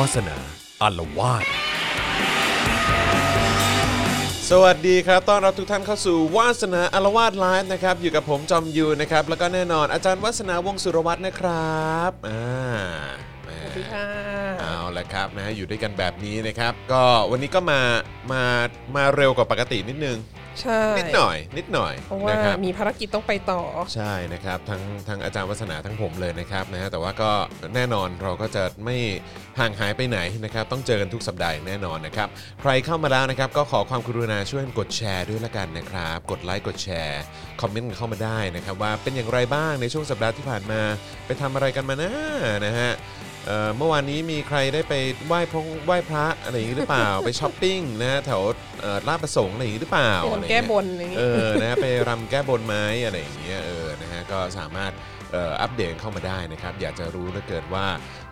[0.00, 0.38] วาสนา
[0.82, 1.46] อารวาส
[4.50, 12.44] สวัสดีครับต้อนรับทุกท่านเข้าสู่วาสนาอารวาสไลฟ์นะครับ อยู่กับผมจอมยูนะครับ แล้วก็แน่นอนอาจารย์วัฒนาวงศ์สุรวัตรนะครับอ่า
[13.44, 14.06] แหมสวัสดีค่ะ
[14.60, 17.80] เอาละครับนะฮะอยู่ด้วยกันแบบนี้นะครับ ก็วันนี้ก็มา
[18.32, 18.42] มา
[18.96, 20.18] มาเร็วกว่าปกตินิดนึง
[20.60, 23.62] ใช่นิดหน่อย นิดหน่อยเพราะว่านะครับ มีภารกิจต้องไปต่อ
[23.94, 27.30] ใช่นะครับทั้งทั้งอาจารย์วัฒนาทั้งผมเลยนะครับนะฮะแต่ว่าก็
[27.74, 28.96] แน่นอนเราก็จะไม่
[29.58, 32.28] ห่างหายไปไหนนะครับ ต้องเจอกันทุกสัปดาห์อย่างแน่นอนนะครับ
[32.60, 37.20] ใครเข้ามาแล้วนะครับ ก็ขอความกรุณาช่วยกดแชร์ด้วยละกันนะครับ กดไลค์กดแชร์
[37.60, 40.80] คอมเมนต์กันเข้ามาได้นะครับ ว่าเป็นอย่างไรบ้างในช่วงสัปดาห์ที่ผ่านมา
[41.26, 42.10] ไปทำอะไรกันมานะ
[42.66, 42.90] นะฮะ
[43.46, 44.94] เอ่อเมื่อวานนี้มีใครได้ไป
[45.26, 48.42] ไหว้พระไหว้พระอะไรอย่างนี้หรือเปล่า ไปช้อปปิ้งนะฮะแถว
[48.80, 54.92] เอ่อลาดประสงค์อะไรอย่างนี้หรือเปล่าไปอะไรทำอย่างแก้เงี้ย บนอะไรอย่างเองี้อนะฮะไปรำแก้บนไหม้อะไรอย่างเงี้ย เออ นะฮะ ก็สามารถ
[55.32, 57.86] เอ่ออัปเดตเข้ามาได้นะครับ อยากจะรู้เหลือเกินว่า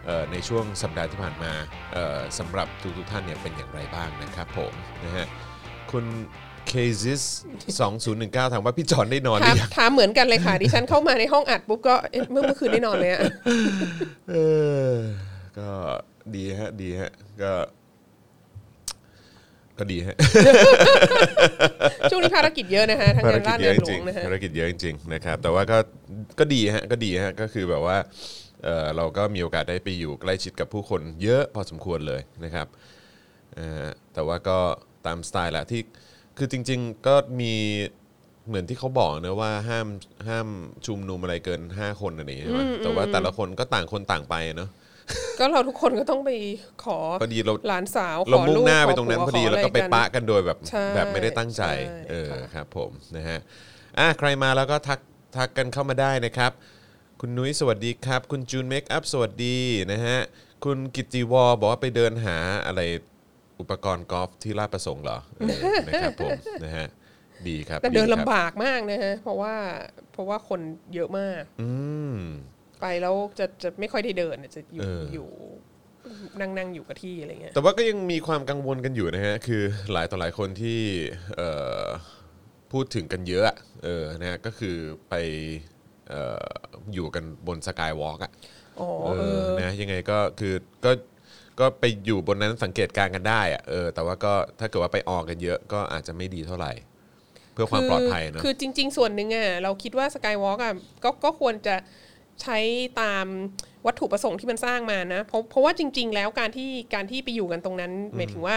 [0.07, 1.53] เอ่อในช่วงสัปดาห์ที่ผ่านมา
[1.93, 4.73] เอ่อสำหรับทุกทุกๆท่านเนี่ยเป็นอย่างไรบ้างนะครับผม
[5.05, 5.27] นะฮะ
[5.91, 6.05] คุณ
[6.71, 7.23] k z i s
[7.89, 13.21] 2019 ถามว่าพี่จอนได้นอนหถามรือยังถามเหมือนกันเลยค่ะ ดิฉันเข้ามาในห้องอัดปุ๊บก็เอ๊ะเมื่อเมื่อคืนได้นอนเลยอะ
[14.31, 14.35] เอ
[14.91, 14.93] อ
[15.59, 15.69] ก็
[16.35, 17.11] ดีฮะ ดีฮะ
[17.43, 17.53] ก็
[19.79, 20.17] ก็ดีฮะ
[22.11, 25.79] ช่วงนี้ภารกิจเยอะนะคะทั้งภารงานกิจราชเยเนิอะนจหลริวงงนะฮะภารกิจเยอะจริงๆนะครับ แต่ว่าก็
[26.39, 27.97] ก็ดีฮะ ก็ดีฮะ ก็คือแบบว่า
[28.65, 32.67] เออเราก็มีโอกาสได้ไปอยู่ใกล้ชิดกับผู้คนเยอะพอสมควรเลยนะครับ
[33.55, 33.85] เออ
[34.15, 34.59] แต่ว่าก็
[35.07, 35.83] ตามสไตล์แหละที่
[36.39, 37.55] คือจริง ๆก็มี
[38.49, 39.87] เหมือนที่เขาบอกนะว่าห้าม
[40.29, 40.49] ห้าม
[40.87, 44.71] ชุมนุมอะไรเกิน 5 คนอะไรอย่างเงี้ยใช่ไหมแต่ว่าแต่ละคนก็ต่างคนต่างไปเนาะ
[45.39, 46.31] ก็เราทุกคนก็ต้องไป
[46.85, 53.39] ขอพอดีเรา หลานสาวเราขอมุ่งลูกหน้าขไปอตรงนั้นผัพอดีขอแล้วก็อะไปรปะกันโดยแบบใช่แบบไม่ได้ตั้งใจ ใช่เออค่ะ ครับผมนะฮะ
[53.99, 55.01] อะใครมาแล้วก็ทัก
[55.37, 56.53] ทักกันเข้ามาได้นะครับ
[57.21, 59.59] คุณนุ้ยสวัสดีครับ คุณจูนเมคอัพสวัสดี
[59.93, 60.19] นะฮะ
[60.65, 62.81] คุณกิตติวอบอกว่าไปเดินหาอะไร
[63.61, 66.31] อุปกรณ์กอล์ฟที่ลาดประสงค์เหรอเออนะครับผม
[66.65, 66.87] นะฮะ
[67.49, 69.55] ดีครับแต่เดินครับลำบากมากนะฮะเพราะว่า
[70.13, 70.61] เพราะว่าคน
[70.95, 71.71] เยอะมาก อื
[72.15, 72.19] ม
[72.81, 75.29] ไปแล้วจะจะไม่ค่อยได้เดินอะจะอยู่เออออ ยู่
[76.41, 79.63] นั่งนั่งอยู่กับที่อะไรเงี้ย แต่ว่าก็ยังมีความกังวลกันอยู่นะฮะ คือ
[79.93, 80.81] หลายต่อหลายคนที่
[81.37, 81.51] เอ่
[81.83, 81.85] อ
[82.73, 84.77] พูดถึงกันเยอะอะเออนะฮะก็คือ
[85.11, 85.15] ไป
[86.09, 86.53] เอ่อ
[86.95, 88.33] อยู่กันบนสกายวอล์กอะ
[88.81, 90.91] อ๋อเอเอออนะยังไงก็คือก็
[91.61, 96.73] ก็ไปอยู่บนนั้นสังเกตการณ์กันได้อะเออแต่ว่าก็ถ้าเกิดว่าไปออกกันเยอะก็อาจจะไม่ดีเท่าไหร่
[97.53, 100.75] เพื่อความปลอดภัยเนอะคือจริง ๆ ส่วนหนึ่งอะเราคิดว่าสกายวอล์กอะ
[101.05, 101.77] ก็ก็ควรจะ
[102.43, 102.59] ใช้
[103.01, 103.27] ตาม
[103.87, 108.57] วัตถุประสงค์ที่มันสร้างมานะเพราะเพราะว่าจริง ๆ แล้วการที่การที่ไปอยู่กันตรงนั้นหมายถึงว่า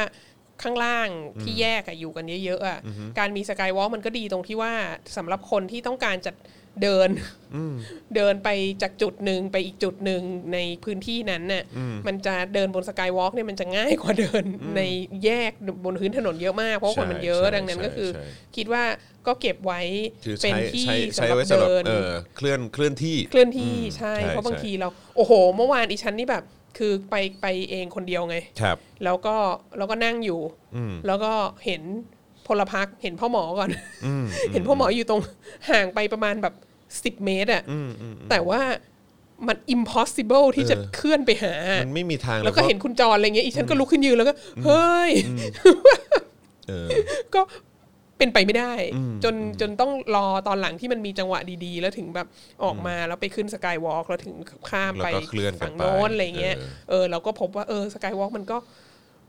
[0.64, 1.10] ข้างล่าง
[1.42, 2.80] ที่แยกอะอยู่กันเยอะๆอะ
[3.20, 4.74] การมีสกายวอล์กมันก็ดีตรงที่ว่า
[5.18, 6.32] สำหรับคนที่ต้องการจะ
[6.84, 7.10] เดิน
[8.16, 8.50] เดินไป
[8.82, 10.22] จากจุดหนึ่งไปอีกจุดหนึ่ง
[10.54, 11.64] ในพื้นที่นั้นน่ะ
[12.08, 14.44] มันจะเดินบนสกายวอล์กเนี่ยมันจะง่ายกว่าเดิน
[14.76, 14.82] ใน
[15.26, 15.52] แยก
[15.86, 18.24] บนพื้นถนนเยอะมาก เพราะคนมันเยอะใช่ดังนั้นก็คือใช่
[18.56, 18.84] คิดว่า
[19.28, 19.82] ก็เก็บไว้
[20.26, 26.44] คือเป็นใช้ที่ใช้ใช้สำหรับไว้สำหรับเดินเออเคลื่อนเคลื่อนที่เคลื่อนที่ใช่ใช่เพราะบางใช่ทีเราโอ้โห เมื่อวานอีฉันนี่แบบ
[26.78, 29.36] คือไปไปเองคนเดียวไงครับ แล้วก็
[29.78, 30.42] แล้วก็นั่งอยู่
[31.08, 31.34] แล้วก็
[31.66, 31.82] เห็น
[32.52, 33.70] พลพรรคเห็นพ่อหมอก่อน
[34.54, 35.22] เห็นพ่อหมออยู่ตรง
[35.70, 36.54] ห่างไปประมาณแบบ
[37.04, 37.64] สิบเมตรอะ
[38.30, 38.62] แต่ว่า
[39.48, 41.54] มัน impossible ที่จะเออเคลื่อนไปหา
[41.84, 44.34] มันไม่มีทาง แล้วก็พราะเห็นคุณจรอะไรเงี้ยอีฉันก็ลุกขึ้นยืนแล้วก็
[44.66, 45.12] เฮ้ย
[46.68, 46.88] เออ
[47.36, 47.42] ก็
[48.18, 48.74] เป็นไปไม่ได้
[49.24, 52.28] จนจนต้องรอตอนหลังที่มันมีจังหวะดีๆ แล้วถึงแบบ
[52.64, 54.34] ออกมาแล้วไปขึ้นสกายวอล์กแล้วถึง
[54.70, 58.58] ข้ามไปแล้วก็เคลื่อนกันฝั่งโน้นไปอะไรเงี้ยเออเออเราก็พบว่าเออสกายวอล์กมันก็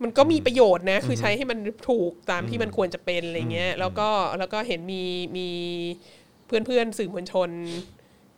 [0.03, 1.59] มันก็มีประโยชน์นะ คือใช้ให้มัน
[1.89, 4.09] ถูกตามที่มันควรจะเป็นอะไรเงี้ย แล้วก็
[4.39, 5.03] แล้วก็เห็นมี
[5.37, 5.49] มี
[6.47, 7.51] เพื่อนเพื่อนๆสื่อมวลชน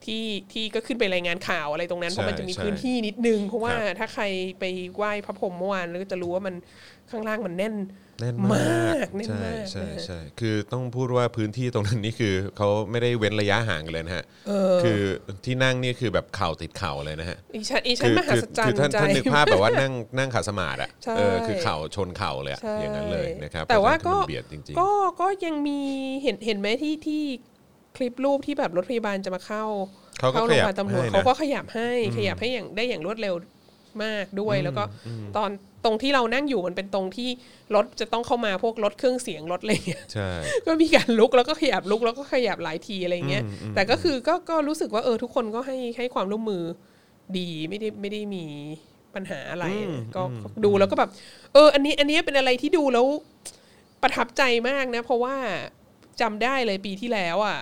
[0.04, 4.25] ที่ที่ก็ขึ้นไปรายงานข่าวอะไรตรงนั้นเพราะมันจะมีใช่พื้นที่นิดนึง เพราะว่าครับถ้าใคร
[4.58, 4.64] ไป
[4.97, 6.54] ไหว้พระพรหมเมื่อวานแล้วก็จะรู้ว่ามัน
[7.10, 7.75] ข้างล่างมันแน่น
[8.20, 14.25] แน่นมมาากกแน่นใช่มากใช่นะฮะใช่คือต้องพูดว่าพื้นที่ตรงนั้นนี่คือเขาไม่ได้เว้นระยะห่างกันเลยนะฮะ
[14.82, 15.00] คือ
[15.44, 24.90] ที่นั่งนี่คือแบบเข่าติดเข่าเลยนะฮะอีฉันอีฉันคือมหัคือศจรรคือย์ท่านใจท่านนึกภาพแบบว่านั่งนั่งขาสมาธิอะใช่เออคือเข่าชนเข่าเลยอะใช่อย่างนั้นเลยนะครับแต่ว่าเพระก็ฉะนั้นคือมันเบียดจริงก็
[25.20, 25.81] ก็ยังมี
[26.22, 27.22] เห็นเห็นไหมที่ที่
[27.96, 33.34] คลิปรูปที่แบบรถพยาบาลจะมาเข้าๆเขาก็เข้าขโรงพยับยาบาลตำรวจให้เขานะก็ขยับให้ขยับให้อย่างได้อย่างรวดเร็ว
[34.05, 34.82] มากด้วย แล้วก็
[35.37, 35.50] ตอน
[35.84, 37.28] ตรงที่เรานั่งอยู่มันเป็นตรงที่
[37.75, 40.28] รถจะต้องเข้ามาพวกรถเครื่องเสียงรถอะไรเงี้ยใช่
[40.66, 43.44] ก็มีการลุกแล้วก็ขยับลุกแล้วก็ขยับหลายทีอะไรเงี้ย
[43.75, 46.62] แต่ก็คือก็ก็รู้สึกว่าเออทุกคนก็ให้ให้ความร่วมมือ
[47.38, 48.44] ดีไม่ได้ไม่ได้มี
[49.14, 49.64] ปัญหาอะไร
[50.14, 51.10] ก็ก็ดูแล้วก็แบบ
[51.52, 53.06] เออ อันนี้อันนี้เป็นอะไรที่ดูแล้ว
[54.02, 55.37] ประทับใจมากนะ เพราะว่า
[56.20, 57.58] จำได้เลยปีที่แล้วอะ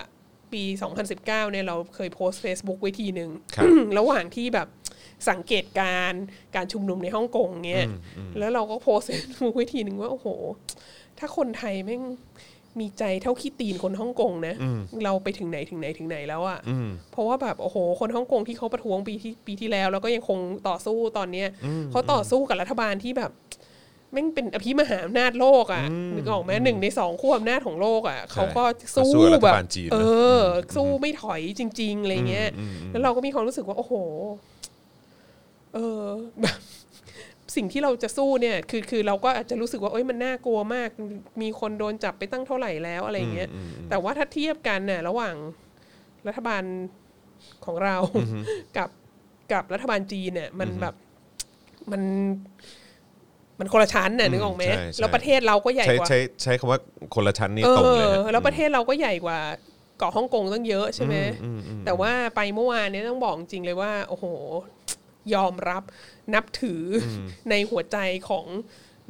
[0.53, 0.63] ปี
[1.11, 3.67] 2019เนี่ยเราเคยโพสต์ Facebook ไว้ทีหนึ่งครับ
[3.97, 4.67] ระหว่างที่แบบ
[5.29, 6.23] สังเกตการณ์
[6.55, 7.83] การชุมนุมในฮ่องกงเนี่ย
[8.39, 10.27] แล้วเราก็โพสต์เฟซบุ๊กไว้ทีหนึ่งว่าโอ้โห
[11.19, 12.03] ถ้าคนไทยแม่ง
[12.79, 14.55] มีใจเท่าขี้ตีนคนฮ่องกงนะ
[15.03, 16.59] เราไปถึงไหนถึงไหนถึงไหนแล้วอะ่ะ
[17.11, 21.47] เพราะว่าแบบโอ้โห คนฮ่องกงที่เขาประท้วงปีที่ปีที่แล้ว แล้วก็ยังคงต่อสู้ตอนเนี้ย
[21.91, 23.31] เขาต่อสู้กับรัฐบาลที่แบบ
[24.13, 25.83] แม่งเป็นอภิมหาอำนาจโลกอะ่ะ
[26.15, 28.63] นึกออกไหมหนึ่งในสองขั้วอำนาจของโลกอะ่ะเขาก็
[28.95, 29.97] สู้สู้กับรัฐแบบบาลจีนนะเอ
[30.37, 30.39] อ
[30.75, 32.49] สู้ไม่ถอยจริง ๆอะไรเงี้ย
[32.91, 33.93] แล้วเราก็มีความรู้สึกว่าโอ้โห
[35.73, 36.05] เออ
[36.41, 36.57] แบบ
[37.55, 40.89] สิ่งที่เราจะสู้เนี่ยคือคือเราก็อาจจะรู้สึกว่าเอ้ยมันน่ากลัวมาก
[41.41, 43.49] มีคนโดนจับไปตั้งเท่าไหร่แล้วอะไรเงี้ย
[43.89, 45.35] แต่ว่าถ้าเทียบกันเนี่ยระหว่าง
[46.27, 46.63] รัฐบาล
[47.65, 47.97] ของเรา
[48.77, 48.89] กับ
[49.51, 50.95] กับรัฐบาลจีนเนี่ย มันแบบ
[51.91, 52.01] มัน
[53.59, 56.79] มันคนละชั้นน่ะนึกออกไหมใช่ใช่แล้วประเทศเราก็ใหญ่ใช้กว่าใช้ใช้คำว่า
[57.15, 59.39] คนละชั้นนี่เอตรงเลยอฮะแล้วประเทศเราก็ใหญ่กว่า
[59.97, 61.15] เกาะฮ่องกงตั้งเยอะใช่ไหม
[61.85, 64.25] แต่ว่าไปเมื่อวานเนี้ต้องบอกจริงเลยว่า โอ้โห
[65.33, 65.83] ยอมรับ
[66.33, 67.07] นับถืออ
[67.49, 67.97] ในหัวใจ
[68.29, 68.45] ของ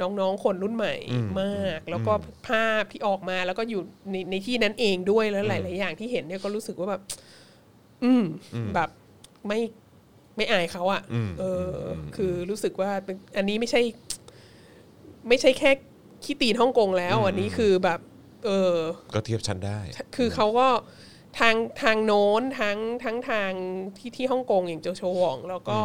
[0.01, 0.95] น้องๆ คนรุ่นใหม่
[1.41, 2.13] มาก แล้วก็
[2.47, 3.81] ภาพที่ออกมาแล้วก็อยู่
[4.11, 7.01] ในในที่นั้นเองด้วยแล้วหลาย ๆ อย่างที่เห็นเนี่ยก็รู้สึกว่าแบบ
[8.03, 8.23] อืม
[8.75, 8.89] แบบ
[9.47, 9.59] ไม่
[10.37, 11.01] ไม่อายเขาอะ่ะ
[11.39, 13.81] เอออคือรู้สึกว่าเป็นอันนี้ไม่ใช่
[15.29, 15.71] ไม่ใช่แค่
[16.23, 17.99] ขี้ตีนฮ่องกงแล้ว อันนี้คือแบบ
[18.45, 18.75] เออ
[19.15, 19.79] ก็เทียบชั้นได้
[20.15, 20.67] คือเขาก็
[21.39, 23.51] ทางทางโน้นทั้งทั้งทาง
[23.97, 25.79] ที่ที่ฮ่องกงอย่างโจโชวอง แล้วก็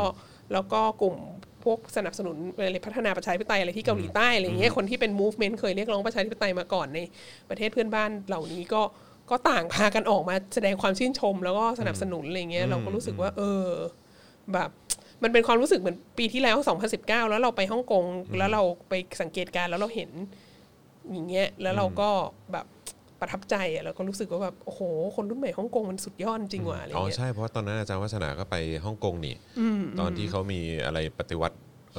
[0.53, 1.17] แล้วก็กลุ่ม
[1.65, 6.99] พวกสนับสนุนอะไรพัฒนาประชาธิปไตยอะไรที่เกาหลีใต้อะไรเงี้ยคนที่เป็น movement เคยเรียกร้องประชาธิปไตยมาก่อนใน
[7.49, 8.83] ประเทศเพื่อนบ้านเหล่านี้ก็
[9.31, 13.67] ก็ต่างพากันออกมาแสดงความชื่นชม แล้วก็สนับสนุนอะไรเงี้ยเราก็รู้สึกว่า เออ
[14.53, 14.71] แบบ
[15.23, 16.57] มันเป็นความรู้สึกเหมือนปีที่แล้ว
[16.95, 18.05] 2019 แล้วเราไปฮ่องกง
[18.39, 20.11] แล้วเราไปสังเกตการณ์แล้วเราเห็น
[21.13, 22.11] อย่างเงี้ยแล้วเราก็
[22.53, 22.67] แบบ
[23.21, 24.81] ประทับใจอะแล้วก็รู้สึกว่าแบบโอ้โห
[25.17, 29.35] คนรุ่นใหม่ฮ่องกงมันสุดยอดจริงว่ะอะไรอ๋อเงี้ยใช่เพราะว่าตอนนั้นอาจารย์วัฒนาก็ไปฮ่องกงนี่
[30.01, 31.57] ตอนที่เขามีอะไรปฏิวัติ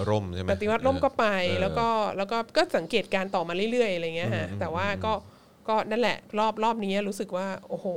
[0.10, 1.88] ร่มใช่ไหมปฏิวัติร่มก็ไปเออแล้วก็
[2.18, 5.14] แล้วก็ก็สังเกตการณ์ต่อมาเรื่อยๆอะไรเงี้ยฮะแต่ว่าก็
[5.68, 7.88] ก็นั่นแหละ รอบรอบนี้รู้สึกว่า โอ้โห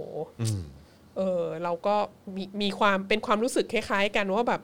[1.17, 1.97] เออเราก็
[2.37, 4.63] มีมีความเป็นความรู้สึกคล้ายๆ กันว่าแบบ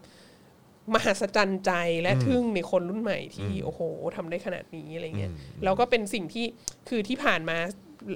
[0.95, 1.73] มหัศจรรย์ใจ
[2.03, 3.81] และทึ่งในคนรุ่นใหม่ที่โอ้โห
[4.17, 5.33] ทำได้ขนาดนี้อะไรเงี้ย
[5.65, 6.47] แล้วก็เป็นสิ่งที่
[6.89, 7.59] คือที่ผ่านมา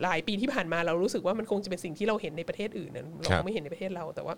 [0.05, 4.34] หลายปีที่ผ่านมาเรารู้สึกว่ามันคงจะเป็นสิ่งที่เราเห็นในประเทศอื่นนะเราครับไม่เห็นในประเทศเราแต่ว่า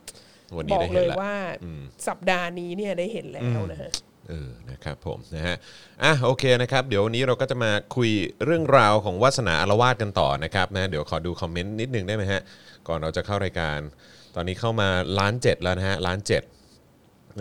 [0.56, 1.34] วันบนี้อกได้เลเห็นยละว่า
[2.08, 3.90] สัปดาห์นี้เนี่ยได้เห็นแล้วนะฮะ
[4.28, 5.56] เออ นะครับผมนะฮะ
[6.02, 8.10] อะ โอเคนะครับ เดี๋ยววันนี้เราก็จะมาคุย
[8.44, 12.40] เรื่องราวของวาสนาอารวาสกันต่อนะครับนะ เดี๋ยวขอดูคอมเมนต์นิดนึงได้ไหมฮะ
[12.88, 13.78] ก่อนเราจะเข้ารายการ
[14.34, 14.88] ตอนนี้เข้ามา
[15.18, 16.42] ล้านเจ็ดแล้วนะฮะล้านเจ็ด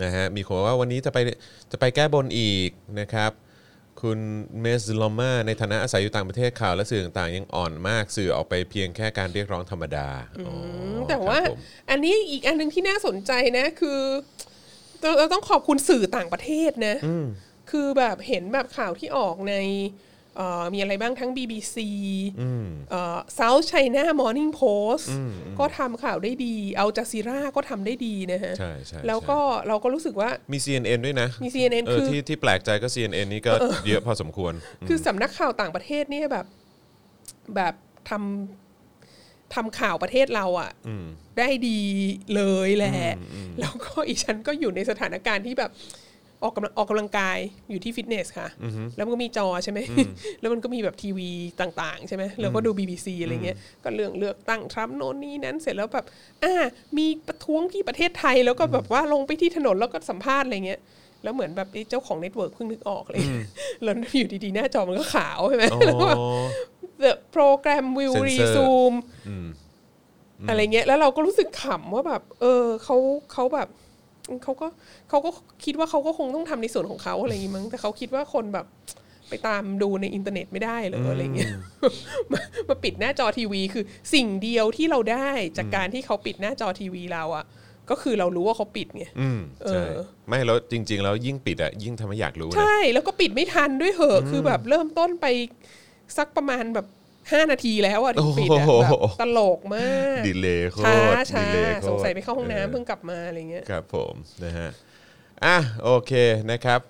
[0.02, 1.18] นะฮะ มีคนบอกว่าวันนี้จะไป
[1.72, 2.70] จะไปแก้บนอีก
[3.00, 3.30] นะครับ
[4.04, 4.20] คุณ
[4.60, 10.08] เมสลอมมาในฐานะอาศัยอยู่ต่างประเทศข่าวและสื่อต่างๆ ยังอ่อนมากสื่อออกไปเพียงแค่การเรียกร้องธรรมดา
[10.46, 10.54] อ๋อ
[11.08, 11.60] แต่ว่าครับผม
[11.90, 14.00] อันนี้อีกอันหนึ่งที่น่าสนใจนะคือ
[15.00, 16.96] เราเราต้องขอบคุณสื่อต่างประเทศนะ
[17.70, 20.13] คือแบบเห็นแบบข่าวที่ออกในเอ่อ
[20.74, 21.76] มีอะไรบ้างทั้ง BBC
[22.90, 25.06] เอ่อ South China Morning Post
[25.58, 29.38] ก็ทำข่าวได้ดีเอาจ z ซีราก็ทำได้ดีนะฮะใช่ใช่แล้วก็
[29.68, 33.52] เราก็รู้สึกว่ามี CNN ด้วยนะมี CNN เออคือที่ที่แปลกใจก็ CNN นี่ก็
[33.86, 34.52] เยอะพอสมควร
[34.88, 36.46] คือสำนักข่าวต่างประเทศเนี่ยแบบ
[37.54, 37.74] แบบ
[38.10, 40.70] ทำทำข่าวประเทศเราอะ่ะ
[41.38, 41.80] ได้ดี
[42.34, 43.14] เลยแหละ
[43.60, 45.70] แล้วก็อีฉันก็อยู่ในสถานการณ์ที่แบบ
[46.44, 47.38] ออกกำลังออกกำลังกาย
[47.70, 48.48] อยู่ที่ฟิตเนสค่ะ
[48.96, 49.78] แล้วมันก็มีจอใช่ไหม
[50.40, 56.04] แล้วมันก็มีแบบทีวีต่างๆ ใช่ไหมแล้วก็ดู BBC อะไรเงี้ยก็เรื่องเลือกตั้งทรัมป์โน่นนี่นั้นเสร็จแล้วแบบ
[56.42, 56.54] อ่า
[56.98, 60.80] มีประท้วงที่ประเทศไทยแล้วก็แบบว่าลงไปที่ถนนแล้วก็สัมภาษณ์อะไรเงี้ย
[61.22, 63.20] แล้วเหมือนแบบไอ้เจ้าของ network เพิ่งนึกออกเลย
[63.82, 66.18] แล้วอยู่ดีๆ หน้าจอมันก็ขาวใช่ไหมอ๋อแล้วก็แบบ
[67.02, 68.96] the program will Censor resume
[70.48, 72.96] อะไรเงี้ย แล้วเราก็รู้สึกขำว่าแบบ เออเขา
[73.32, 73.68] เขาแบบ
[74.44, 74.66] เขาก็
[75.08, 75.30] เขาก็
[75.64, 78.66] คิดว่าเขาก็คงต้องทำในส่วนของเขาอะไรอย่างงี้มั้งแต่เขาคิดว่าคนแบบ
[79.28, 81.52] ไปตามดูในอินเทอร์เน็ตไม่ได้เหรออะไรเงี้ย
[82.32, 87.44] มามาปิดหน้าจอทีวี คือสิ่งเดียวที่เราได้จากการที่เขาปิดหน้าจอทีวีเราอะ
[87.90, 95.26] ก็คือเรารู้ว่าเขาปิดไงอืมใช่เออไม่แล้วจริง ๆ แล้วยิ่งปิดอะยิ่งทำให้อยากรู้นะใช่แล้วก็ปิดไม่ทันด้วยเหอะ คือแบบเริ่มต้นไป
[96.16, 96.86] สักประมาณแบบ
[97.32, 104.14] ห้านาทีแล้วอะถึงปิดอะโอ้โหแบบตลกมากดีเลยโคช้าตรช้าดีเลยโคตรสงสัยไปเข้าห้องน้ำเเพิ่งกลับมาอะไรเงี้ยครับผม
[104.44, 104.70] นะฮะ
[105.44, 106.12] อะโอเค
[106.52, 106.80] นะครับ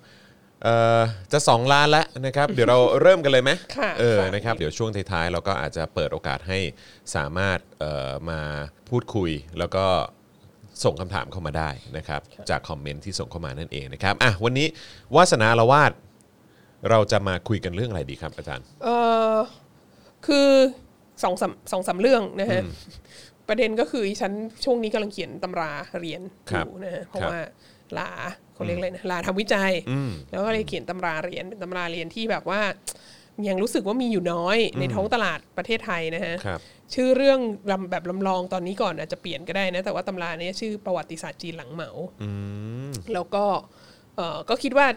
[0.63, 1.01] เอ่อ
[1.31, 6.59] จะ 2 ล้านแล้วนะครับเดี๋ยวเราเริ่มกันเลยไหมค่ะเออค่ะนะครับเดี๋ยวช่วงท้ายๆเราก็อาจจะเปิดโอกาสให้
[7.15, 8.41] สามารถเอ่อมา
[8.89, 9.85] พูดคุยแล้วก็
[10.83, 14.67] ส่งคำถามเข้ามาได้นะครับ จากคอมเมนต์ที่ส่งเข้ามานั่นเองนะครับอะวันนี้
[15.15, 15.91] วาสนาละวาด
[16.89, 18.89] เราจะมาคุยกันเรื่องอะไรดีครับอาจารย์เอ
[19.35, 19.37] อ
[20.27, 20.49] คือ
[21.23, 22.61] สองสามสองสามเรื่องนะฮะ
[23.47, 24.31] ประเด็นก็คือฉัน
[24.65, 27.39] ช่วงนี้กำลังเขียนตำราเรียนอครับยู่นะฮะเพราะครับว่า
[27.97, 28.09] ลา
[28.53, 32.61] เขาเรียกอะไรนะลาทำวิจัยอืมแล้วก็เลยเขียนตำราเรียนเป็นตำราเรียนที่แบบว่า
[33.47, 36.59] ยังรู้สึกว่ามีอยู่น้อยในท้องตลาดประเทศไทยนะฮะครับ
[36.93, 37.39] ชื่อเรื่อง
[37.71, 41.89] ลำแบบลำลองตอนนี้ก่อนอาจจะเปลี่ยนก็ได้นะแต่ว่าตำราเนี้ยชื่อประวัติศาสตร์จีนหลังเหมา
[42.23, 42.29] อื
[42.89, 43.43] มแล้วก็
[44.15, 44.87] เออก็คิดว่า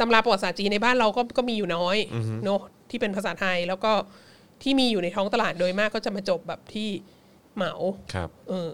[0.00, 1.96] ตำราประวัติศาสตร์จีนในบ้านเราก็ก็มีอยู่น้อย
[2.44, 3.92] เนอะที่เป็นภาษาไทยแล้วก็
[4.62, 6.88] ที่มีอยู่ในท้องตลาดโดยมากก็จะมาจบแบบที่
[7.56, 7.72] เหมา
[8.14, 8.72] ครับเออ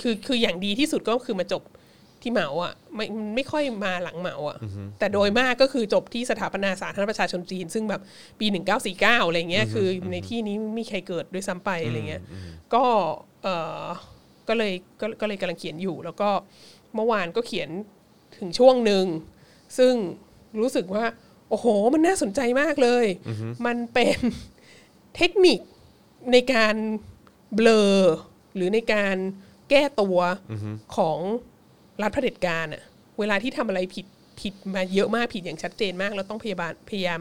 [0.00, 1.62] คือคืออย่างดีที่สุดก็คือมาจบ
[2.22, 4.58] ที่เหมาอะไม่มันไม่ค่อยมาหลังเหมาอะ
[4.98, 8.02] แต่โดยมากก็คือจบที่สถาปนาสาธารณรัฐประชาชนจีน ซึ่งแบบ
[8.40, 8.46] ปี
[8.88, 12.22] 1949 อะไรเงี้ยคือในที่นี้ไม่มีใครเกิดด้วยซ้ำไปอะไรเงี้ย
[12.74, 12.84] ก็
[13.42, 13.48] เอ
[13.82, 13.84] อ
[14.48, 16.28] ก็เลยก็ก็เลยกำลังเขียนอยู่ แล้วก็
[16.94, 17.70] เมื่อวานก็เขียน
[18.38, 19.04] ถึงช่วงหนึ่ง
[19.78, 19.94] ซึ่ง
[20.60, 21.04] รู้สึกว่า
[21.50, 23.06] โอ้โห มันน่าสนใจมากเลย
[23.66, 24.18] มันเป็น
[25.18, 25.60] เทคนิค
[26.32, 26.74] ในการ
[27.54, 27.88] เบลอ
[28.54, 29.16] หรือในการ
[29.70, 30.18] แก้ตัว
[30.96, 31.18] ของ
[32.02, 32.82] รัฐเผด็จการอะ
[33.18, 34.06] เวลาที่ทำอะไรผิด
[34.40, 37.20] ผิดมาเยอะมากผิดอย่างชัดเจนมาก แล้วต้องพยาบาลพยายาม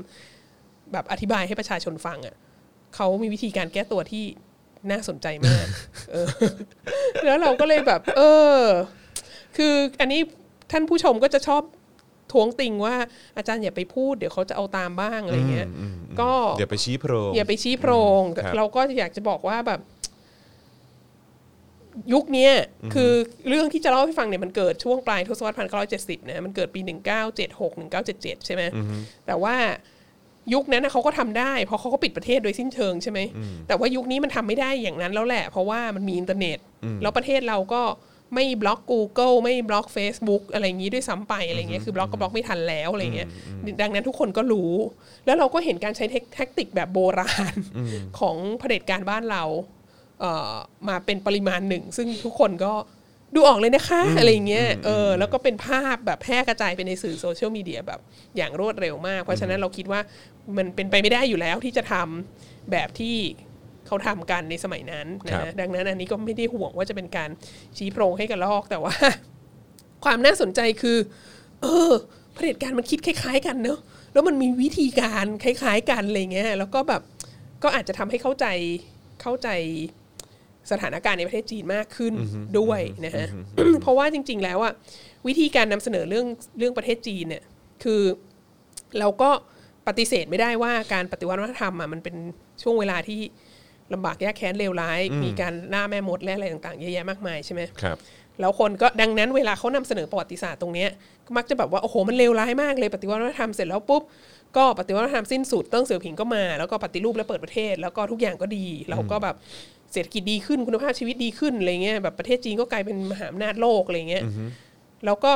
[0.92, 2.36] แบบอธิบายให้ประชาชนฟังอะ
[2.96, 4.24] เขามีวิธีการแก้ตัวที่
[4.92, 5.66] น่าสนใจมาก
[6.12, 6.28] เออ
[7.26, 8.22] แล้วเราก็เลยแบบ เอ
[8.60, 8.62] อ
[9.58, 10.22] คืออันนี้
[10.72, 11.62] ท่านผู้ชมก็จะชอบ
[12.32, 12.96] ท้วงติงว่า
[13.38, 15.68] อาจารย์อย่าไปพูดเดี๋ยวเขาจะเอาตามบ้างอะไรเงี้ย
[16.22, 19.82] ก็เดี๋ยวไปชี้โพรงอย่าไปชี้โพรงครับเราก็อยากจะบอกว่าแบบ
[22.14, 22.52] ยุคเนี้ย
[22.94, 23.12] คือ
[23.50, 28.64] เรื่องที่จะเล่าให้ฟังเนี่ยมันเกิดช่วงปลายทศวรรษพันเก้าร้อยเจ็ดสิบนะมันเกิดปีหนึ่งเก้าเจ็ดหกหนึ่งเก้าเจ็ดเจ็ดใช่ไหม
[29.26, 29.56] แต่ว่า
[30.54, 33.20] ยุคนั้นนะเขาก็ทำได้ เพราะเขาก็ปิดประเทศโดยสิ้นเชิงใช่ไหม
[33.68, 36.58] แต่ว่ายุคนี้มันทำไม่ได้อย่างนั้นแล้วแหละ เพราะว่ามันมีอินเทอร์เน็ต
[37.02, 37.82] แล้วประเทศเราก็
[38.34, 43.30] ไม่บล็อก Google ไม่บล็อก Facebook อะไรอย่างนี้ด้วยซ้ำไปอะไรเงี้ยคือบล็อกก็บล็อกไม่ทันแล้วอะไรเงี้ย
[43.82, 44.74] ดังนั้นทุกคนก็รู้
[45.26, 47.56] แล้วเราก็เห็นการใช้เทค tactic แบบโบราณ
[48.20, 49.44] ของเผด็จการบ้านเรา
[50.20, 50.54] เอ่อ
[50.88, 52.74] มาเป็นปริมาณหนึ่ง ซึ่งทุกคนก็
[53.36, 58.00] ดูออกเลยนะคะ อะไรอย่างเงี้ยเออแล้วก็เป็นภาพแบบแพร่กระจายไปในสื่อโซเชียลมีเดียแบบ
[58.38, 60.02] อย่างรวดเร็วมาก เพราะฉะนั้นเราคิดว่า
[60.58, 63.16] มันเป็นไปไม่ได้อยู่แล้วที่จะทำแบบที่
[63.88, 67.30] เขาทำกันในสมัยนั้นนะครับฮะดังนั้นอันนี้ก็ไม่ได้ห่วงว่าจะเป็นการ
[67.78, 68.94] ชี้โพรงให้กันลอกแต่ว่า
[70.06, 70.98] ความน่าสนใจคือ
[71.62, 71.92] เออ
[72.34, 73.80] เผด็จการมันคิดคล้าย ๆ กันเนอะ
[74.14, 77.02] แล้วมันมีวิธีการคล้าย ๆ กันอะไรเงี้ยแล้วก็แบบ
[77.64, 78.46] ก็อาจจะทำให้เข้าใจ
[79.22, 79.50] เข้าใจ
[80.72, 82.14] สถานการณ์ในประเทศจีนมากขึ้น
[82.60, 83.28] ด้วยนะฮะ
[83.82, 84.74] เพราะว่าจริง ๆ แล้วอะ
[85.28, 86.28] วิธีการนำเสนอเรื่อง
[86.58, 87.44] เรื่องประเทศจีนเนี่ย
[87.84, 88.02] คือ
[89.00, 89.30] เราก็
[89.88, 92.16] ปฏิเสธไม่ได้ว่าการปฏิวัติวัฒนธรรมอะมันเป็น
[92.64, 93.20] ช่วงเวลาที่
[93.94, 97.98] ลำบากยากแค้นเลวร้าย มีการล่าแม่มดและอะไรต่างๆเยอะแยะมากมายใช่ไหมครับ
[98.40, 100.90] แล้วคนก็ดังนั้นเวลาเขานำเสนอประวัติศาสตร์ตรงเนี้ย
[101.26, 104.04] ก็มักจะแบบว่าโอ้โหมันเลวร้ายมากเลย ปฏิวัติวัฒนธรรมเสร็จแล้วปุ๊บ
[104.58, 109.36] ก็ปฏิวัติวัฒนธรรมสิ้นสุดเติ้งเสี่ยวผิงก็มา แล้วก็ปฏิรูปและเปิดประเทศ แล้วก็ทุกอย่างก็ดีเราก็แบบ
[109.94, 114.24] เศรษฐกิจดีขึ้นคุณภาพชีวิตดีขึ้นอะไรเงี้ยแบบประเทศจีนก็กลายเป็นมหาอำนาจโลกอะไรเงี้ย
[115.06, 115.32] แล้วก็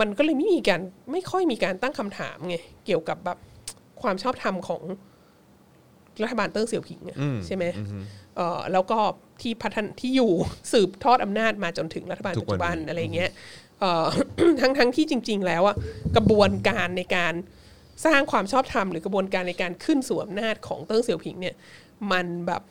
[0.00, 0.80] มันก็เลยไม่มีการ
[1.12, 3.38] ไม่ค่อยมีการตั้งคำถามไงเกี่ยวกับแบบ
[4.02, 4.82] ความชอบธรรมของ
[6.22, 7.16] รัฐบาลเติ้งเสี่ยวผิงอะ
[7.46, 7.64] ใช่ไหม
[8.36, 8.98] เอ่อแล้วก็
[9.40, 10.32] ที่พัฒนที่อยู่
[10.72, 13.30] สืบทอดอำนาจมาจนถึงรัฐบาลทุปักจวันจุบันนี้อะไรเงี้ย
[13.80, 14.06] เอ่อ
[14.60, 15.76] ทั้งทั้งที่จริง ๆ แล้วอะ
[16.16, 17.34] กระบวนการในการ
[18.06, 21.54] สร้างความชอบธรรมหรือกระบวนการในการขึ้นสู่อำนาจของเติ้งเสี่ยวผิงเนี่ย
[22.12, 22.62] มันแบบ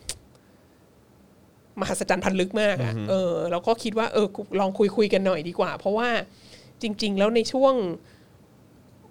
[1.81, 4.27] มหัศจรรย์พันลึกมากอะเออแล้วก็คิดว่าเออ
[4.59, 6.09] ลองคุยคุยกันหน่อยดีกว่า เพราะว่า
[6.81, 7.73] จริง ๆ แล้วในช่วง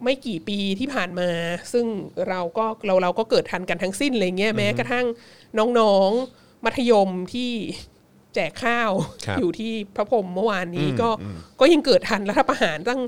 [0.05, 1.29] ไม่กี่ปีที่ผ่านมา
[1.73, 1.87] ซึ่ง
[2.29, 5.07] เราก็เราเราก็เกิดทันกันทั้งสิ้นอะไรเงี้ยแม้กระทั่ง
[5.79, 7.51] น้องๆมัธยมที่
[8.35, 8.91] แจกข้าว
[9.27, 11.11] ครับอยู่ที่พระพรหมเมื่อวานนี้ก็
[11.61, 13.01] ก็ยังเกิดทันรัฐประหารตั้ง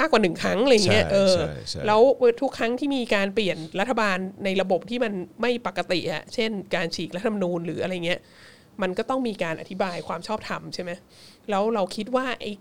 [0.00, 2.00] มากกว่าหนึ่งครั้งอะไรเงี้ยใช่เออใช่ใช่แล้ว
[2.40, 8.20] ทุกครั้งที่มีการเปลี่ยนรัฐบาลในระบบที่มันไม่ปกติอะเช่น การฉีกรัฐธรรมนูญหรืออะไรเงี้ย
[8.82, 10.90] มันก็ต้องมีการอธิบายความชอบธรรมใช่ไหม
[11.50, 12.52] แล้วเราคิดว่าไอ้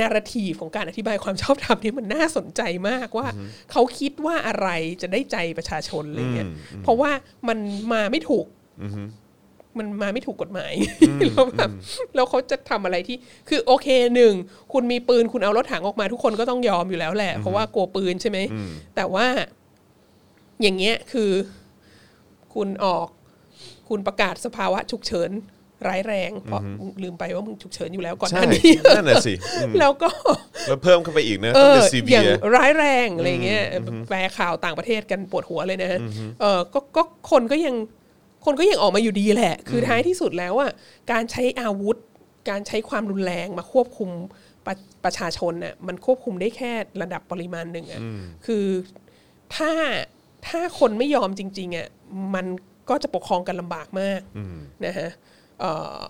[0.00, 3.28] นาราทีของการอธิบายความชอบธรรมนี่มันน่าสนใจมากว่า
[3.72, 4.68] เขาคิดว่าอะไร
[5.02, 6.48] จะได้ใจประชาชนอะไรเงี้ย
[6.82, 7.10] เพราะว่า
[7.48, 7.58] มัน
[7.92, 8.46] มาไม่ถูก
[9.78, 10.72] มันมาไม่ถูกกฎหมาย
[11.28, 11.70] แล้วแบบ
[12.14, 13.16] แล้วเขาจะทำอะไรที่
[13.48, 14.34] คือโอเคหนึ่ง
[14.72, 18.38] คุณมีปืนคุณเอารถถังออกมาทุกคนก็ต้องยอมอยู่แล้วแหละ เพราะว่ากลัวปืนใช่ไหม
[18.96, 19.26] แต่ว่า
[20.62, 21.30] อย่างเงี้ยคือ
[22.54, 23.08] คุณออก
[23.88, 25.30] คุณประกาศสภาวะฉุกเฉิน
[25.88, 26.60] ร้ายแรงเพราะ
[27.02, 30.08] ลืมไปว่ามึงฉุกเฉินอยู่แล้วก่อนหใช่น้านี้นั่นน่ะสิอืมแล้วก็
[30.68, 32.26] แล้วเพิ่มเข้าไปอีกนะเอต้องอเป็นซีอเวีย่างย
[32.56, 33.64] ร้ายแรงอะไรเงี้ย
[34.08, 35.98] แปลข่าวต่างประเทศกันปวดหัวเลยนะฮะ
[36.40, 37.74] เออก็ก็คนก็ยัง
[38.44, 40.70] คนก็ยังออกมาอยู่ดีแหละ คือท้ายที่สุดแล้วอะ
[41.12, 41.96] การใช้อาวุธ
[42.50, 44.10] การใช้ความรุนแรงมาควบคุม
[44.66, 48.00] ประประชาชนน่ะมันควบคุมได้แค่ระดับปริมาณหนึ่งอะ
[48.46, 48.66] คือ
[49.56, 49.70] ถ้า
[50.48, 51.88] ถ้าคนไม่ยอมจริงๆอะ
[52.34, 52.46] มัน
[52.90, 54.20] ก็จะปกครองกันลำบากมาก
[54.86, 55.08] นะฮะ
[55.60, 56.02] เอ่อ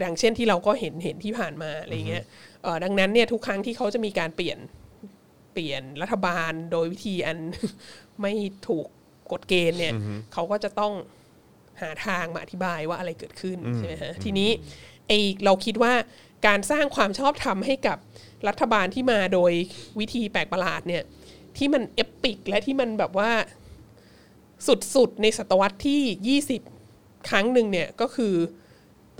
[0.00, 2.24] อย่างเช่นที่เราก็เห็นเห็นที่ผ่านมาอะไรเงี้ย
[2.62, 4.58] เอ่อดังนั้นเนี่ยทุกครั้งที่เขาจะมีการเปลี่ยน
[5.52, 7.38] เปลี่ยนรัฐบาลโดยวิธีอัน
[8.22, 8.32] ไม่
[8.68, 8.86] ถูก
[9.32, 9.94] กฎเกณฑ์เนี่ย
[10.32, 10.92] เขาก็จะต้อง
[11.80, 14.50] หาทางมาอธิบายว่าอะไรเกิดขึ้นใช่ไหมฮะทีนี้
[15.08, 15.12] ไอ
[15.44, 15.92] เราคิดว่า
[16.46, 17.98] การสร้างความชอบธรรมให้กับ
[18.48, 19.52] รัฐบาลที่มาโดย
[19.98, 21.02] วิธีแปลกประหลาดเนี่ย
[21.56, 23.30] ที่มันเอปิกและที่มันแบบว่า
[24.94, 26.38] สุดๆในศตวรรษที่
[26.82, 28.59] 20 ครั้งหนึ่งเนี่ยก็คือเ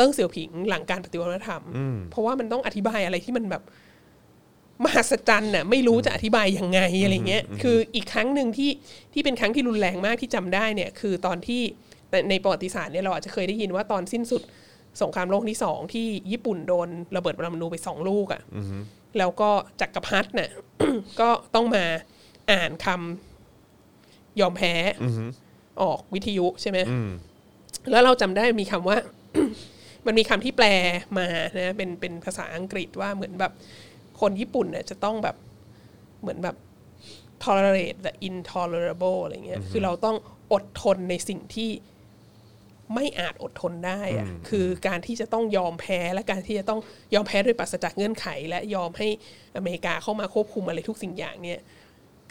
[0.00, 1.62] ติ้งเสี่ยวผิงหลังการปฏิวัติวัฒนธรรม
[2.11, 3.62] เพราะว่ามันต้องอธิบายอะไรที่มันแบบ
[4.85, 8.71] มหัศจรรย์น่ะไม่รู้จะอธิบายยังไงอะไรเงี้ย คืออีกครั้งหนึ่งที่
[9.12, 11.62] ที่เป็นครั้งที่รุนแรงมากที่จำได้เนี่ยคือตอนที่
[12.11, 14.42] ในในประวัติศาสตร์เนี่ยเราอาจจะเคยได้ยินว่าตอนสิ้นสุด
[15.02, 18.42] สงครามโลกที่สองที่ญี่ปุ่นโดนระเบิดปรมาณูไปสองลูกอะ่ะ
[19.19, 20.50] แล้วก็จักรพรรดิเนี่ย
[21.21, 21.85] ก็ต้องมา
[22.50, 24.75] อ่านคำยอมแพ้
[25.83, 26.78] ออกวิทยุใช่ไหม
[27.90, 28.97] แล้วเราจำได้มีคำว่า
[30.07, 30.66] มันมีคำที่แปล
[31.19, 31.26] มา
[31.59, 33.52] นะเป็นเป็นภาษาอังกฤษว่าเหมือนแบบ
[34.21, 35.37] คนญี่ปุ่นเนี่ยจะต้องแบบ
[36.21, 36.57] เหมือนแบบ
[37.45, 40.16] tolerate the intolerable อะไรเงี้ยคือเราต้อง
[40.52, 41.71] อดทนในสิ่งที่
[42.95, 46.80] ไม่อาจอดทนได้อะคือการที่จะต้องยอมแพ้และการที่จะต้อง
[47.14, 49.09] ยอมแพ้โดยปราศจากเงื่อนไข และยอมให้
[49.57, 51.61] อเมริกาเข้ามาควบคุมอะไรทุกสิ่งอย่างเนี่ย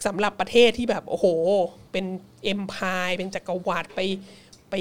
[0.06, 1.26] สำหรับประเทศที่แบบโอ้โห
[1.92, 2.06] เป็น
[2.44, 4.00] เอ็มพายเป็นจักรวรรดิไป
[4.70, 4.76] ไป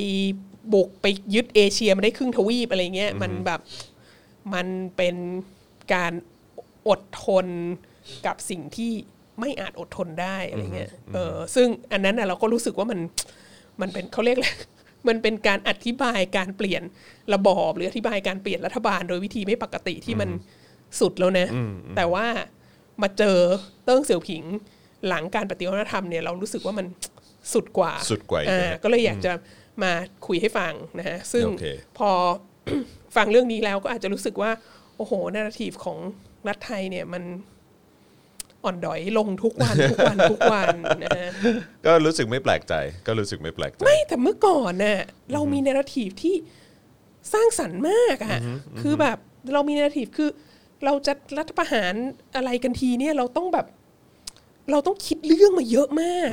[0.73, 3.61] บุกไปยึดเอเชียมาได้ครึ่งทวีปอะไรเงี้ยมันแบบ
[4.55, 5.17] มันเป็น
[5.95, 6.13] การ
[6.89, 7.47] อดทน
[8.27, 8.93] กับสิ่งที่
[9.41, 13.01] ไม่อาจอดทนได้อะไรเงี้ยเออซึ่งอันนั้นน่ะเราก็รู้สึกว่ามัน
[13.81, 14.49] มันเป็นเขาเรียกอะไร
[15.09, 16.83] มันเป็นการอธิบายการเปลี่ยน
[17.35, 20.29] ระบอบหรืออธิบายการเปลี่ยนรัฐบาล โดยวิธีไม่ปกติที่มัน
[21.01, 21.47] สุดแล้วนะ
[21.97, 22.27] แต่ว่า
[23.03, 23.39] มาเจอ
[23.85, 24.43] เติ้งเสี่ยวผิง
[25.09, 26.87] หลังการปฏิวัติวัฒนธรรมเนี่ยเรารู้สึกว่ามัน
[27.55, 29.33] สุดกว่าสุดกว่าอีกอ่านะฮะก็เลยอยากจะ
[29.83, 29.93] มา
[30.27, 31.67] คุยให้ฟังนะฮะซึ่งโอเค
[31.99, 32.11] พอ
[33.17, 34.51] ฟังเรื่องนี้แล้วก็อาจจะรู้สึกว่า
[34.97, 35.99] โอ้โหนาราทีฟของ
[36.49, 37.23] รัฐไทยเนี่ยมัน
[38.65, 41.31] อ่อนดอยลงทุกวันทุกวันทุกวันนะฮะ
[41.87, 42.75] ก็รู้สึกไม่แปลกใจ
[43.07, 45.01] ก็รู้สึกไม่แปลกใจ ไม่แต่เมื่อก่อนน่ะ
[45.33, 46.35] เรามีนาราทีฟที่
[47.33, 48.39] สร้างสรรค์มากอะ่ะ
[48.81, 49.19] คือแบบ
[49.53, 50.31] เรามีนาราทีฟคือ
[50.85, 51.95] เราจะรัฐประหาร
[52.37, 53.67] อะไรกันทีเนี่ยเราต้องแบบ
[54.71, 56.31] เราต้องคิดเรื่องมาเยอะมาก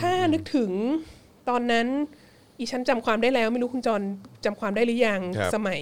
[0.00, 0.70] ถ้านึกถึง
[1.48, 1.86] ตอนนั้น
[2.58, 4.02] อีฉันจำความได้แล้วไม่รู้คุณจร
[4.44, 5.80] จำความได้หรือยังครับสมัย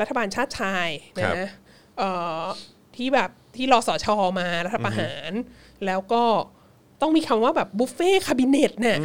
[0.00, 1.50] รัฐบาลชาติชายครันะบ
[1.98, 2.10] เอ่
[2.40, 2.42] อ
[2.96, 5.32] ที่แบบที่รอสอชอมารัฐประหาร
[5.86, 6.22] แล้วก็
[7.00, 8.98] ต้องมีคำว่าแบบบุฟเฟ่คาบิเนตเนี่ย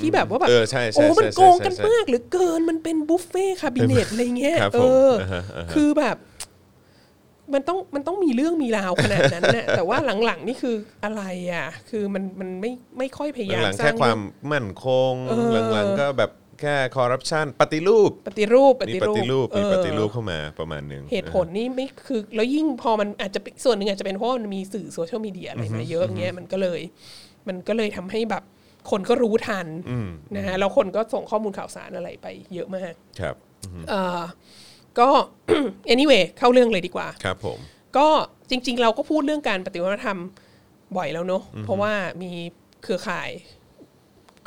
[0.00, 6.16] ที่แบบว่าแบบเออใช่ใช่โอ้ มันใช่โกงกันใช่ใช่มากเหรือเกินมันเป็นบุฟเฟ่คาบิเนตอะไรเงี้ยครับเอผมออ่าฮะอ่าฮะคือแบบ
[7.54, 14.20] มันต้องมันต้องมีเรื่องมีราวขนาดนั้นน่ะแต่ว่าหลังๆนี่คืออะไรอะ คือมันมันไม่ไม่ค่อยพยายามหลังๆสร้าแค่งควาเรื่มอง
[14.52, 16.30] มั่นคง เออ หลังๆก็แบบ
[16.60, 26.80] แค่คอร์รัปชันปฏิรูปปฏิรูปปมีฏิปรูปฏิรูปมีเออปฏิรูปเข้ามาประมาณหนึง เหตุผลนี่ไม่คือแล้วยิ่งพอมันอาจจะเป็นส่วนหนึ่งอาจจะเป็นเพราะว่ามันมีสื่อโซเชียลมีเดียอะไรมาเยอะเงี้ยมันก็เลย
[27.48, 28.42] มันก็เลยทำให้แบบ
[28.90, 29.66] คนก็รู้ทัน
[30.36, 33.36] นะฮะแล้วคนก็ส่งข้อมูลข่าวสารอะไรไปเยอะมาก ครับ
[33.90, 34.22] เอ่อ
[35.00, 35.08] ก็
[35.92, 37.58] anyway เข้าเรื่องเลยดีกว่า ครับผม
[37.96, 38.08] ก็
[38.50, 40.18] จริง ๆ เราก็พูดเรื่องการปฏิวัติวัฒนธรรม
[40.96, 42.32] บ่อยแล้วเนอะเพราะว่ามี
[42.82, 43.30] เครือข่าย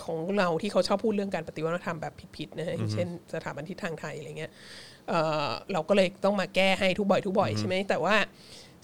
[0.04, 4.52] ของเราที่เขาชอบพูดเรื่องการปฏิวัติวัฒนธรรมแบบผิดๆนะฮะอย่างเช่นสถาบันทิศทางไทยอะไรเงี้ย
[5.10, 8.16] เอ่อเราก็เลยต้องมาแก้ให้ทุกบ่อยทุกบ่อยใช่ไหมแต่ว่า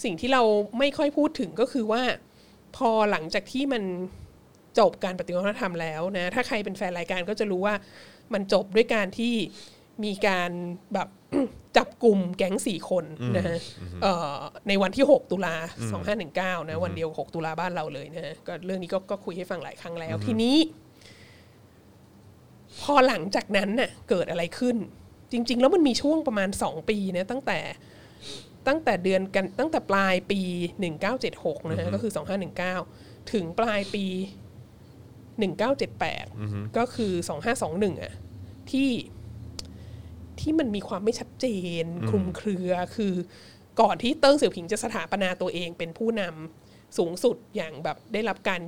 [0.04, 0.44] สิ่งที่เรา
[0.80, 2.02] ไม่ค่อยพูดถึงก็คือว่า
[2.78, 3.84] พอหลังจากที่มัน
[4.80, 7.76] จบการปฏิวัติวัฒนธรรมแล้วนะถ้าใครเป็นแฟนรายการก็จะรู้ว่า
[8.34, 9.34] มันจบด้วยการที่
[10.04, 10.52] มีการ
[10.94, 11.10] แบบ
[11.78, 13.06] จับกลุ่มแก๊งสี่คน
[13.38, 13.58] นะฮะ
[14.04, 15.56] เอ่อในวันที่ 6 ตุลา
[16.12, 20.58] 2519นะวันเดียว 6 ตุลาบ้านเราเลยนะฮะก็เรื่องนี้ก็ก็คุยให้ฟังหลายครั้งแล้ว ทีนี้
[22.82, 24.78] พอหลังจากนั้นน่ะเกิดอะไรขึ้น
[25.32, 27.60] จริง ๆ แล้วมันมีช่วงประมาณ 2 ปีนะตั้งแต่
[28.68, 30.40] ตั้งแต่เดือนกันตั้งแต่ปลายปี
[31.06, 32.12] 1976นะฮะก็คือ
[32.72, 34.06] 2519 ถึงปลายปี
[35.76, 37.14] 1978 ก็คือ
[37.58, 38.14] 2521อะ
[38.72, 38.90] ที่
[40.42, 41.46] ที่มันมีความไม่ชัดเจ
[41.84, 43.14] น คลุมเครือคือ
[43.82, 48.62] ก่อนที่เติ้งเสี่ยวผิงจะสถาปนาตัวเองเป็นผู้นำสูงสุดอย่างแบบได้รับการ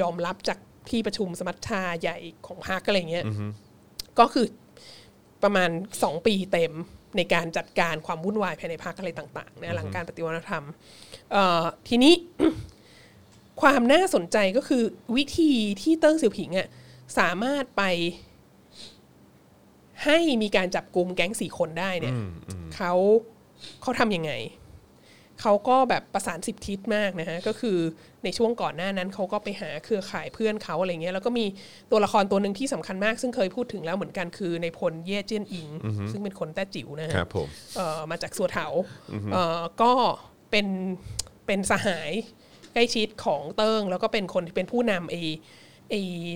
[0.00, 0.58] ยอมรับจาก
[0.90, 3.24] ที่ประชุมสมัชชาใหญ่ของพรรคอะไรเงี้ย
[4.18, 4.46] ก็คือ
[5.42, 5.70] ประมาณ
[6.02, 6.72] สองปีเต็ม
[7.16, 10.64] ในการจัดการความวุ่นวายภายในพรรคอะไรต่างๆนะหลังการปฏิวัติธรรม
[11.32, 12.14] เอ่อทีนี้
[13.62, 14.82] ความน่าสนใจก็คือ
[15.16, 16.68] วิธีที่เติ้งเสี่ยวผิงอะ
[17.18, 17.82] สามารถไป
[20.04, 22.14] ให้มีการจับกลุ่มแก๊งสี่คนได้เนี่ย
[22.76, 22.92] เขา
[23.82, 24.32] เขาทำยังไง
[25.42, 27.78] เขาก็แบบประสานสิบทิศมากนะฮะก็คือ
[28.24, 31.44] ในช่วงก่อนหน้านั้นเขาก็ไปหาเครือข่ายเพื่อนเขาอะไรเงี้ยแล้วก็มี
[31.90, 35.68] ตัวละครตัวหนึ่งที่สำคัญมาก ซึ่งเคยพูดถึงแล้วเหมือนกันคือในพลเย่เจี้ยนอิง
[36.10, 38.66] ซึ่งเป็นคนแต้จิ๋วนะฮะครับผมเอ่อมาจากสัวเถา
[39.32, 39.92] เอ่อก็
[40.50, 40.66] เป็น
[41.46, 42.10] เป็นสหาย
[42.72, 45.16] ใกล้ชิดของเติ้งแล้วก็เป็นคนที่เป็นผู้นำไอ
[45.90, 45.94] ไอ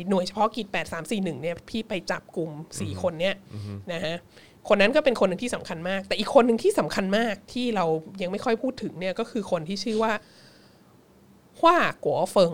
[0.09, 0.67] หน่วยเฉพาะกิจ
[1.01, 3.35] 8341เนี่ยพี่ไปจับกลุ่ม 4 คนเนี่ย
[3.93, 4.17] นะฮะ
[4.69, 7.85] คนนั้นก็เป็นคนหนึ่งที่สำคัญมาก แต่อีกคนหนึ่งที่สำคัญมากที่เรา
[8.23, 10.13] ยังไม่ค่อยพูดถึงเนี่ยก็คือคนที่ชื่อว่า
[11.61, 12.53] ฮว่ากัวเฟิง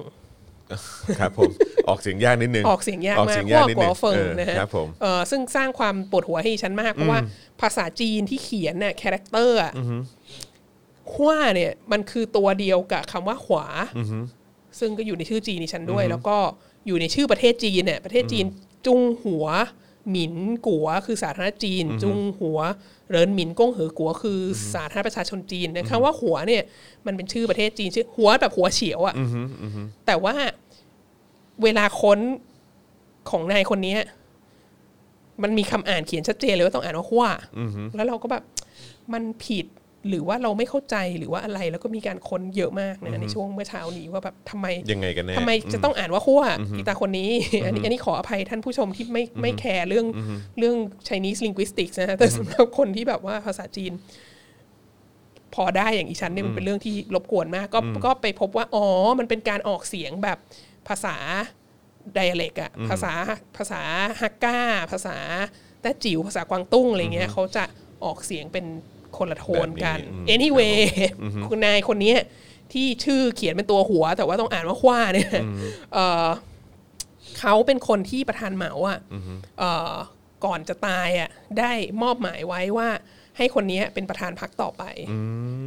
[1.21, 1.51] ครับผม
[1.89, 7.21] ออกเสียงยากนิดนึงออกเสียงยากออกมาเสีกยงพยากวกนิดกันึวงเฟิงเออนะฮะครับผมเออซึ่งสร้างความปวดหัวให้ฉันมากเพราะว่า
[7.61, 9.73] ภาษาจีนที่เขียนเนี่ยคาแรคเตอร์อะ
[11.13, 13.67] ขว้าเนี่ยมันคือตัวเดียวกับคำว่าขวา
[14.81, 16.37] ซึ่งก็อยู่ในชื่อจีนในฉันด้วย แล้วก็
[16.87, 18.47] อยู่ในชื่อประเทศจีนเนี่ยประเทศจีน
[18.87, 19.47] จุงหัว
[20.11, 20.35] หมิน
[20.67, 22.59] กัว คือสาธารณจีน จุงหัว
[23.11, 24.39] เรินหมินก้งเหอกัว คือ
[24.75, 26.63] สาธารณประชาชนจีนนะคำว่าหัวเนี่ย
[27.07, 29.15] มันเป็นชื่อประเทศจีนชื่อหัวแบบหัวเฉียวอะ่ะ
[30.07, 30.35] แต่ว่า
[31.63, 32.19] เวลาค้น
[33.31, 34.01] ของนายคนเนี้ย
[35.43, 37.25] มันมีคำอ่านเขียนชัดเจนเลยว่าต้องอ่านว่าหัว
[37.97, 38.43] แล้วเราก็แบบ
[39.13, 39.67] มันผิด
[40.09, 46.43] หรือว่าเราไม่เข้าใจหรือว่าอะไรแล้วก็มีการค้นเยอะมากนะในช่วงเมื่อเช้านี้ว่าแบบทำไมยังไงกันแน่ทำไมจะต้องอ่านว่าขั้ว
[46.77, 47.31] อีตาคนนี้
[47.67, 50.07] อันนี้อันนี้ขออภัยท่านผู้ชมที่ไม่ไม่แคร์เรื่อง
[50.59, 50.77] เรื่อง
[51.09, 53.93] Chinese linguistics นะฮะแต่สำหรับคนที่แบบว่าภาษาจีน
[55.55, 58.87] พอได้อย่างอีฉันเนี่ยมันเป็นเรื่องที่รบกวนมาก ก็ก็ไปพบว่าอ๋อ
[59.19, 60.39] มันเป็นการออกเสียงแบบ
[60.89, 61.17] ภาษา
[62.15, 63.13] ไดอะเล็กอะภาษา
[63.57, 63.83] ภาษา
[64.21, 64.59] ฮักก้า
[64.93, 65.17] ภาษา
[65.83, 67.65] แต้จิ๋วภาษากวางตุ้งอะไรเงี้ยเขาจะ
[68.05, 68.67] ออกเสียงเป็น
[69.17, 70.79] คนละโทนกันแบบนี้อืม anyway
[71.49, 72.19] คุณนายคนเนี้ย
[72.73, 75.31] ที่ชื่อเขียนเป็นตัวหัว แต่ว่าต้องอ่านว่าขว้าเนี่ย
[75.95, 76.27] เอ่อ
[77.39, 78.99] เขาเป็นคนที่ประธานเหมาอะ
[79.59, 79.93] เอ่อ
[80.45, 82.89] ก่อนจะตายอะได้มอบหมายไว้ว่า
[83.37, 84.83] ให้คนเนี้ยเป็นประธานพักต่อไป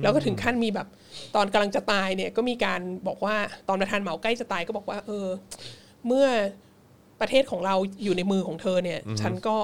[0.01, 0.87] แล้วก็ถึงขั้นมีแบบ
[1.35, 3.35] ตอนกำลังจะตายเนี่ยก็มีการบอกว่า
[3.67, 5.27] ตอนประธานเหมาใกล้จะตายก็บอกว่า เออ
[6.07, 6.27] เมื่อ
[7.21, 9.57] ประเทศของเราอยู่ในมือของเธอเนี่ย ฉันก็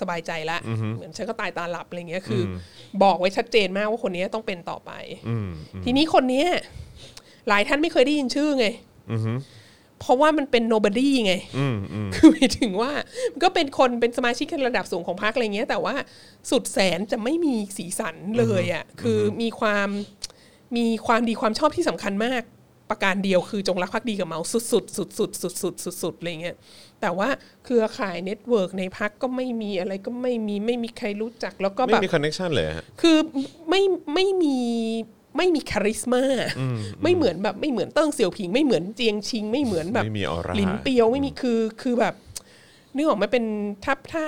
[0.00, 0.58] สบายใจละ
[0.94, 2.50] เหมือนฉันก็ตายตาหลับอะไรเงี้ยคืออ
[3.02, 4.92] บอกไว้ชัดเจนมากว่าคนนี้ต้องเป็นต่อไป
[5.84, 6.48] ทีนี้คนเนี้ย
[7.48, 8.66] หลายท่านไม่เคยได้ยินชื่อไง
[10.00, 11.34] เพราะว่ามันเป็น nobody ไง
[12.14, 12.92] คือหมายถึงว่า
[13.32, 15.94] มันก็เป็นคนเป็นสมาชิกระดับสูงของพรรคอะไรเงี้ย แต่ว่า
[16.50, 19.88] สุดแสนจะไม่มีสีสันเลยอะคือมีความ
[20.76, 22.42] มีความดีความชอบที่สำคัญมาก
[22.90, 26.56] ประการเดียวคือจงรักภักดีกับเมาส์สุดๆสุดๆสุดๆสุดๆสุดๆสุดๆอะไรเงี้ย
[27.00, 27.28] แต่ว่า
[27.64, 33.18] เครือข่าย network ในพรรคก็ไม่มีอะไรก็ไม่มีไม่มีใครรู้จักแล้วก็ไม่แบบมีค connection เลยฮะคือ
[33.68, 33.82] ไม่
[34.14, 34.58] ไม่มี
[35.36, 36.22] ไม่มี charisma
[37.02, 42.14] ไม่เหมือนแบบไม่เหมือนเติ้งเสี่ยวผิง ไม่เหมือนเจียงชิง ไม่เหมือนแบบไม่มีออร่าลินเปียวไม่มีคือคือแบบ
[42.94, 43.44] นึกออกไหมาเป็น
[43.84, 44.24] ถ้าถ้า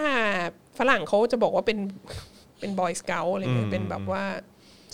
[0.78, 1.78] ฝรั่งเขาจะบอกว่าเป็น
[2.60, 4.24] เป็น boy scout อะไรเงี้ยเป็นแบบว่า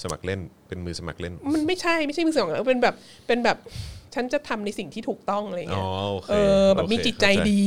[0.03, 2.95] สมัครเล่นเป็นมือสมัครเล่น มันไม่ใช่ไม่ใช่มือสองเป็นแบบ
[3.27, 3.59] เป็นแบบ
[4.15, 7.65] ฉันจะทำในสิ่งที่ถูกต้องอะไรอ๋เงี้อยโอเคเออแบบมีโอเคจิตใจเข้าดี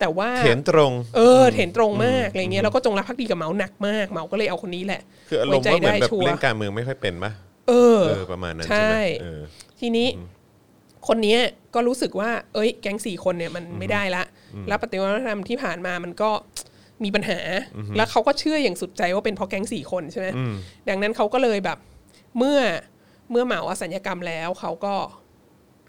[0.00, 7.32] แต่ว่าเขียนตรง เออเห็นตรงมากอะไรเงี้ยแล้วก็จงรักภักดีกับเหมาหนักมากเหมาก็เลยเอาคนนี้แหละ คืออารมณ์ว่าเหมือนแบบชัวร์เล่นการเมืองไม่ค่อยเป็นปะ
[7.68, 9.40] เออเออประมาณนั้นใช่ไหมใช่เออ
[9.80, 10.08] ทีนี้
[11.08, 11.40] คนเนี้ย
[11.74, 14.24] ก็รู้สึกว่า เอ้ย แก๊งสี่คนเนี่ยมันไม่ได้ละ
[14.68, 16.30] แล้วปฏิวัติธรรมที่ผ่านมามันก็
[17.04, 17.38] มีปัญหา
[17.96, 20.28] แล้วเขาก็เชื่ออย่างสุดใจว่าเป็นเพราะแก๊งสี่คนใช่ไหม
[20.88, 21.78] ดังนั้นเขาก็เลยแบบ
[22.38, 22.60] เมื่อ
[23.30, 24.94] เมื่อเหมาอสัญญกรรมแล้วเขาก็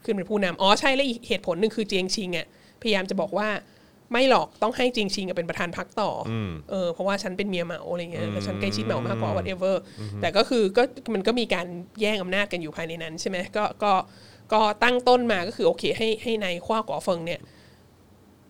[0.03, 2.47] ขึ้นเป็นผู้นำอ๋อใช่และอีกเหตุผลหนึ่งคือเจียงชิงอะ
[2.81, 3.49] พยายามจะบอกว่า
[4.11, 6.33] ไม่หรอกต้องให้เจียงชิงอะเป็นประธานพรรคต่ออ
[6.69, 9.75] เออเพราะว่าฉันเป็นเมียเหมาอะไรเงี้ยแล้วฉันใกล้ชิดเหมามากกว่า whatever
[10.21, 10.83] แต่ก็คือก็
[11.13, 11.67] มันก็มีการ
[12.01, 13.91] แย่งอำนาจกันอยู่ภายในนั้นใช่ไหมก็ก็
[14.53, 17.41] ก็ตั้งต้นมาก็คือโอเค ให้ให้ในายขว้าก่อเฟิงเนี่ย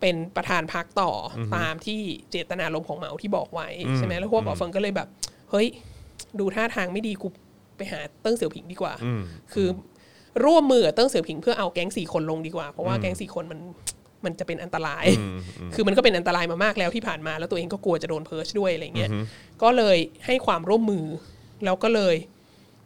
[0.02, 2.00] เป็นประธานพรรคต่ออตามที่
[2.32, 5.08] เจตนารมณ์ของเหมาที่บอกไว้ใช่ไหมแล้วฮว่ากั๋วเฟิงก็เลยแบบ
[5.52, 5.68] เฮ้ย
[6.40, 7.28] ดูท่าทางไม่ดีกู
[7.78, 8.94] ไปหาเติ้งเสี่ยวผิงดีกว่า
[9.54, 9.68] คือ
[10.46, 13.60] ร่วมมือกับเติ้งเสี่ยวผิงเพื่อเอาแก๊งสี่คนลงดีกว่า เพราะว่าแก๊งสี่คนมัน
[14.26, 15.06] มันจะเป็นอันตราย
[15.74, 19.10] คือมันก็เป็นอันตรายมามากแล้วที่ผ่านมา แล้วตัวเองก็กลัวจะโดน purge ด้วยอะไรเงี้ย
[19.64, 21.06] ก็เลยให้ความร่วมมือ
[21.66, 22.16] แล้วก็เลย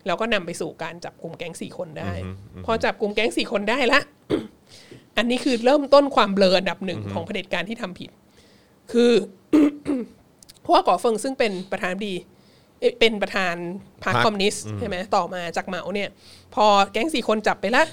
[0.07, 2.11] แล้วก็นำไปสู่การจับกลุ่มแก๊งสี่คนได้
[2.65, 3.99] พอจับกลุ่มแก๊งสี่คนได้ละ
[5.17, 8.09] อันนี้คือเริ่มต้นความเบลออันดับหนึ่งของเผด็จการที่ทำผิด
[8.91, 9.11] คือ
[10.61, 12.32] เพราะว่าก่อเฟิงซึ่งเป็นประธานดีเอ้ย
[12.99, 13.55] เป็นประธาน
[14.03, 16.09] พรรคพรรคคอมมิวนิสต์ใช่ไหมต่อมาจากเหมาเนี่ย
[16.55, 17.85] พอแก๊งสี่คนจับไปละ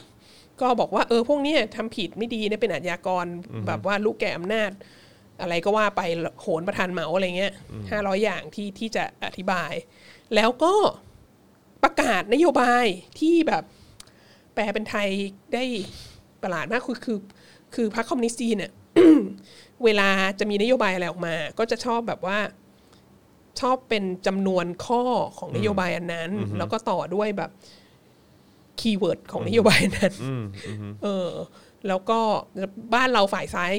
[0.60, 3.26] ก็บอกว่าเออพวกเนี้ยทำผิดไม่ดีนะเป็นอาชญากร
[3.66, 4.70] แบบว่าลูกแก่อำนาจ
[5.40, 6.02] อะไรก็ว่าไป
[6.40, 7.52] โหนประธานเหมาอะไรเงี้ย
[7.90, 9.72] ห้าร้อยอย่างที่ที่จะอธิบาย
[10.34, 10.74] แล้วก็
[11.84, 12.84] ประกาศนโยบาย
[13.20, 13.64] ที่แบบ
[14.54, 15.08] แปลเป็นไทย
[15.54, 15.64] ได้
[16.42, 17.18] ประหลาดมากคือคือ
[17.74, 18.72] คือพรรคคอมมิวนิสต์จีนเนี่ย
[19.84, 22.38] เวลาจะมีนโยบายอะไรออกมา ก็จะชอบแบบว่า
[23.60, 25.02] ชอบเป็นจำนวนข้อ
[25.38, 27.50] ของนโยบายอันนั้น แล้วก็ต่อด้วยแบบ
[28.80, 30.12] keyword ของนโยบายอันนั้น
[31.02, 31.30] เออ
[31.88, 32.18] แล้วก็
[32.94, 33.72] บ้านเราฝ่ายซ้าย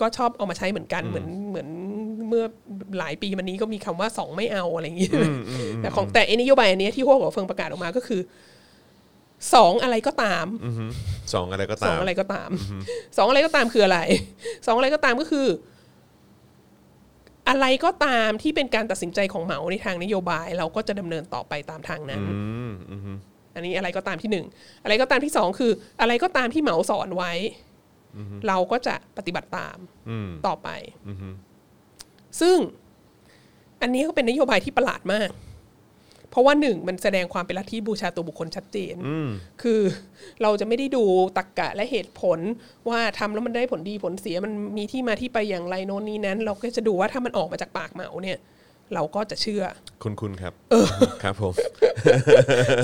[0.00, 1.68] ก็ชอบเอามาใช้เหมือนกันเหมือนเหมือน
[2.28, 2.44] เมื่อ
[2.98, 5.26] หลายปีมานี้ก็มีคำว่าสองไม่เอาอะไรอย่างงี้ใช่ไหม
[5.82, 8.20] แต่ของแต่ไอ้นโยบายอันเนี้ยที่พวกหัวเฟิงประกาศออกมาก็คือ
[9.54, 10.46] สองอะไรก็ตาม
[11.34, 12.48] สองอะไรก็สตาองมอะไรก็ตาม
[13.16, 13.98] สองอะไรก็ตามคืออะไร
[14.66, 15.46] สองอะไรก็ตามก็คือ
[17.48, 22.38] อะไรก็ตามที่เป็นการตัดสินใจของเหมาในทางนโยบาย เราก็จะดำเนินต่อไปตามทางนั้นอื
[22.70, 23.18] มอืม
[23.54, 24.46] อันนี้อะไรก็ตามที่หนึ่ง
[24.84, 27.32] อะไรก็ตามที่สองคือ อะไรก็ตามที่เหมาสอนไว้
[28.48, 29.76] เราก็จะปฏิบัติตาม
[30.10, 30.68] อืมต่อไป
[32.40, 32.56] ซึ่ง
[33.82, 35.30] อันนี้ก็เป็นนโยบายที่ประหลาดมาก
[36.30, 38.94] เพราะว่าหนึ่งมันแสดงความเป็นลัทธิบูชาตัวบุคคลชัดเจน
[39.62, 39.80] คือ
[40.42, 41.04] เราจะไม่ได้ดู
[41.36, 42.38] ตรรกกะและเหตุผล
[42.88, 48.38] ว่าทำแล้วมันได้ผลดีผลเสียมันมีที่มาที่ไปอย่างไรโน้นนี้นั้น เราก็จะดูว่าถ้ามันออกมาจากปากเหมาเนี่ย
[48.94, 49.64] เราก็จะเชื่อ
[50.02, 50.52] คุณคุณครับ
[51.22, 51.54] ครับผม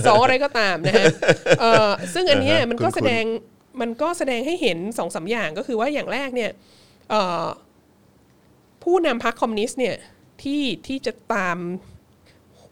[0.06, 1.04] สองอะไรก็ตามนะฮะ
[1.60, 3.24] เอ่อซึ่งอันเนี้ยอ่าฮะมันก็คุ้นๆแสดง
[3.80, 6.50] มันก็แสดงให้เห็นสองสามอย่างก็คือว่าอย่างแรกเนี่ย
[7.10, 7.46] เอ่อ
[8.82, 9.96] ผู้นำพรรคคอมมิวนิสต์เนี่ย
[10.42, 11.58] ที่ที่จะตาม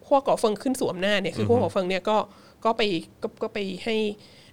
[0.07, 2.17] ฮว่ากั๋วเฟิงขึ้นสู่อำนาจเนี่ยคือฮว่ากั๋วเฟิงเนี่ยก็
[2.65, 2.81] ก็ไป
[3.21, 3.97] ก็ก็ไปให้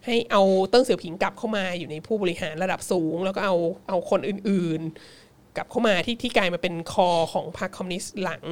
[0.07, 3.55] ให้เอาเติ้งเสี่ยวผิงกลับเข้ามาอยู่ในผู้บริหารระดับสูง แล้วก็เอา
[3.89, 8.43] เอาคนอื่นๆ กลับเข้ามาที่ที่กลายมาเป็น core ของพรรคคอมมิวนิสต์หลัง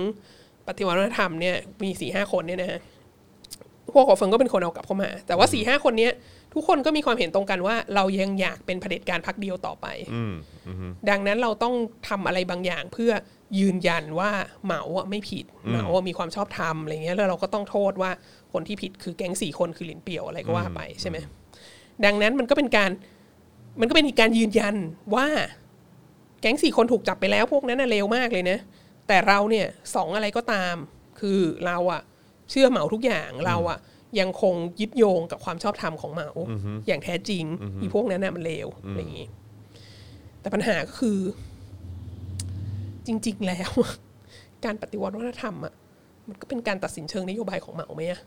[0.68, 2.80] ปฏิวัติวัฒนธรรมเนี่ยมีสี่ห้าคนเนี่ยนะฮะ
[3.92, 6.12] ฮว่ากั๋วเฟิงก็เป็นคนเอากลับเข้ามา แต่ว่าสี่ห้าคนเนี้ย
[6.54, 9.86] ทุกคนก็มีความเห็นตรงกันว่า เรายังอยากเป็นเผด็จการพักเดียวต่อไป
[11.10, 11.74] ดังนั้นเราต้อง
[12.08, 13.12] ทำอะไรบางอย่างเพื่อ
[13.58, 14.30] ยืนยันว่า
[14.64, 18.10] เหมาอะไม่ผิดเหมาอะมีความชอบธรรมอะไรเงี้ยแล้วเราก็ต้องโทษว่า
[18.52, 21.16] คนที่ผิดคือแก๊งสี่คนคือหลินเปี่ยวอะไรก็ว่าไปใช่ไหม
[22.04, 22.90] ดังนั้นมันก็เป็นการ
[23.80, 24.74] มันก็เป็นอีกการยืนยัน
[25.14, 25.26] ว่า
[26.40, 28.58] แก๊งสี่คนถูกจับไปแล้วพวกนั้นน่ะเลวมากเลยนะ
[29.08, 30.74] แต่เราเนี่ยสองอะไรก็ตาม
[31.20, 32.02] คือเราอะ
[32.50, 33.78] เชื่อเหมาทุกอย่างเราอะ
[34.20, 36.30] ยังคงยึดโยงกับความชอบธรรมของเหมา
[36.86, 37.44] อย่างแท้จริง
[37.80, 39.28] อีพวกนั้นน่ะมันเลวอะไรอย่างงี้
[40.40, 41.18] แต่ปัญหาก็คือ
[43.06, 43.70] จริง ๆ แล้ว
[44.64, 45.74] การปฏิวัติวัฒนธรรมอะ
[46.28, 48.20] มันก็เป็นการตัดสินเชิงนโยบายของเหมาไหมอะ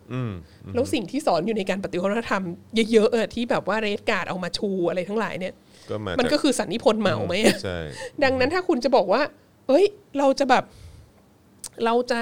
[0.74, 2.44] แล้วสิ่งที่สอนอยู่ในการปฏิวัติวัฒนธรรม
[2.92, 5.54] เยอะๆอะที่แบบว่าเรดการ์ดเอามาชูอะไรทั้งหลายเนี่ย
[5.90, 7.78] ก็มามันจากก็คือสันนิพนธ์เหมาไหมอะใช่
[8.24, 9.22] ดังนั้นถ้าคุณจะบอกว่า
[9.68, 9.86] เอ้ย
[10.18, 10.64] เราจะแบบ
[11.86, 12.22] เราจะ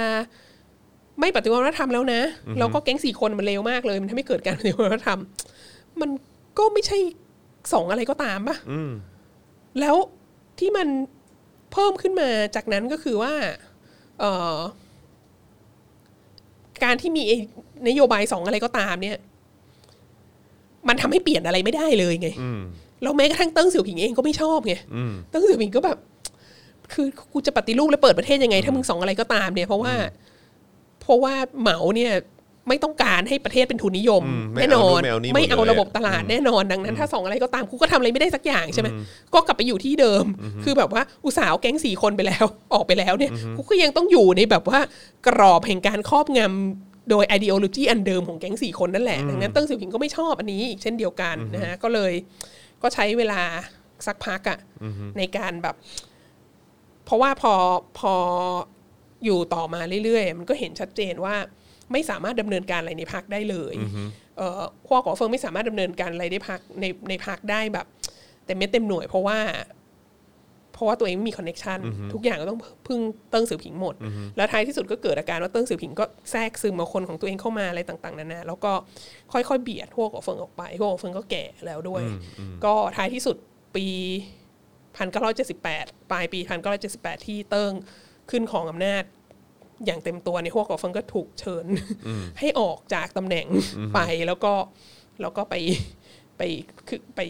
[1.20, 2.22] ไม่ปฏิวัติวัฒนธรรมแล้วนะ
[2.60, 5.20] แล้วก็แก๊งสี่คนมันเลวมากเลย มันทำให้เกิดการปฏิวัติวัฒนธรรม
[6.02, 6.10] มัน
[6.58, 6.98] ก็ไม่ใช่
[7.74, 8.58] สองอะไรก็ตามปะ
[9.80, 9.96] แล้ว
[10.60, 10.88] ที่มัน
[11.72, 13.34] เพิ่มขึ้นมาจากนั้นก็คือว่า
[14.20, 14.58] เอ่อ
[16.84, 17.38] การที่มีไอ้
[17.88, 19.18] นโยบายสองอะไรก็ตามเนี่ย
[20.88, 22.30] มันทำให้เปลี่ยนอะไรไม่ได้เลยไง
[23.02, 24.74] แล้วแม้กระทั่งเติ้งเสี่ยวผิงเองก็ไม่ชอบไง
[25.30, 25.98] เติ้งเสี่ยวผิงก็แบบ
[26.94, 29.94] คือกูจะปฏิรูปและเปิดประเทศยังไง ถ้ามึงสองอะไรก็ตามเนี่ย เพราะว่า
[31.02, 32.14] เพราะว่าเหมาเนี่ย
[32.68, 38.88] ไม่ต้องการให้ประเทศเป็นทุนนิยมอืมไม่แน่นเอาอนู่นนไม่เอานี่ไม่หมดเอาเลยระบบตลาดแน่นอนดังนั้น ถ้าสองอะไรก็ตามกูก็ทำอะไรไม่ได้สักอย่างใช่ไหม
[39.34, 40.26] ก็กลับไปอยู่ที่เดิม
[40.64, 44.80] คือแบบว่าอุตสาห์เอาแก๊งสี่คนไปแล้วออกไปแล้วเนี่ยกูก็ยังต้องอยู่ในแบบว่า
[45.28, 52.14] กรอบแห่งการครอบงำโดย ideology อันเดิมของแก๊งสี่คนนั่นแหละดังนั้นเติ้งเสี่ยวผิงก็ไม่ชอบอันนี้อีกเช่นเดียวกันนะฮะก็เลย
[52.82, 53.42] ก็ใช้เวลา
[54.08, 54.60] สักพักอะ
[55.18, 55.76] ในการแบบ
[57.06, 57.54] เพราะว่าพอ
[58.00, 58.14] พอ
[59.26, 61.36] อยู่ต่อมาเรื่อยๆ มันก็เห็นชัดเจนว่า
[61.94, 63.76] ไม่สามารถดำเนินการอะไรในพรรคได้เลย
[64.38, 67.86] เอ่อพวกกั๋วเฟิงไม่สามารถดำเนินการอะไรได้พรรคในในพรรคได้แบบ
[68.46, 69.40] เต็มเม็ดเต็มหน่วยเพราะว่า
[70.74, 71.80] เพราะว่าตัวเองไม่มี connection
[72.14, 73.00] ทุกอย่างก็ต้องพึ่ง
[73.32, 73.96] เติ้งเสี่ยวผิงหมด
[74.38, 78.72] แล้วท้ายที่สุดก็เกิดอาการว่าเติ้งเสี่ยวผิงก็แทรกซึมเอาคนของตัวเองเข้ามาอะไรต่าง ๆนานาแล้วก็
[79.34, 82.02] ค่อยๆเบียดพวกของเฟิงออกไปพวกของเฟิงก็แก่แล้วด้วย
[82.66, 83.36] ก็ท้ายที่สุด
[83.76, 83.88] ปี
[85.00, 86.40] 1978 ปลายปี
[86.84, 87.72] 1978 ที่เติ้ง
[88.32, 89.04] ขึ้นของอำนาจ
[89.86, 91.66] อย่างเต็มตัวในยพวกกอฟังก็ถูกเชิญ
[92.40, 93.48] ให้ออกจากตำแหน่ง
[93.94, 94.54] ไปแล้วก็
[95.22, 95.56] แล้วก็ไป
[96.38, 96.42] ไป
[96.88, 97.22] คือไป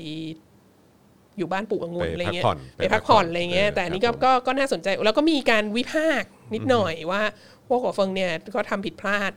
[1.37, 7.21] อยู่บ้านปลูกองุ่นไปอะไรเงี้ยพักผ่อนไปพักผ่อนไปพักผ่อนอะไรเงี้ยเออแต่อันนี้ก็ครับผมก็ก็น่าสนใจแล้วก็มีการวิพากษ์นิดหน่อยว่า
[7.67, 9.31] พวกกั๋วเฟิงเนี่ยก็ทำผิดพลาด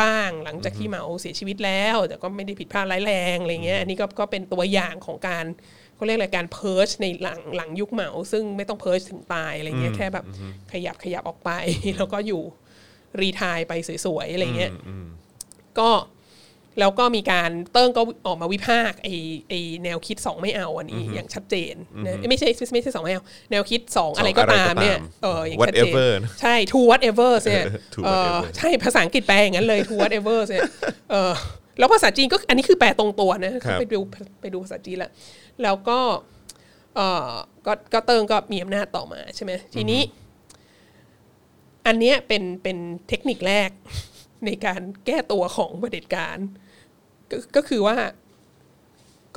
[0.00, 5.44] บ้างหลังจากที่เหมาเสียชีวิตแล้ว แต่ก็ไม่ได้ผิดพลาดร้ายแรงอะไรเงี้ยอันนี้ก็ก็เป็นตัวอย่างของการ
[6.04, 10.24] เขาเรียกอะไรการ purge ในหลังหลังยุคเหมา ซึ่งไม่ต้อง purge ถึงตายอะไรเงี้ยแค่แบบ
[10.72, 11.50] ขยับขยับออกไป
[11.96, 12.42] แล้วก็อยู่
[13.20, 13.72] retire ไป
[14.04, 14.72] สวยๆอะไรเงี้ย
[15.78, 15.90] ก็
[16.80, 19.08] แล้วก็มีการเติ้งก็ออกมาวิพากษ์ไอ
[19.48, 19.52] ไอ
[19.84, 21.74] แนวคิดสองไม่เอาอันนี้อย่างชัดเจน
[22.06, 30.62] นะไม่ใช่ไม่ใช่สองไม่เอาแนวคิดสองอะไรก็ตามเนี่ยเอออย่างชัดเจน Whatever นะใช่ to whatever เนี่ย To เออ whatever ใช่ภาษาอังกฤษแปลอย่างนั้นเลย to whatever เนี่ย
[31.12, 31.34] เออ
[31.78, 34.00] แล้วภาษาจีนก็อันนี้คือแปลตรงตัวนะครับไปดู
[34.40, 35.10] ไปดูภาษาจีนแล้ว
[35.62, 35.98] แล้วก็
[36.94, 37.30] เออ
[37.66, 40.00] ก็ก็เติงก็มีอำนาจต่อมาใช่ไหมทีนี้
[41.86, 43.70] อันเนี้ยเป็นเป็นเทคนิคแรก
[44.46, 46.38] ในการแก้ตัวของเผด็จการ
[47.30, 47.96] ก็ก็คือว่า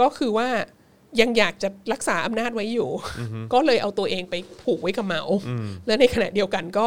[0.01, 0.49] ก็คือว่า
[1.21, 2.89] ยังอยากจะรักษาอำนาจไว้อยู่
[3.53, 5.23] ก็เลยเอาตัวเองไปผูกไว้กับเหมา
[5.87, 6.85] และในขณะเดียวกันก็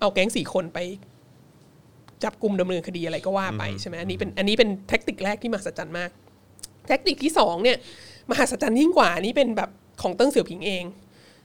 [0.00, 0.78] เอาแก๊งสี่คนไป
[2.24, 6.10] จับกลุ่มดำเนินคดีอะไรก็ว่าไปใช่ไหมอันนี้เป็นอันนี้เป็น tactic แรกที่มหัศจรรย์มาก
[6.88, 7.78] tactic ที่สองเนี่ย
[8.30, 9.70] มหัศจรรย์ยิ่งกว่าอันนี้เป็นแบบ
[10.02, 10.84] ของเติ้งเสี่ยวผิงเอง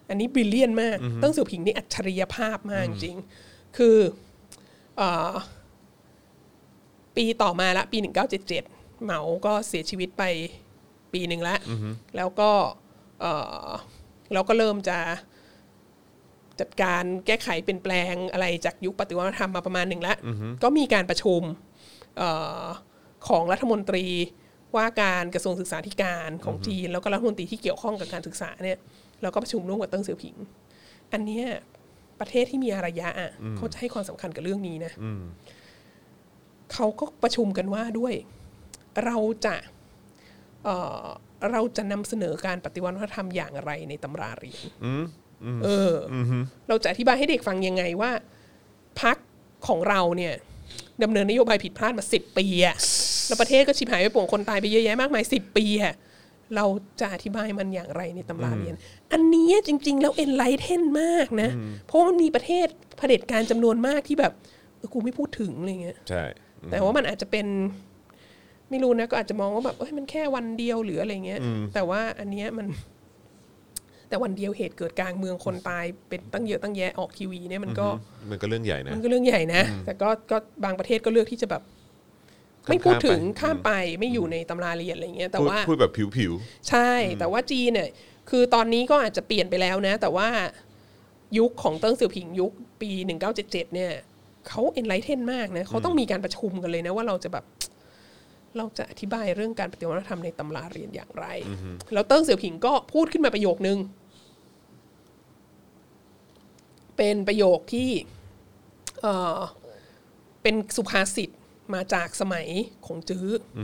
[0.09, 3.17] อันนี้ brilliant มาก เติ้งเสี่ยวผิงนี่อัจฉริยภาพมากจริง
[3.77, 3.97] คือ
[4.97, 5.33] เออ
[7.15, 7.97] ปีต่อมาละปี
[8.49, 10.23] 1977 เหมาก็เสียชีวิตไป
[11.13, 11.55] ปีหนึ่งละ
[12.15, 12.51] แล้วก็
[13.21, 13.25] เอ
[13.67, 13.69] อ
[14.33, 14.97] เราก็เริ่มจะ
[16.59, 20.17] จัดการแก้ไขเปลี่ยนแปลงอะไรจากยุคปฏิวัติธรรมมาประมาณหนึ่งแล้ว
[20.63, 21.41] ก็มีการประชุม
[22.17, 22.23] เอ
[22.63, 22.65] อ
[23.27, 24.05] ของรัฐมนตรี
[24.75, 28.77] ว่าการกระทรวงศึกษาธิการของจีน แล้วก็รัฐมนตรีที่เกี่ยวข้องกับการศึกษาเนี่ย
[29.21, 30.35] เราก็ประชุมร่วมกับเติ้งเสี่ยวผิง
[31.13, 31.45] อันเนี้ย
[32.19, 34.91] ประเทศที่มีอารยะอะเขาจะให้ความสำคัญกับเรื่องนี้นะ
[36.73, 38.13] เขาก็ประชุมกันว่าด้วย
[39.05, 39.55] เราจะ
[40.63, 41.05] เอ่อ
[41.51, 44.63] เราจะนำเสนอการปฏิวัติวัฒนธรรมอย่างไรในตำราเรียน
[45.63, 46.15] เอออ
[46.67, 48.11] เราจะอธิบายให้เด็กฟังยังไงว่า
[49.01, 49.17] พัก
[49.67, 50.33] ของเราเนี่ย
[51.03, 52.75] ดำเนินนโยบายผิดพลาดมาสิบปีอะ
[53.27, 55.93] แล้วประเทศก็ชิบหายไปป่วงคนตายไปเยอะแยะมากมายสิบปีอะ
[56.55, 56.65] เรา
[57.01, 58.75] จะอธิบายมันอย่างไรในตำราเรียน
[59.11, 61.49] อันเนี้ยจริง ๆ แล้วเอ็นไลท์เทนมากนะ
[61.87, 64.33] เพราะว่ามันมีประเทศเผด็จการจำนวนมากที่แบบ
[64.77, 66.23] เออกูไม่พูดถึงอะไรเงี้ยใช่
[66.71, 67.47] แต่ว่ามันอาจจะเป็น
[68.69, 71.39] ไม่รู้นะก็อาจจะมองว่าแบบเอ้ยมันแค่วันเดียวหรืออะไรเงี้ย
[71.73, 72.67] แต่ว่าอันเนี้ยมัน
[74.09, 77.87] แต่วันเดียวเหตุเกิดกลางเมืองคนตายเป็นตั้งเยอะตั้งแยะออกทีวีเนี่ยมันก็
[78.31, 81.63] มันก็เรื่องใหญ่นะมันก็เรื่องใหญ่นะ แต่ก็ก็บางประเทศก็เลือกที่จะแบบ
[82.69, 86.31] ไม่พูดถึงข้ามไปข้ามไปไม่อยู่ในตำราเรียนอะไรเงี้ย แต่พูดว่าพูดแบบผิว
[86.69, 87.89] ใช่ แต่ว่าจีนเนี่ย
[88.29, 90.27] คือตอนนี้ก็อาจจะเปลี่ยนไปแล้วนะ แต่ว่า
[91.37, 92.89] ยุคของเติ้งเสี่ยวผิงยุคปี
[93.27, 93.91] 1977 เนี่ย
[94.47, 97.45] เขา enlighten มากนะเขาต้องมีการประชุมกันเลยนะว่าเราจะแบบ
[98.57, 101.25] เราจะอธิบายเรื่องการปฏิวัติวัฒนธรรมในตำราเรียนอย่างไร
[101.93, 103.77] แล้วเติ้งเสี่ยวผิงก็พูดขึ้นมาประโยคนึง
[106.97, 107.89] เป็นประโยคที่
[109.01, 109.07] เอ
[109.37, 109.39] อ
[110.41, 111.29] เป็นสุภาษิต
[111.73, 112.47] มาจากสมัย
[112.85, 113.59] ของจื้ออ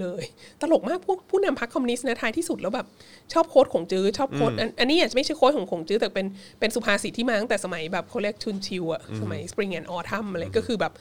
[0.00, 0.22] เลย
[0.60, 2.86] ตลกมากพวกผู้นำพรรคคอมมิวนิสต์นะท้ายที่สุดแล้วแบบ
[3.32, 6.26] ชอบโค้ดของจื้อชอบโค้ดอันอันนี้อาจจะไม่ใช่โค้ดของของจื้อแต่เป็น
[6.60, 10.92] เป็นสุภาษิตที่มาตั้งแต่สมัยแบบเขาเรียกชุนชิวอะสมัย Spring and Autumn อะไรก็คือแบบ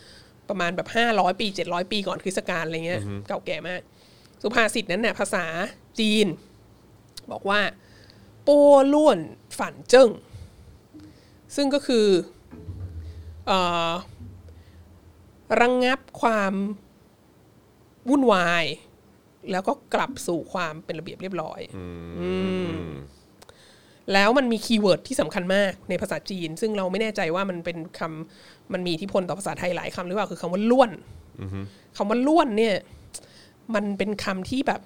[0.54, 3.82] ประมาณแบบห้าร้อยปีเจ็ดร้อยปีก่อนคริสตกาลอะไรเงี้ย เก่าแก่มาก
[4.42, 5.46] สุภาษิตนั้นเนี่ยภาษา
[6.00, 6.28] จีน
[7.32, 7.62] บอกว่า
[8.44, 8.62] โป้
[8.94, 9.20] ล้วน
[9.60, 10.10] ฝันเจิ้ง
[11.56, 12.08] ซึ่งก็คือ
[13.48, 13.92] เอ่อ
[15.60, 16.54] ระงับความ
[18.10, 18.66] วุ่นวาย
[19.52, 21.60] แล้วก็กลับสู่ความเป็นระเบียบเรียบร้อย
[22.20, 22.32] อื
[22.68, 22.72] ม
[24.14, 30.92] แล้วมันมี keyword ที่สำคัญมากในภาษาจีน ซึ่งเราไม่แน่ใจว่ามันเป็นคำมันมีอิทธิพลต่อภาษาไทยหลายคำหรือเปล่าคือคำว่า 乱
[31.98, 32.76] คำว่า 乱 เนี่ย
[33.76, 34.82] มันเป็นคำที่แบบ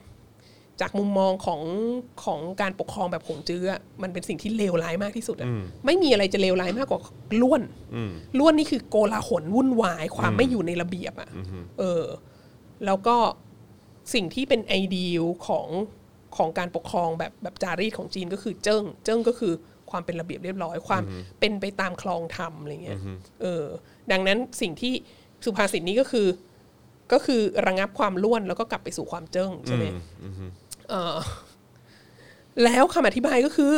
[0.81, 1.61] จากมุมมองของ
[2.23, 5.49] ของการปกครองแบบหงจื้ออะมันเป็นสิ่งที่เลวร้ายมากที่สุดอะ
[5.85, 7.01] ไม่มีอะไรจะเลวร้ายมากกว่า
[7.41, 7.61] ล้วน
[8.37, 11.29] ล้วนนี่คือโกลาหลวุ่นวาย ความไม่อยู่ในระเบียบอะ
[11.79, 12.03] เออ
[12.85, 13.15] แล้วก็
[14.13, 15.67] สิ่งที่เป็นไอเดียของ
[16.37, 19.53] ของการปกครองแบบแบบจารีตของจีนก็คือเจิ้ง เจิ้งก็คือ
[19.91, 21.03] ความเป็นระเบียบเรียบร้อย ความ
[21.39, 22.99] เป็นไปตามคลองธรรมอะไรเงี้ย
[23.41, 23.63] เออ
[24.11, 24.93] ดังนั้นสิ่งที่
[25.45, 26.27] สุภาษิตนี้ก็คือ
[27.11, 29.85] ก็คือระงับความล้วนแล้วก็กลับไปสู่ความเจิ้งใช่ไหม
[30.89, 31.15] เออ
[32.63, 33.75] แล้วคำอธิบายก็คือ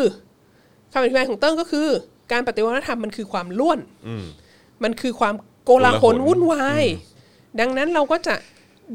[0.94, 1.88] คำอธิบายของเติ้งก็คือ
[2.32, 3.80] การปฏิวัติธรรมมันคือความล้วน
[4.84, 5.34] มันคือความ
[5.64, 6.84] โกลาหลวุ่นวาย
[7.60, 8.36] ดังนั้นเราก็จะ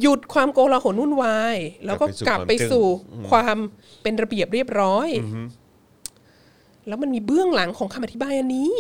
[0.01, 2.85] หยุดความโกลาหลวุ่นวาย แล้วก็กลับไปสู่
[3.31, 3.57] ความ
[4.03, 5.09] เป็นระเบียบเรียบร้อย
[6.87, 8.75] แล้วมันมีเบื้องหลังของคำอธิบายอันนี้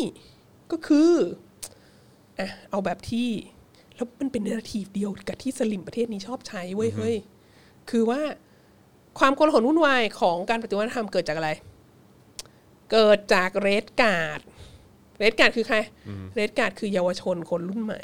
[0.70, 1.11] ก็คือ
[2.38, 3.29] อะเอาแบบที่
[3.94, 7.16] แล้วมันเป็น narrative เดียวกับที่สลิมประเทศนี้ชอบใช้เว้ยเฮ้ย
[7.90, 8.20] คือว่า
[9.18, 11.50] ความโกลาหลวุ่นวายของการปฏิวัติวัฒนธรรมเกิดจากอะไร
[12.92, 14.40] เกิดจาก Red Guard
[15.18, 15.77] Red Guard คือใคร
[16.35, 18.03] Red Guard คือเยาวชนคนรุ่นใหม่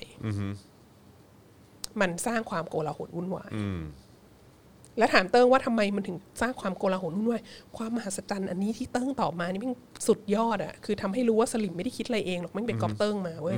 [2.01, 3.51] มันสร้างความโกลาหลวุ่นวาย
[4.99, 7.43] แล้วถามเติ้งว่าทำไมมันถึงสร้างความโกลาหลวุ่นวาย
[7.77, 9.75] ความมหัศจรรย์อันนี้ที่เติ้งตอบมานี่มัน
[10.07, 13.57] สุดยอดอะคือทำให้รู้ว่าสลิมไม่ได้คิดอะไรเองหรอกมันเป็นก๊อปเติ้งมาเว้ย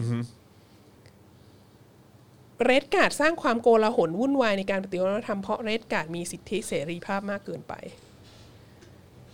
[2.65, 7.75] Red Guard สร้างความโกลาหลวุ่นวายในการปฏิวัติวัฒนธรรมเพราะ Red Guard มีสิทธิเสรีภาพมากเกินไป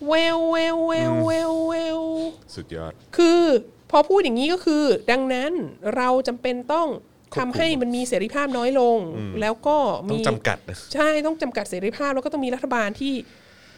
[0.06, 3.42] well well well well well ๆสุดยอด คือ
[3.90, 5.52] พอพูดอย่างนี้ก็คือ ดังนั้น
[5.96, 6.88] เราจำเป็นต้อง
[7.36, 8.98] ทำให้มันมีเสรีภาพน้อยลง
[9.40, 9.76] แล้วก็
[10.10, 13.14] ต้อมีจำกัดนะใช่ต้องจำกัดเสรีภาพแล้วก็ต้องมีรัฐบาลที่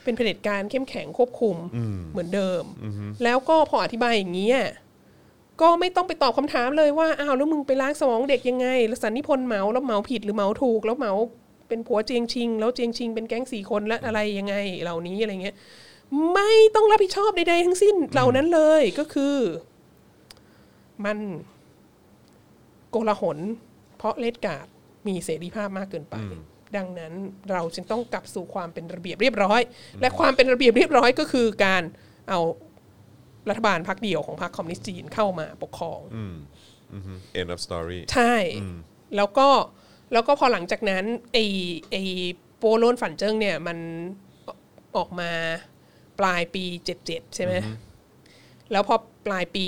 [0.05, 1.57] เป็นเผด็จการเข้มแข็งควบคุม
[2.11, 2.63] เหมือนเดิม
[3.25, 4.59] แล้วก็พออธิบายอย่างนี้ย
[5.61, 11.13] ก็ไม่ต้องไปตอบคำถามเลยว่าอ้าวแล้วมึงไปล้างสมองเด็กยังไงแล้วสันนิพนธ์เหมาแล้วเหมาผิดหรือเหมาถูก แล้วเหมา
[11.69, 15.57] เป็นผัวเจียงชิง แล้วเจียงชิงเป็นแก๊งสี่คนและอะไรยังไง เหล่านี้อะไรเงี้ย
[16.35, 19.37] ไม่ต้องรับผิดชอบใดๆทั้งสิ้นเหล่านั้นเลยก็คือ
[21.05, 21.19] มัน
[22.91, 23.39] โกลาหล
[23.97, 24.67] เพราะเลดการ์ด
[25.07, 26.15] มีเสรีภาพมากเกินไป
[26.77, 27.13] ดังนั้น
[27.51, 29.61] เราจึงต้องกลับสู่ความเป็นระเบียบเรียบร้อย
[30.01, 31.83] และความเป็นระเบียบเรียบร้อยก็คือการ
[32.29, 32.41] เอา
[33.49, 38.35] รัฐบาลพรรคเดียวของพรรคคอมมิวนิสต์จีนเข้ามาปกครองอือฮึ end of story ใช่
[39.17, 39.49] แล้วก็
[40.13, 41.39] แล้วก็พอหลังจากนั้นไอ
[41.91, 41.97] ไอ
[42.59, 43.79] 拨乱反正เนี่ยมัน
[44.97, 45.31] ออกมา
[46.21, 46.65] ปลายปี
[47.01, 47.55] 77 ใช่ไหม
[48.73, 49.65] แล้วพอปลายปี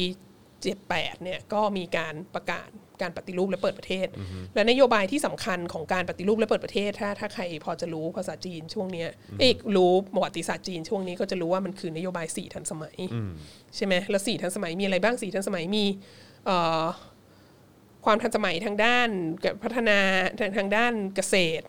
[0.61, 2.69] 78เนี่ยก็มีการประกาศ
[3.03, 4.07] การปฏิรูปและเปิดประเทศ
[4.55, 9.09] และนโยบายที่สำคัญของการปฏิรูปและเปิดประเทศ ถ้าถ้าใครพอจะรู้ภาษาจีนช่วงเนี้ย
[9.41, 12.97] เอกรู้ประวัติศาสตร์จีนช่วงนี้ก็จะรู้ว่ามันคือนโยบายสี่ทันสมัย
[13.77, 15.85] ใช่ไหมแล้วสี่ทันสมัยมีอะไรบ้างสี่ทันสมัยมี
[16.47, 16.85] เอ่อ
[18.07, 19.09] ความทันสมัยทางด้าน
[19.63, 19.99] พัฒนา
[20.39, 21.65] ทางทางด้านเกษตร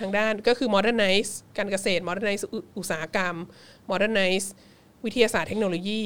[0.00, 3.34] ทางด้านก็คือ modernize การเกษตร modernize อุอุตสาหกรรม
[3.90, 4.48] modernize
[5.04, 6.02] วิทยาศาสตร์เทคโนโลยี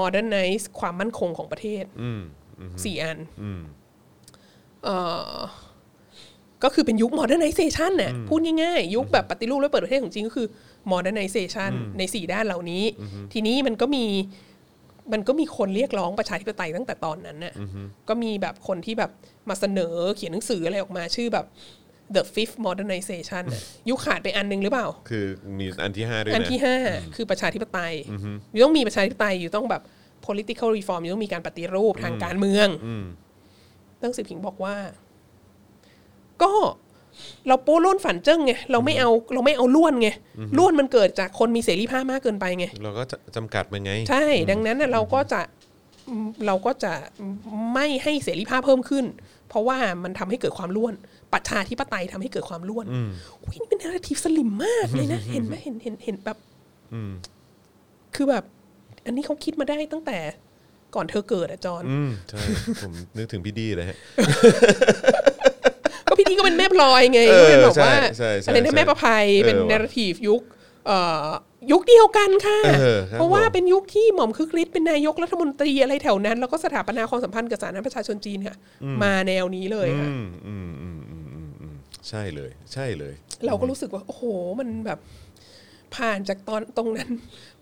[0.00, 1.84] modernize ความมั่นคงของประเทศ
[2.84, 3.62] สี่อันเอ่อ
[6.64, 10.46] ก็คือเป็นยุค modernization น่ะพูดง่ายๆ ยุคแบบปฏิรูปและเปิดประเทศของจริงก็คือ
[10.92, 12.84] modernization ในสี่ด้านเหล่านี้
[13.32, 14.04] ทีนี้มันก็มี
[15.12, 17.54] มันก็มีคนเรียกร้องประชาธิปไตยตั้งแต่ตอนนั้นน่ะ
[18.08, 19.10] ก็มีแบบคนที่แบบ
[19.48, 21.46] มาเสนอเขียนหนังสืออะไรออกมาชื่อแบบ
[22.14, 25.24] the fifth modernization น่ะยุคขาดไปอันหนึงหรือเปล่า คือ
[25.58, 26.76] มีอันที่ห้าด้วยอันนะที่ห้า
[27.16, 27.94] คือประชาธิปไตย
[28.52, 29.82] อยู่ต้องมีประชาธิปไตยอยู่ต้องแบบ
[30.26, 32.68] political reform อยู่ต้องมีการปฏิรูปทางการเมือง
[34.02, 34.76] ตั้งสิบผิงบอกว่า
[36.42, 36.52] ก็
[37.48, 40.08] เราโป้ล้นฝันเจิ้งไงเราไม่เอาเราไม่เอาล้วนไง
[40.58, 45.40] ล้วนมันเกิดจากคนมีเสรีภาพมากเกินไปไงเราก็จะจำกัดมันไง ใช่ ดังนั้นน่ะเราก็จะ
[46.46, 46.92] เราก็จะ
[47.74, 49.04] ไม่ให้เสรีภาพเพิ่มขึ้น
[49.48, 50.94] เพราะว่ามันทำให้เกิดความล้วน
[51.32, 52.86] ประชาธิปไตยทำให้เกิดความล้วน
[53.42, 56.38] อุ้ยนี่เป็นนาราทีฟสลิมมากเลยนะเห็นไหมเห็นเห็นเห็นแบบ
[58.14, 58.44] คือแบบ
[59.06, 60.18] อันนี้เขาคิดมาได้ตั้งแต่
[60.94, 62.40] ก่อนเธอเกิดอะจอนอืมใช่
[62.82, 63.96] ผมนึกถึงพี่ดีเลยฮะ
[66.08, 70.42] ก็พี่ดีก็เป็นแม่พลอยไงเออก็เป็นแบบว่าใช่ใช่ใช่อะไรนะแม่ประภัยเออเป็นว่ะนาราทีฟยุค
[70.86, 71.26] เอ่อ
[71.72, 78.56] ยุคเดียวกันค่ะ เออครับเพราะว่าผมเป็นยุคที่หม่อมคึกฤทธิ์เป็นนายกรัฐมนตรีอะไรแถวนั้น แล้วก็สถาปนาความสัมพันธ์กับสาธารณประชาชนจีนค่ะ
[79.02, 81.74] มาแนวนี้เลยค่ะ อืมอืมอืมอืมอืมอืม
[82.08, 83.14] ใช่เลย ใช่เลย
[83.46, 84.22] เราก็รู้สึกว่า โอ้โห
[84.60, 84.98] มันแบบ
[85.94, 87.10] ผ่านจากตอนตรงนั้น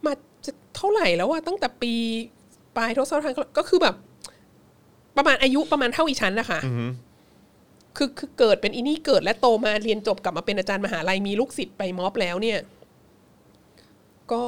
[0.05, 0.12] มา
[0.45, 1.95] จะเท่าไหร่แล้วอะตั้งแต่ปี
[2.77, 3.95] ปลายทศวรรษก็คือแบบ
[5.16, 6.61] ประมาณอายุประมาณเท่าอีฉันนะคะ
[7.97, 12.59] คือคือเกิดเป็นอีนี่เกิดและโตมาเรียนจบกลับมาเป็นอาจารย์มหาลัยมีลูกศิษย์ไปม็อบแล้วเนี่ย
[14.33, 14.43] ก็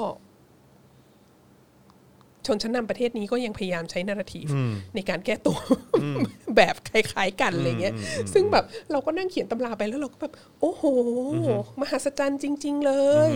[2.49, 4.47] ชนชั้นนำประเทศนี้ก็ยังพยายามใช้นาราทีฟ
[4.95, 5.59] ในการแก้ตัว
[6.57, 7.95] แบบคล้ายๆกันอะไรเงี้ย
[8.33, 10.85] ซึ่งแบบเราก็นั่งเขียนตำราไปแล้วเราก็แบบโอ้โห
[11.81, 12.93] มหัศจรรย์จริง ๆ เล
[13.31, 13.33] ย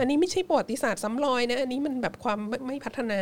[0.00, 3.20] อันนี้ไม่ใช่ประวัติศาสตร์ซ้ำรอยนะ อันนี้มันแบบความไม่ไม่พัฒนา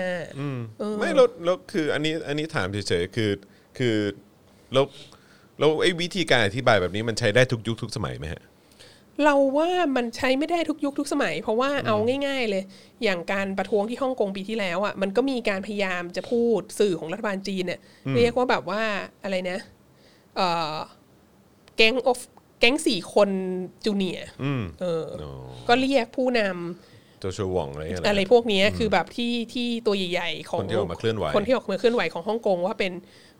[0.99, 3.31] ไม่แล้วแล้วคืออันนี้อันนี้ถามเฉยๆคือ
[3.79, 3.97] คือ
[4.73, 4.85] แล้ว
[5.59, 8.43] แล้วไอ้วิธีการอธิบายแบบนี้มันใช้ได้ทุกยุคทุกสมัยไหมฮะ
[9.25, 11.97] เราว่ามันใช้ไม่ได้ทุกยุคทุกสมัย เพราะว่าเอา
[12.27, 12.65] ง่าย ๆ เลย
[13.05, 17.81] อย่างการประท้วงที่ฮ่องกงปีที่แล้วอะมันก็มีการพยายามจะพูดสื่อของรัฐบาลจีนเนี่ย
[18.17, 18.83] เรียกว่าแบบว่า
[19.23, 19.59] อะไรนะ
[20.37, 20.75] เอ่อ
[21.77, 22.21] แก๊งออฟ
[22.61, 23.29] แก๊งสี่คน
[23.85, 24.29] จูเนียร์
[24.81, 32.93] เออออ ก็เรียกผู้นำโจชัวหว่องอะไรอย่างเงี้ยอะไรพวกเนี้ยคือแบบที่ที่ตัวใหญ่ๆของคนที่ออกมาเคลื่อนไหวคนที่ออกมาเคลื่อนไหวของฮ่องกงว่าเป็น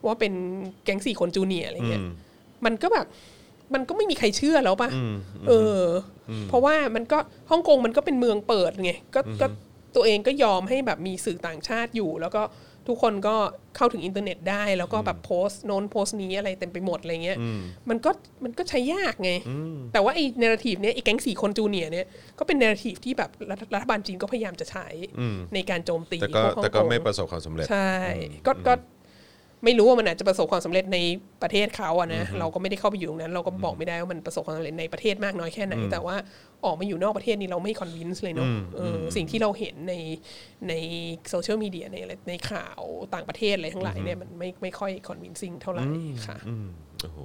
[0.05, 0.33] ว่าเป็น
[0.83, 2.03] แก๊งสี่คนจูเนียร์อะไรเงี้ย
[2.65, 3.07] มันก็แบบ
[3.73, 4.89] มันก็ไม่มีใครเชื่อแล้วป่ะ
[5.47, 5.51] เอ
[5.81, 5.83] อ
[6.29, 7.17] อ เพราะว่ามันก็
[7.51, 9.47] ฮ่องกงมันก็เป็นเมืองเปิดไงก็ก็
[9.95, 12.41] ตัวเองก็ยอมให้แบบมีสื่อต่างชาติอยู่ แล้วก็
[12.87, 13.35] ทุกคนก็
[13.75, 17.37] เข้าถึงอินเทอร์เน็ตได้ แล้วก็แบบโพสต์โน้นโพสต์นี้อะไรเต็มไปหมดอะไรเงี้ย
[17.89, 18.11] มันก็
[18.43, 19.31] มันก็ใช้ยากไง
[19.93, 22.07] แต่ว่าไอ้ narrative เนี้ยไอ้แก๊งสี่คน junior เนี้ย
[22.39, 24.87] ก็เป็น narrative ที่แบบรัฐรัฐบาลจีนก็พยายามจะใช้
[25.53, 27.93] ในการโจมตีแต่ก็พวฮ่องแต่ก็ไม่ประสบความสำเร็จใช่
[28.47, 28.73] ก็ก็
[29.65, 30.97] ไม่รู้ว่ามันอาจจะประสบความสำเร็จใน
[31.41, 36.15] ประเทศเขาอะนะเราก็ไม่ได้เข้าไปอยู่ตรงนั้น เราก็บอกไม่ได้ว่ามันประสบความสำเร็จในประเทศมากน้อยแค่ไหน แต่ว่า
[36.65, 39.93] ออกมาอยู่นอกประเทศนี่เราไม่ convince เลยเนาะเอออสิ่งที่เราเห็นใน
[40.69, 40.73] ใน
[41.29, 42.81] โซเชียลมีเดียในอะไรในข่าว
[43.13, 45.83] ต่างประเทศอะไรทั้งหลายเนี่ยมันไม่ไม่ค่อย convincing เท่าไหร่
[46.27, 46.67] ค่ะอืม
[47.01, 47.19] โอ้โห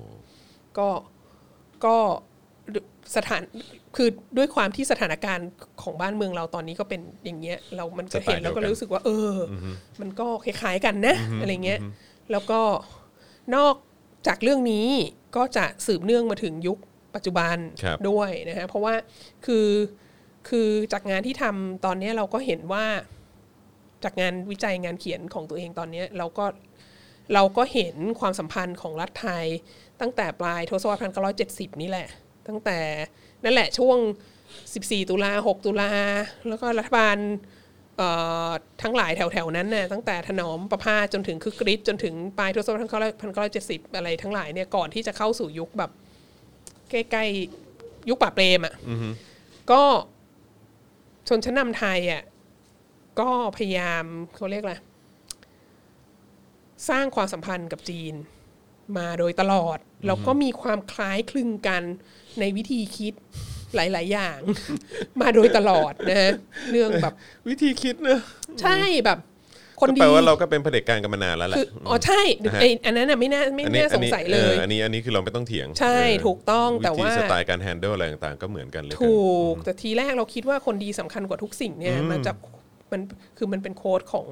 [0.78, 0.89] ก็
[1.85, 1.97] ก็
[3.16, 3.43] สถาน
[3.97, 5.51] คือด้วยความที่สถานการณ์
[5.83, 9.55] ของบ้านเมืองเราตอนนี้ก็เป็นอย่างเงี้ย เรามันก็เห็นสไตล์เดียวกันแล้วก็รู้สึกว่าเอออ
[10.01, 11.80] มันก็คล้ายๆกันนะอะไรเงี้ย
[12.30, 12.60] แล้วก็
[13.56, 13.74] นอก
[14.26, 14.88] จากเรื่องนี้
[15.36, 16.78] ก็จะสืบเนื่องมาถึงยุค
[17.14, 18.94] ปัจจุบันครับด้วยนะฮะเพราะว่า
[19.46, 19.68] คือ
[20.48, 22.86] คือจากงานที่ทำตอนเนี้ยเราก็เห็นว่า
[24.04, 26.44] จากงานวิจัยงานเขียนของตัวเองตอนเนี้ยเราก็
[27.34, 29.46] เราก็เห็นความสัมพันธ์ของรัฐไทย
[30.00, 31.00] ตั้งแต่ปลายทศวรรษ
[31.42, 32.08] 1970 นี่แหละ
[32.48, 32.78] ตั้งแต่
[33.44, 33.98] นั่นแหละช่วง
[34.54, 35.92] 14 ตุลา 6 ตุลา
[36.48, 37.40] แล้วก็รัฐบาลเอ่อ
[38.82, 43.14] ทั้งหลายแถวๆนั้นน่ะตั้งแต่ถนอมประพาสจนถึงคึกฤทธิ์จนถึงปลายทศวรรษ
[43.51, 45.90] 1970อะไรทั้งหลายเนี่ยก่อนที่จะเข้าสู่ยุคแบบ
[46.90, 48.74] ใกล้ๆยุคป่าบเปรมอะ
[49.70, 49.82] ก็
[51.28, 52.22] ชนชั้นนำไทยอะ
[53.20, 54.05] ก็พยายาม
[54.36, 54.74] เขาเรียกอะไร
[56.88, 58.14] สร้างความสัมพันธ์กับจีน
[58.99, 61.82] มาโดยตลอด แล้วก็มีความคล้ายคลึงกัน
[62.40, 63.14] ในวิธีคิด
[63.76, 64.38] หลาย ๆ อย่าง
[65.20, 66.32] มาโดยตลอดนะฮะ
[66.70, 67.14] เรื่องแบบ
[67.48, 68.20] วิธีคิดเนอะ
[68.62, 69.18] ใช่แบบ
[69.80, 72.20] คนก็ดีแปลว่าเราก็เป็นเผด็จการกันมานานแล้วแหละคืออ๋อใช่
[72.60, 82.36] ไอ้อันนั้นน่ะไม่น่าไม่อันนี้น่าสงสัยเลยอออันนี้อันนี้คือเราไม่ต้องเถียง ใช่เออถูกต้องแต่วิธีว่าสไตล์การแฮนเดิลอะไรต่างๆก็เหมือนกันเลยถูกแต่ทีแรกเราคิดว่าคนดีสำคัญกว่าทุกสิ่งเนี่ยมาจาก
[82.92, 83.00] มัน
[83.38, 84.26] คือมันเป็นโค้ดของ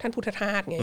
[0.00, 0.78] ท่านพุทธทาสไง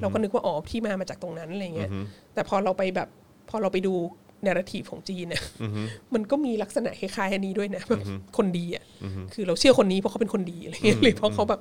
[0.00, 1.90] เราก็นึกว่าอ๋อที่มามาจากตรงนั้นอะไรเงี้ย
[2.34, 3.08] แต่พอเราไปแบบ
[3.50, 3.94] พอเราไปดู
[4.46, 5.42] นาราทีฟของจีนเนี่ย
[6.14, 8.02] มันก็มีลักษณะคล้ายๆอันนี้ด้วยนะแบบ
[8.36, 8.84] คนดีอะ
[9.34, 11.60] คือเราเชื่อคนนี้เพราะเขาเป็นคนดีอะไรเงี้ยหรือเพราะเขาแบบ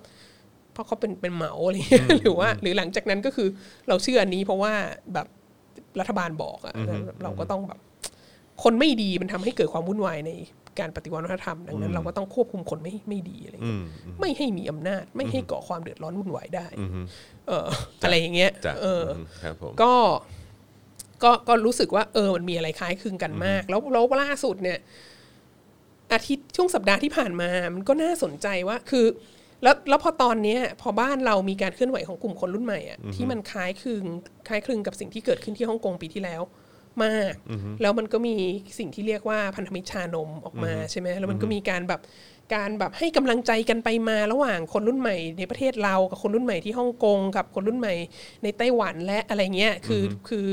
[0.73, 3.47] เพราะเขาเป็นเป็นเหมาอะไรเงี้ยหรือว่า หรือหลังจากนั้นก็คือ
[3.87, 4.73] เราเชื่ออันนี้เพราะว่า
[5.13, 5.27] แบบ
[5.99, 6.73] รัฐบาลบอกอะ
[7.23, 7.79] เราก็ต้องแบบ
[8.63, 10.31] คนไม่ดีมันทำให้เกิดความวุ่นวายใน
[10.79, 13.81] การปฏิวัติวัฒนธรรมดังนั้น เราก็ต้องควบคุมคนไม่ไม่ดีอะไรเงี้ย
[14.19, 16.67] ไม่ให้มีอำนาจไม่ให้ก่อความเดือดร้อนวุ่นวายได้
[17.47, 17.67] เออ
[18.03, 19.93] อะไรอย่างเงี้ยจ้ะเอออมครับผมก็
[21.23, 24.79] ก็ก็รู้สึกว่าเออมันมีอะไรคล้ายคลึงกันมาก แล้วแล้วล่าสุดเนี่ย
[26.13, 29.05] อาทิตย์ช่วงสัปดาห์ที่ผ่านมามันก็น่าสนใจว่าคือ
[29.63, 34.03] แล้วแล้วพอตอนเนี้ยพอบ้านเรามีการเคลื่อนไหวของกลุ่มคนรุ่นใหม่อะที่มันคล้ายคลึง
[34.47, 36.41] คล้ายคลึงกับสิ่งที่เกิดขึ้นที่ฮ่องกงปีที่แล้ว
[37.03, 37.33] มาก
[37.81, 38.35] แล้วมันก็มี
[38.79, 42.01] สิ่งที่เรียกว่าพันธมิตรชานมออกมาใช่ไหมแล้วมันก็มีการแบบ
[42.55, 47.93] การแบบให้กำลังใจกันไปมาระหว่างคนรุ่นใหม่ในประเทศเรากับคนรุ่นใหม่ที่ฮ่องกงกับคนรุ่นใหม่
[48.43, 50.49] ในไต้หวันและอะไรเงี้ยคือคือ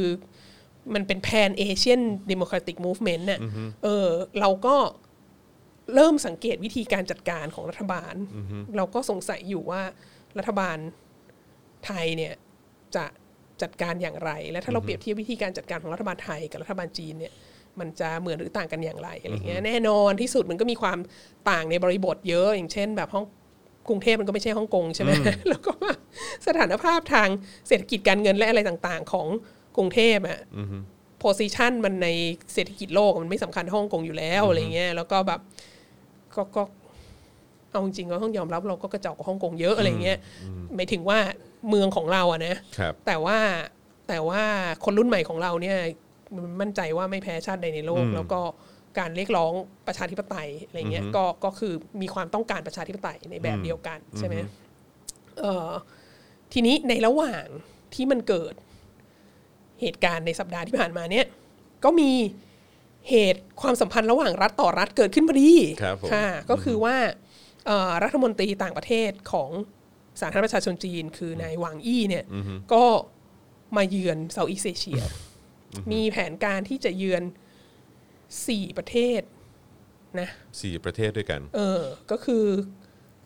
[0.95, 3.41] มันเป็น Pan-Asian democratic movement น่ะ
[3.83, 4.09] เออ
[4.41, 4.77] เราก็
[5.95, 8.15] เริ่มสังเกตวิธีการจัดการของรัฐบาล
[8.77, 9.83] เราก็สงสัยอยู่ว่า
[10.39, 10.77] รัฐบาล
[11.87, 12.35] ไทยเนี่ย
[12.97, 13.05] จะ
[13.63, 17.33] จัดการอย่างไร และถ้าเราเปรียบเทียบวิธีการจัดการของรัฐบาลไทยกับรัฐบาลจีนเนี่ย
[17.81, 20.99] มันจะเหมือนหรือต่างกันอย่างไรอะไรเงี้ยแน่นอนที่สุดมันก็มีความ
[21.51, 23.25] ต่างในบริบทเยอะอย่างเช่น แบบห้อง
[23.89, 25.11] กรุงเทพมันก็ไม่ใช่ฮ่องกงใช่ไหม
[25.49, 25.93] แล้วก็ว่า
[26.47, 27.29] สถานภาพทาง
[27.69, 29.29] เศรษฐกิจการเงินและอะไรต่างๆ ของ
[29.77, 30.41] กรุงเทพอะ
[31.19, 32.09] โพซิชันมันใน
[32.55, 35.41] เศรษฐกิจโลกมันไม่สำคัญเท่าฮ่องกงอยู่แล้วอะไรเงี้ยแล้วก็แบบ
[36.37, 36.63] ก็ก็
[37.71, 40.19] เอาจริงๆก็ต้องยอมรับเราก็กระจอกกว่าฮ่องกงเยอะอะไรเงี้ย
[40.75, 41.19] หมายถึงว่า
[41.69, 43.39] เมืองของเราอะนะครับแต่ว่า
[44.09, 44.43] แต่ว่า
[44.85, 45.79] คนรุ่นใหม่ของเราเนี่ย
[46.35, 48.41] มันมั่นใจว่าไม่แพ้ชาติใดในโลก แล้วก็
[48.99, 49.53] การเรียกร้อง
[49.87, 54.35] ประชาธิปไตยอะไรเงี้ยก็ก็คือมีความต้องการประชาธิปไตยในแบบเดียวกันใช่ไหม
[55.41, 55.71] เออ
[56.53, 57.45] ทีนี้ในระหว่าง
[57.95, 58.55] ที่มันเกิด
[59.81, 61.27] เหตุการณ์ในสัปดาห์ที่ผ่านมาเนี่ย
[61.85, 62.13] ก็มี
[63.11, 65.53] เหตุความสัมพันธ์ระหว่างรัฐต่อรัฐเกิดขึ้นพอดี
[65.83, 66.97] ครับผมค่ะก็คือว่า
[67.67, 69.51] เอ่อรัฐมนตรีต่างประเทศของ
[70.21, 72.25] สาธารณรัฐประชาชนจีน คือนายหวางอี้เนี่ย
[72.73, 72.85] ก็
[73.77, 75.01] มาเยือน Southeast Asia
[75.93, 77.23] มีแผนการที่จะเยือน
[78.49, 79.21] สี่ประเทศ
[80.21, 80.29] นะ
[80.63, 82.45] สี่ประเทศด้วยกัน เออ ก็คือ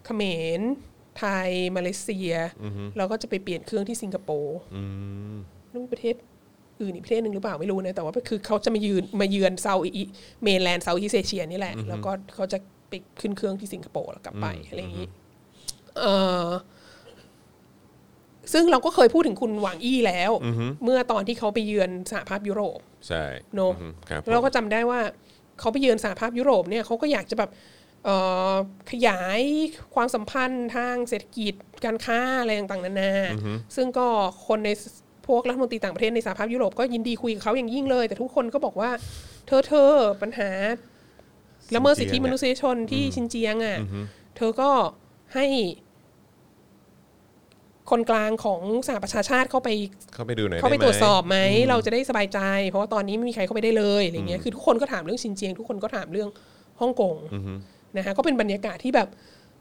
[0.05, 0.23] เขม
[0.59, 0.61] ร
[1.19, 2.33] ไทย มาเลเซีย
[2.97, 4.59] แล้วก็จะไปเปลี่ยนเครื่องที่สิงคโปร์
[5.69, 6.15] แล้วมีประเทศ
[6.81, 12.59] อื่นอีกประเทศหนึ่งหรือเปล่าไม่รู้นะแต่ว่าคือเขาจะมายืนมาเยือน Southea- mainland Southeast Asia นี่แหละ แล้วก็เขาจะ
[12.89, 15.09] ไปขึ้นเครื่องที่สิงคโปร์แล้วกลับไปอะไรอย่างนี้
[15.99, 16.05] เอ
[16.47, 16.49] อ
[18.53, 20.33] ซึ่งเราก็เคยพูดถึงคุณหวังอี้แล้ว
[20.85, 23.25] เมื่อตอนที่เขาไปเยือนสหภาพยุโรปใช่
[23.55, 25.01] เนอะอือฮึครับแล้วเราก็จำได้ว่า
[25.61, 27.51] เขาไปเยือนสหภาพยุโรปเนี่ยเขาก็อยากจะแบบ
[28.05, 28.17] เอ่
[28.53, 28.55] อ
[28.91, 29.41] ขยาย
[29.95, 31.55] ความสัมพันธ์ทางเศรษฐกิจ
[31.85, 33.13] การค้าอะไรต่างๆนานา
[33.77, 34.07] ซึ่งก็
[34.47, 34.71] คนใน
[35.29, 38.91] พวกรัฐมนตรีต่างประเทศในสหภาพยุโรปก็ยินดีคุยกับเขาอย่างยิ่งเลย แต่ทุกคนก็บอกว่า
[39.47, 39.91] เธอเธอ
[40.23, 40.51] ปัญหา
[41.75, 43.79] ละเมิดสิทธิมนุษยชนที่ชินเจียงอะ
[44.37, 44.71] เธอก็
[45.35, 45.47] ให้
[47.91, 49.69] คนกลางของสหประชาชาติเข้าไป
[50.15, 51.37] เข้าไปดูหน่อยเข้าไปด้หมตรวจสอบไหม
[51.69, 56.29] เราจะได้สบายใจ เพราะว่าตอนนี้ไม่มีใครเข้าไปได้เลยอะไรเงี้ยคือทุกคนก็ถามเรื่องชินเจียง ทุกคนก็ถามเรื่อง
[56.81, 57.15] ฮ่องกง
[57.97, 59.09] นะฮะก็เป็นบรรยากาศที่แบบ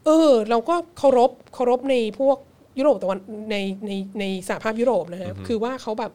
[0.04, 2.38] เออ เราก็เคารพเคารพในพวก
[2.78, 3.18] ยุโรปตะวัน
[3.50, 3.56] ใน
[3.86, 6.12] ในในสหภาพยุโรปนะฮะคือว่าเขาแบบ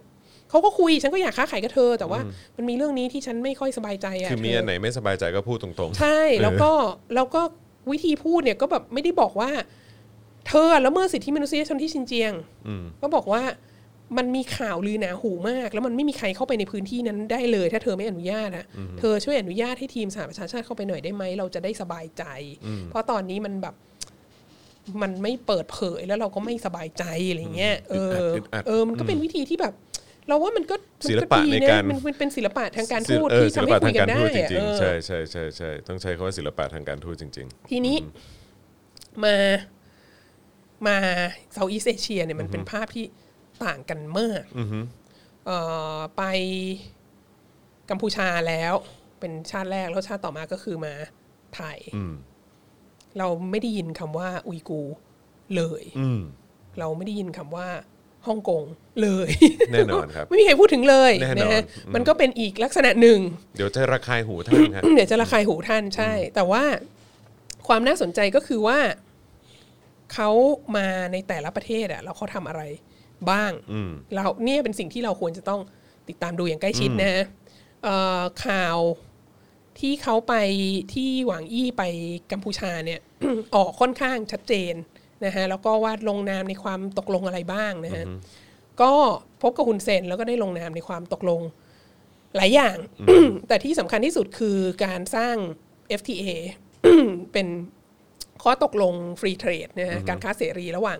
[0.50, 2.20] เขาก็คุยฉันก็อยากค้าขายกับเธอ แต่ว่า
[2.58, 6.72] มันมีเรื่องนี้ที่ฉันไม่ค่อยสบายใจอะคือมีเธอันไหนไม่สบายใจก็พูดตรงๆ ใช่แล้วก็
[7.16, 7.42] แล้วก็
[7.92, 9.50] วิธีพูดเนี่ยก็แบบไม่ได้บอกว่า
[10.48, 12.34] เธอละเมิดสิทธิมนุษยชนที่ชินเจียง
[13.02, 13.44] ก็บอกว่า
[14.18, 18.66] มันมีข่าวลือหนาหูมาก แล้วมันไม่มีใครเข้าไปในพื้นที่นั้นได้เลย ถ้าเธอไม่อนุญาตอะ
[19.00, 22.24] เธอช่วยอนุญาตให้ทีมสหประชาชาติเข้าไปหน่อยได้ไหมเราจะได้สบายใจ
[22.90, 23.76] เพราะตอนนี้มันแบบ
[25.02, 29.74] มันไม่เปิดเผยแล้วเราก็ไม่สบายใจอะไรเงี้ยเอออึดอัดเออมันก็เป็นวิธีที่แบบ
[30.28, 37.98] เราว่ามันก็มันศิลปะดีในนะการมันมันเป็นศิลปะทางการศิพูลดเออที่ศิทำลให้ปะคุทายงกัการนได้ทูตจอะริงเออๆใช่ใช่ใช่ใช่ต้องใช้คำว่าศิลปะทางการทูตจริงทีนี้
[39.24, 39.36] มา
[40.88, 40.98] มา
[41.54, 43.06] เซาท์อีสเอเชียเนี่ยมันเป็นภาพที่
[43.66, 44.44] ต่างกันมาก
[45.46, 45.58] เอ่
[45.98, 46.24] อไป
[47.90, 48.74] กัมพูชาแล้ว
[49.20, 50.94] เป็นชาติแรกแล้วชาติต่อมาก็คือมา
[51.56, 52.14] ไทยอืม
[53.20, 54.96] เราไม่ได้ยินคำว่าอุยกูร์
[55.56, 56.22] เลย อืม
[56.80, 57.68] เราไม่ได้ยินคำว่า
[58.28, 58.64] ฮ่องกง
[59.02, 59.30] เลย
[59.74, 61.64] แน่นอนครับ ไม่มีใครพูดถึงเลยแน่นอนนะฮะ
[61.96, 63.20] มันก็เป็นอีกลักษณะหนึ่ง
[63.56, 66.64] เดี๋ยวจะระคายหูท่านครับเดี๋ยวจะระคายหูท่านใช่ แต่ว่า
[67.68, 68.80] ความน่าสนใจก็คือว่า
[70.14, 70.30] เขา
[70.78, 72.62] มาในแต่ละประเทศอะแล้วเขาทำอะไร
[73.30, 75.62] บ้าง อืม เราเนี่ยเป็นสิ่งที่เราควรจะต้อง
[76.10, 77.24] ติดตามดูอย่างใกล้ชิดนะฮะ
[77.84, 78.78] เอ่อข่าว
[79.80, 80.34] ที่เขาไป
[80.94, 81.84] ที่หวังอี้ไป
[82.32, 83.00] กัมพูชาเนี่ย
[83.56, 84.74] ออกค่อนข้างชัดเจน
[85.26, 88.06] นะฮะแล้วก็วาดลงนามในความตกลงอะไรบ้างนะฮะ
[88.82, 88.92] ก็
[89.42, 91.42] พบกับฮุนเซนแล้วก็ได้ลงนามในความตกลง
[92.36, 92.78] หลายอย่าง
[93.48, 95.36] แต่ที่สำคัญที่สุดคือการสร้าง
[96.00, 96.30] FTA
[97.34, 97.48] เป็น
[98.44, 101.00] ข้อตกลงฟรีเทรดนะฮะการค้าเสรีระหว่าง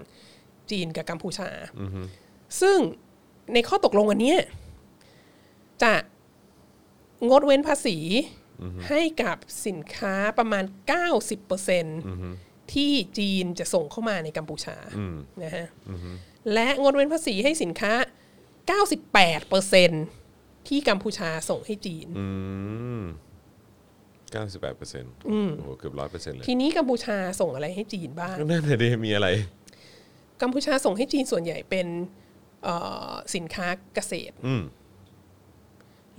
[0.72, 1.50] จีนกับกัมพูชา
[2.62, 2.78] ซึ่ง
[3.54, 4.40] ในข้อตกลงอันเนี้ย
[5.84, 5.94] จะ
[7.30, 7.98] งดเว้นภาษี
[8.88, 10.64] ให้กับสินค้าประมาณ
[11.48, 14.78] 90%ที่จีนจะส่งเข้ามาในกัมพูชา
[15.44, 15.68] นะฮะ
[16.54, 17.94] และงดเว้นภาษีให้สินค้า
[19.52, 22.28] 98%ที่กัมพูชาส่งให้จีนอื
[23.00, 23.04] ม
[24.32, 29.28] เก้าสิบแปดเปอร์เซ็นต์โอ้โหเกือบร้อยเปอร์เซ็นต์เลย ทีนี้กัมพูชาส่งอะไรให้จีนบ้างก็นั่นเลยดิมีอะไร
[30.42, 31.88] กัมพูชาส่งให้จีนส่วนใหญ่เป็น
[32.64, 32.76] เอ่
[33.10, 34.64] อสินค้าเกษตรอืม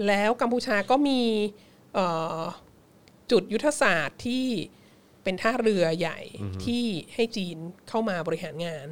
[0.07, 1.74] แล้วกัมพูชาก็มีเอ่อ
[3.31, 4.47] จุดยุทธศาสตร์ที่
[5.25, 6.21] เป็นท่าเรือใหญ่
[6.65, 6.85] ที่
[7.15, 7.57] ให้จีน
[7.89, 8.89] เข้ามาบริหารงาน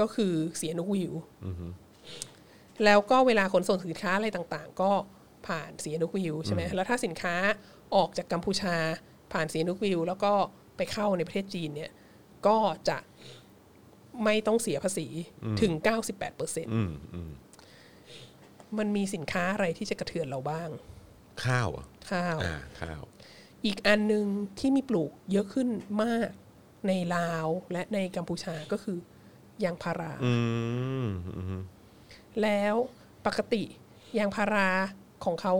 [0.00, 1.12] ก็คือเสียนุกวิว
[2.84, 4.92] แล้วก็เวลาขนส่งสินค้าอะไรต่างๆ ก็
[5.46, 7.34] ผ่านเสียนุกวิวใช่ไหมแล้วถ้าสินค้า
[7.96, 8.76] ออกจากกัมพูชา
[9.32, 10.32] ผ่านเสียนุกวิว แล้วก็
[10.76, 11.90] ไปเข้าในประเทศจีนเนี่ย
[12.46, 12.58] ก็
[12.88, 12.98] จะ
[14.24, 15.06] ไม่ต้องเสียภาษี
[15.60, 17.30] ถึง 98%เปอร์เซ็นต์อืมอืม
[18.78, 20.70] มันมีสินค้าอะไรที่จะกระเทือนเราบ้าง
[21.44, 23.02] ข้าวอะ ข้าวอ่าข้าว
[23.64, 24.24] อีกอันหนึ่ง
[24.58, 25.68] ที่มีปลูกเยอะขึ้น
[26.02, 26.28] มาก
[26.88, 28.98] ในลาวและในกัมพูชาก็คือ
[29.64, 30.34] ยางพารา อื
[31.04, 31.62] มอืม
[32.42, 32.74] แล้ว
[33.26, 33.62] ปกติ
[34.18, 34.68] ยางพารา
[35.24, 35.54] ของเขา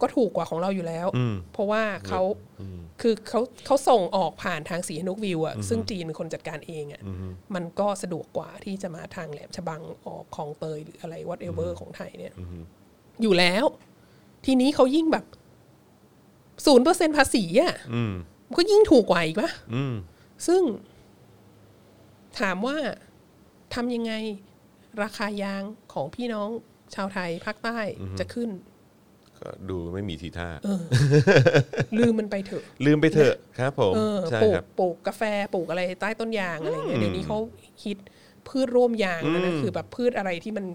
[0.00, 1.06] ก็ถูกกว่าของเราอยู่แล้ว
[1.52, 2.22] เพราะว่าเขา
[3.00, 7.02] คือเขาเขาส่งออกผ่านทางสีนุกวิวอะซึ่งจีนเป็นคนจัดการเองอะ
[7.54, 12.34] มันก็สะดวกกว่าที่จะมาทางแหลมฉบังออกคลองเตยหรืออะไร whatever ของไทยเนี่ย
[13.22, 13.64] อยู่แล้ว
[14.46, 15.24] ทีนี้เขายิ่งแบบ
[16.66, 18.12] ศูนย์เปอร์เซ็นภาษีอะอืม
[18.46, 19.94] มันก็ยิ่งถูกกว่าอีกปะอืม
[20.46, 20.62] ซึ่ง
[22.40, 22.76] ถามว่า
[23.74, 24.12] ทำยังไง
[25.02, 26.48] ราคายางของพี่น้อง
[26.94, 27.78] ชาวไทยภาคใต้
[28.20, 28.50] จะขึ้น
[29.38, 30.48] ก็ดูไม่มีทีท่า
[31.98, 35.22] ลืมมันไปเถอะ ลืมไปเถอะครับผมเออใช่ปลูกครับปลูกกาแฟ
[35.54, 37.38] ปลูกอะไรใต้ต้นยางอะไรเงี้ยเดี๋ยวนี้เขา
[37.84, 37.96] คิด
[38.48, 40.66] พืชร่วมยางแล้วนะคือแบบพืชอะไรที่มัน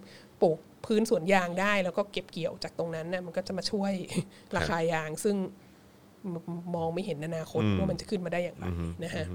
[0.41, 3.93] ปลูกพื้นสวนยางได้ แล้วก็เก็บเกี่ยวจากตรงนั้นนะมันก็จะมาช่วย
[4.55, 5.35] ราคายางซึ่ง
[6.31, 6.35] ม
[6.75, 8.65] มองไม่เห็นอนาคตว่ามันจะขึ้นมาได้อย่างไร
[9.03, 9.25] นะฮะ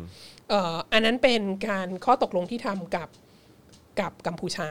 [0.48, 3.08] เอ่ออันนั้นเป็นการข้อตกลงที่ทำกับ
[4.00, 4.68] กับกัมพูชา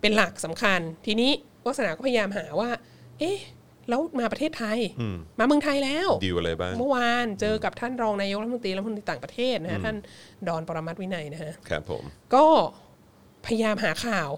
[0.00, 1.30] เป็นหลักสำคัญ ทีนี้
[1.66, 2.70] วัฒนาก็พยายามหาว่า
[3.20, 3.38] เอ๊ะ
[3.88, 4.78] แล้วมาประเทศไทย
[5.38, 9.96] มาเมืองไทยแล้วดีลอะไรบ้างเมื่อวานเจอกับท่านรองนายกรัฐมนตรีและรัฐมนตรีต่างประเทศนะฮะท่าน
[10.48, 12.04] ดอนปรมัตถ์วินัยนะฮะครับผม
[12.34, 12.46] ก็
[13.46, 14.30] พยายามหาข่าว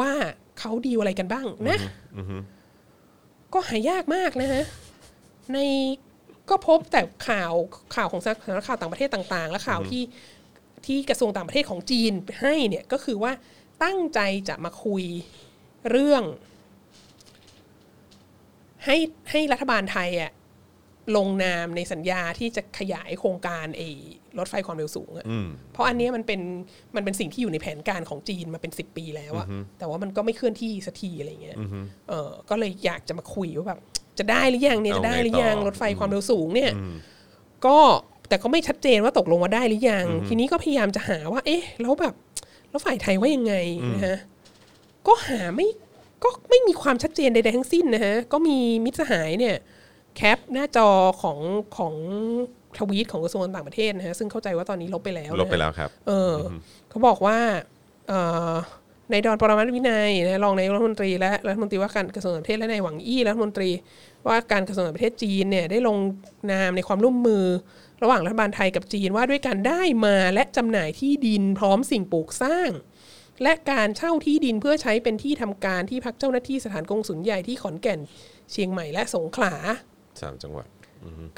[0.00, 0.12] ว่า
[0.58, 1.78] เขาดีลอะไรกันบ้างนะ
[3.54, 4.62] ก็หายากมากนะฮะ
[5.54, 5.58] ใน
[6.50, 7.52] ก็พบแต่ข่าว
[7.96, 10.02] ข่าวของสำนักข่าวต่างประเทศต่างๆ และข่าวที่
[10.86, 13.32] ที่กระทรวงต่างประเทศของจีนให้เนี่ยก็คือว่า
[13.84, 15.04] ตั้งใจจะมาคุย
[15.90, 16.22] เรื่อง
[18.84, 18.96] ให้
[19.30, 20.32] ให้รัฐบาลไทยอะ
[21.16, 23.88] ลงนามในสัญญาที่จะขยายโครงการไอ้
[24.38, 26.40] รถไฟความเร็วสูงอะอืมเพราะอันเนี้ยมันเป็น
[26.96, 29.46] มันเป็นสิ่งที่อยู่ในแผนการของจีนมาเป็นสิบปีแล้วอะ
[29.78, 31.56] แต่ว่ามันก็ไม่เคลื่อนที่สักทีอะไรเงี้ย
[32.08, 33.80] เออก็เลยอยากจะมาคุยว่าแบบ
[34.18, 36.72] จะได้หรือยังเนี่ยเอาจะได้หรือไงต่อยังรถไฟความเร็วสูงเนี่ย
[37.66, 37.78] ก็
[38.28, 42.14] แต่ก็ไม่ชัดเจนว่าตกลงว่าได้หรือยัง ทีนี้ก็พยายามจะหาว่า เอ๊ะ แล้วแบบ
[42.70, 43.54] แล้วฝ่ายไทยว่ายังไง
[43.94, 44.18] นะฮะ
[45.06, 45.68] ก็หาไม่
[46.24, 49.56] ก็ไม่มีความชัดเจนใดๆทั้งสิ้นนะฮะก็มีมิตรสหายเนี่ย
[50.16, 50.88] แคปหน้าจอ
[51.22, 51.38] ของ
[51.76, 51.94] ของ
[52.78, 56.52] ทวีตของกระทรวงต่างประเทศนะฮะซึ่งเข้าใจว่าตอนนี้ลบไปแล้วนะฮะลบไปแล้วครับ เอออ
[56.90, 57.38] เขาบอกว่า
[58.08, 58.12] เอ
[58.50, 63.70] อในายดอนปรมัตถ์วินัยนะรองนายกรัฐมนตรีและรัฐมนตรีว่าการกระทรวงต่างประเทศและนายหวังอี้รัฐมนตรี
[64.26, 65.96] ว่าการกระทรวงต่างประเทศจีนเนี่ยได้ลง
[66.52, 67.44] นามในความร่วมมือ
[68.02, 72.70] ระหว่างรัฐบาลไทยกับจีนว่าด้วยการได้มาและจำหน่ายที่ดินพร้อมสิ่งปลูกสร้าง
[73.42, 78.00] และการเช่าที่ดินเพื่อใช้เป็นที่ทำการที่พักเจ้าหน้าที่สถานกงสุลใหญ่ที่ขอนแก่น
[78.52, 79.54] เชียงใหม่และสงขลา
[80.22, 80.66] สามจังหวัด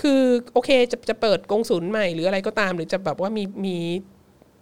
[0.02, 3.76] คือโอเคจะจะเปิดกงสุลใหม่หรืออะไรก็ตาม หรือจะแบบว่ามีมี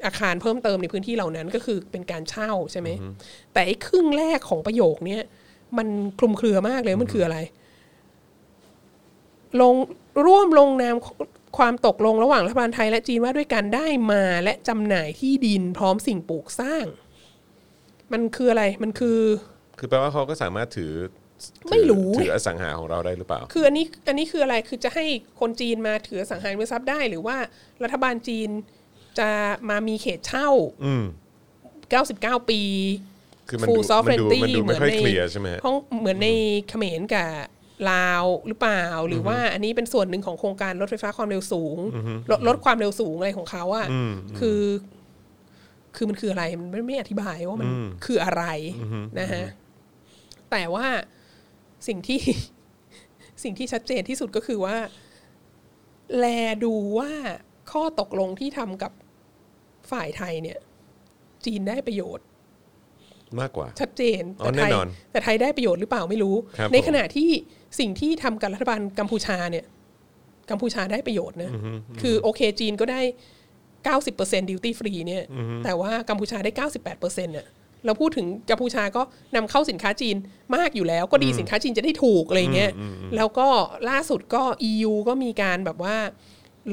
[0.06, 2.88] อาคารเพิ่มเติมในพื้นที่เหล่านั้นก็คือเป็นการเช่าใช่ไหม
[3.52, 5.22] แต่ไอ้ครึ่งแรกของประโยคเนี้ย
[5.78, 5.88] มัน
[6.18, 7.38] คลุมเครือมากเลยมันคืออะไร
[9.60, 9.74] ลง
[10.26, 10.96] ร่วมลงนาม
[11.58, 16.84] ความตกลงระหว่างรัฐบาลไทยและจีนว่าด้วยการได้มาและจำหน่ายที่ดินพร้อมสิ่งปลูกสร้าง
[18.12, 19.20] มันคืออะไรมันคือ
[19.78, 20.92] คือแปลว่าเขาก็สามารถถือ
[21.42, 25.04] ถือไม่รู้ถืออสังหาของเราได้หรือเปล่า คืออันนี้อันนี้คืออะไรคือจะให้
[25.40, 27.36] คนจีนมาถืออสังหาริมทรัพย์ได้ หรือว่า
[27.84, 28.48] รัฐบาลจีน
[29.18, 29.30] จะ
[29.68, 30.48] มามีเขตเช่า
[30.84, 31.04] อืม
[31.78, 32.60] 99 ปี
[33.48, 36.28] คือมันดู full มันดู sovereignty มันดูไม่ค่อยเคลียร์ใช่ไหมฮะ ห้องเหมือนใน
[36.68, 37.30] เขมรกับ
[37.90, 41.78] ลาวหรือเปล่า หรือว่าอันนี้เป็นส่วนหนึ่งของโครงการรถไฟฟ้าความเร็วสูง
[42.30, 43.86] ลดลดความเร็วสูงอะไรของเขาอะ
[44.38, 44.62] คือ
[45.96, 47.70] คือมันคืออะไรมันไม่ไม่อธิบายว่ามัน
[48.04, 48.44] คืออะไร
[49.20, 49.44] นะฮะ
[50.50, 50.86] แต่ว่า
[51.88, 52.20] สิ่งที่
[53.42, 54.76] สิ่งที่ชัดเจนที่สุดก็คือว่า
[56.18, 56.26] แล
[56.64, 57.10] ดูว่า
[57.72, 58.92] ข้อตกลงที่ทำกับ
[59.90, 60.58] ฝ่ายไทยเนี่ย
[61.44, 62.24] จีนได้ประโยชน์
[63.40, 67.28] มากกว่า ชัดเจนอ๋อแต่ไทยแน่นอนแต่ไทยได้ประโยชน์หรือเปล่าไม่รู้ครับในผมขณะที่
[67.78, 69.64] สิ่งที่ทำกับรัฐบาลกัมพูชาเนี่ย
[70.50, 71.52] กัมพูชาได้ประโยชน์นะ
[72.00, 73.00] คือโอเคจีนก็ได้
[73.86, 75.24] 90% duty free เนี่ย
[75.64, 77.46] แต่ว่ากัมพูชาได้98%เนี่ย
[77.86, 79.02] เราพูดถึงกัมพูชาก็
[79.36, 80.16] นำเข้าสินค้าจีน
[80.56, 82.72] มากอยู่แล้ว ก็ดีสินค้าจีนจะได้ถูกอะไรเงี้ย
[83.16, 83.48] แล้วก็
[83.90, 85.96] ล่าสุดก็ EU ก็มีการแบบว่า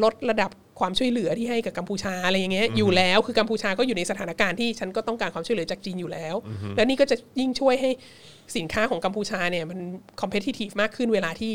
[0.03, 6.35] ลดระดับ ความช่วยเหลือที่ให้กับกัมพูชาอะไรอย่างเงี้ยอยู่แล้วคือกัมพูชาก็อยู่ในสถานการณ์ที่ฉันก็ต้องการความช่วยเหลือจากจีนอยู่แล้ว
[6.75, 7.89] แล้วนี่ก็จะยิ่งช่วยให้
[8.57, 9.79] สินค้าของกัมพูชาเนี่ยมัน
[10.21, 11.53] competitive มากขึ้นเวลาที่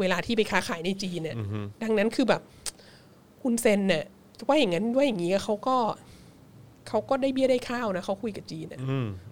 [0.00, 1.36] เวลาที่ไปค้าขายในจีนเนี่ย
[1.82, 2.40] ดังนั้นคือแบบ
[3.42, 4.04] คุณเซนเนี่ย
[4.48, 5.76] ว่าอย่างนั้นว่าอย่างนี้เขาก็
[6.88, 8.80] เขาก็ได้เบี้ยได้ข้าวนะเขาคุยกับจีนเนี่ย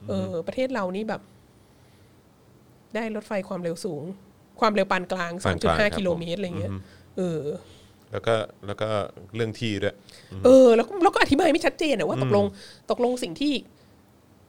[0.09, 1.23] เออ ประเทศเรานี่แบบ
[2.95, 4.03] ได้รถไฟความเร็วสูง
[4.61, 6.73] ความเร็วปานกลางปานกลางครับ3.5 กิโลเมตรอะไรเงี้ย
[7.17, 7.41] เออ
[8.13, 8.35] แล้วก็
[8.67, 8.89] แล้วก็
[9.37, 9.95] เรื่องที่ด้วย
[10.45, 12.47] เออ แล้วก็แล้วก็อธิบายไม่ชัดเจนอะว่าตกลง
[12.91, 13.53] ตกลงสิ่งที่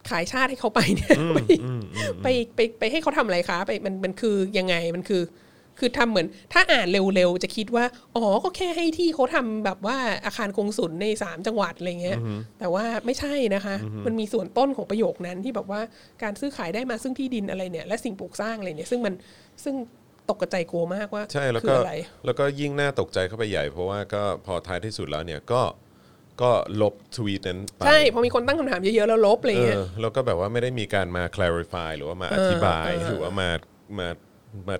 [0.09, 1.38] ขายชาติให้เขาไปเนี่ยไป
[2.24, 5.24] ไปไปไปให้เขาทำอะไรคะไปมันมันคือยังไงมันคือ
[5.80, 7.86] คือทำเหมือน ถ้าอ่านเร็วๆจะคิดว่า
[8.16, 12.18] อ๋อก็แค่ให้ที่เขาทำแบบว่าอาคารกงสุลในสามจังหวัดอะไรเงี้ย
[12.59, 15.82] แต่ว่าไม่ใช่นะคะ มันมีส่วนต้นของประโยคนั้นที่แบบว่า
[16.24, 19.14] การซื้อขายได้มาซึ่งที่ดินอะไรเนี่ย และสิ่งปลูกสร้างอะไรเนี่ย ซึ่งมัน
[19.64, 19.76] ซึ่ง
[20.32, 21.94] ตกกระใจกลัวมากว่าใช่แล้วคืก็ออะไร
[22.26, 25.62] แล้วก็ยิ่งน่าตกใจเข้าไปใหญ่ เพราะว่าก็พอท้ายที่สุดแล้วเนี่ยก็
[26.42, 26.52] ก็
[26.82, 33.50] ลบทวีตนั้นไปใช่พอมีคนตั้งคำถามเยอะๆแล้วลบอะไรเอเงี้ยอแล้วก็แบบว่าไม่ได้มีการมา clarify หรือว่ามาอธิบายหรือว่ามา
[34.00, 34.08] มา
[34.68, 34.76] มา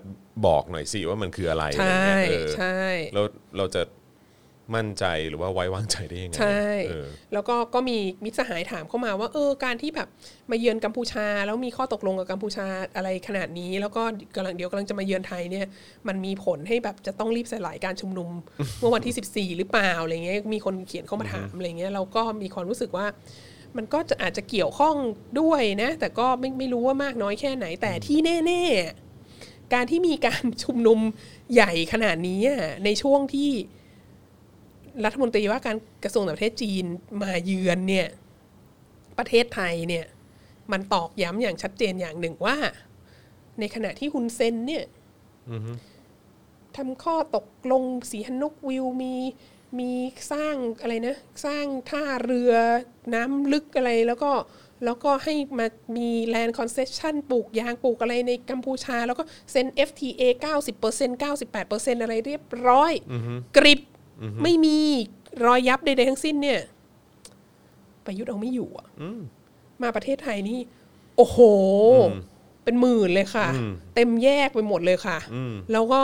[0.46, 2.76] บอกหน่อยสิว่ามันคืออะไรอะไรใช่เงี้ยเออใช่
[3.14, 3.24] แล้ว
[3.56, 3.82] เราจะ
[4.76, 10.08] มั่นใจหรือว่าไว้วางใจได้ยังไงใช่เออแล้วก็ก็มีมิตรสหายถามเข้ามาว่าเออการที่แบบ
[10.50, 12.66] มาเยือนกัมพูชา แล้วมีข้อตกลงกับกัมพูชา
[12.96, 14.02] อะไรขนาดนี้ แล้วก็
[14.36, 15.66] กำลังเดี๋ยวกำลังจะมาเยือนไทยเนี่ย
[16.08, 18.30] มันมีผลให้แบบจะต้องรีบสลายการชุมนุม
[18.78, 23.06] เมื่อวันที่ 14 หรือเปล่าอะไรเงี้ยมีคนเขียนเข้ามาถามอะไรเงี้ยเราก็มีความรู้สึกว่า
[23.76, 24.96] มันก็จะอาจจะเกี่ยวข้อง
[25.40, 28.62] ด้วยนะ แต่ก็ไม่ไม่รู้ว่ามากน้อยแค่ไหนแต่ที่แน่
[29.18, 30.98] ๆ การที่มีการชุมนุม
[31.54, 33.50] ใหญ่ขนาดนี้อะในช่วงที่
[35.04, 36.84] รัฐมนตรีว่าการกระทรวงต่างประเทศจีน
[37.22, 38.08] มาเยือนเนี่ย
[39.18, 40.06] ประเทศไทยเนี่ย
[40.72, 42.56] มันตอกย้ำอย่างชัดเจนอย่างหนึ่งว่า
[43.60, 44.84] ในขณะที่คุณเซนเนี่ย
[46.76, 49.14] ทำข้อตกลงสีหนุกวิวมี
[49.78, 49.90] มี
[50.32, 51.16] สร้างอะไรนะ
[51.46, 52.52] สร้างท่าเรือ
[53.14, 54.32] น้ำลึกอะไรแล้วก็
[54.84, 55.66] แล้วก็ให้มา
[55.96, 60.22] มีแลนด์คอนเซ s ชันปลูกยางปลูกอะไรในกัมพูชา แล้วก็เซ็น FTA
[60.72, 61.22] 90%
[61.62, 62.92] 98%อะไรเรียบร้อย
[63.56, 63.80] กริบ
[64.42, 64.76] ไม่มี
[65.44, 66.60] รอยยับใดๆทั้งสิ้นเนี่ย
[68.04, 68.88] ประยุทธ์เอาไม่อยู่อะ
[69.82, 70.58] มาประเทศไทยนี่
[71.16, 71.38] โอ้โห
[72.64, 73.48] เป็นหมื่นเลยค่ะ
[73.94, 75.18] เต็มแยกไปหมดเลยค่ะ
[75.72, 76.02] แล้วก็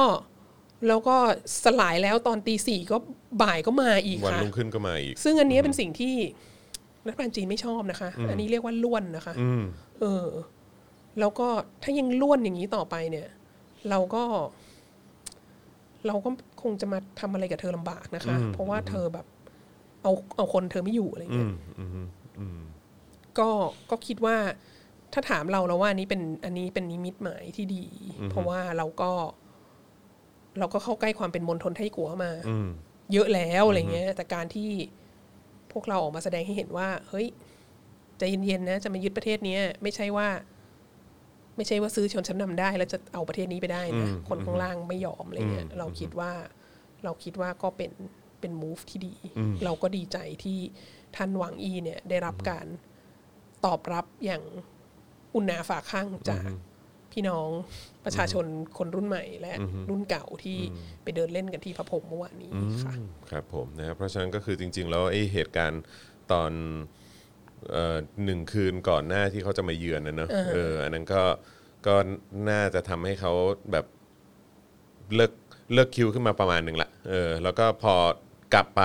[0.89, 1.17] แล้วก็
[1.65, 2.97] สลายแล้วตอนตีสี่ก็
[3.43, 6.15] บ่ายก็มาอีกวันค่ะรุ่งขึ้นก็มาอีก ซึ่งอันนี้เป็นสิ่งที่
[7.07, 9.63] รัฐบาลจีนไม่ชอบนะคะ อันนี้เรียกว่าล้วนนะคะอืม
[10.01, 10.29] เออ
[11.21, 11.49] แล้วก็
[11.83, 13.29] ถ้ายังล้วนอย่างนี้ต่อไปเนี่ย
[13.91, 14.25] เราก็
[16.07, 16.31] เราก็
[16.63, 19.27] คงจะมาทำอะไรกับเธอลำบากนะคะ เพราะว่าเธอแบบ
[20.03, 21.91] เอาเอาคนเธอไม่อยู่อะไรอืเงี้ยมอืม
[22.39, 22.61] อืม
[23.39, 23.49] ก็
[23.91, 24.37] ก็คิดว่า
[25.13, 27.85] ถ้าถามเราเราว่าอันนี้เป็นอันนี้เป็นนิมิตหมายที่ดี
[28.31, 29.11] เพราะว่าเราก็
[30.59, 32.69] เราก็เข้าใกล้ความเป็นมณฑลไทกัวมาอืม
[33.13, 34.71] เยอะแล้วอะไรเงี้ยแต่การที่
[35.73, 37.27] พวกเราออกมาแสดงให้เห็นว่า เฮ้ย
[38.19, 40.29] ใจเย็นๆนะ จะมายึดประเทศเนี้ยไม่ใช่ว่า
[41.59, 46.33] ไม่ใช่ว่าซื้อชนชั้นนำได้ แล้วจะเอาประเทศนี้ไปได้นะคนข้างล่างไม่ยอมอะไรเงี้ยเราคิดว่า
[47.05, 47.93] เราคิดว่าก็เป็น
[48.41, 49.15] เป็น move ที่ดี
[49.65, 50.59] เราก็ดีใจที่
[51.17, 52.67] ท่านหวังอีเนี่ยได้รับการ
[53.65, 54.43] ตอบรับอย่าง
[55.35, 56.49] อุ่นหนาฝาข้างจาก
[57.13, 57.49] พี่น้อง
[58.05, 58.45] ประชาชน
[58.79, 59.53] คนรุ่นใหม่ และ
[59.91, 60.59] รุ่นเก่าที่
[61.03, 62.51] ไปเดินเล่นกันที่พระพรหมเมื่อวานนี้
[62.85, 62.95] ค่ะ
[63.31, 65.83] ครับผมนะครับเพราะฉะนั้นก็คือจริง ๆ แล้วไอ้เหตุการณ์
[66.33, 67.08] ตอนเอ่อ
[68.25, 71.23] หนึ่งคืนก่อนหน้าที่เขาจะมาเยือนนะเนอะเอออันนั้นก็
[71.87, 71.95] ก็
[72.51, 73.33] น่าจะทำให้เขา
[73.73, 73.85] แบบ
[75.15, 75.33] เลิก
[75.75, 77.95] เลิกคิวขึ้นมาประมาณหนึ่งละเออแล้วก็พอ
[78.55, 78.85] กลับไป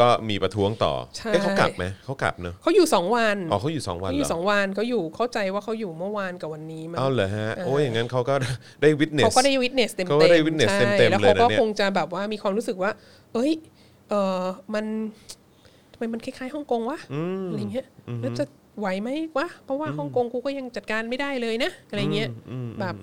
[0.00, 8.34] ก็มีประท้วงต่อใช่ เอ๊ะเขากลับไหมเขากลับเนอะเขาอยู่สองวันอ๋อเขาอยู่สองวันเขาอเหรยู่สอองวันเขาอยู่เข้าใจว่าเขาอยู่เมื่อวานกับวันนี้มั้ง เอาเหรอฮะโอ้ยอย่างนั้นเขาก็
[8.82, 12.90] ได้วิทเนส เขาก็ได้วิทเนสเต็มๆเขาก็ได้ witness ใช่เต็มๆแล้วเลยเขานะก็เนี่ย คงจะแบบว่ามีความรู้สึกว่า
[13.34, 13.52] เอ้ย
[14.08, 14.42] เออ
[14.74, 16.98] มันทำไมมันคล้ายๆฮ่องกงวะ
[17.48, 17.86] อะไรเงี้ย
[18.20, 18.44] แล้วจะ
[18.78, 22.28] ไหวไหมวะเพราะว่าฮ่องกงกูก็ยังจัดการไม่ได้เลยนะอะไรเงี้ย
[22.80, 22.94] แบบ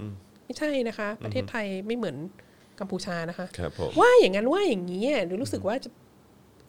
[0.46, 2.18] ไม่ใช่นะคะ ประเทศไทยไม่เหมือน
[2.80, 5.90] กัมพูชานะคะครับผมว่าอย่างนั้นว่าอย่างนี้หรือรู้สึกว่าจะ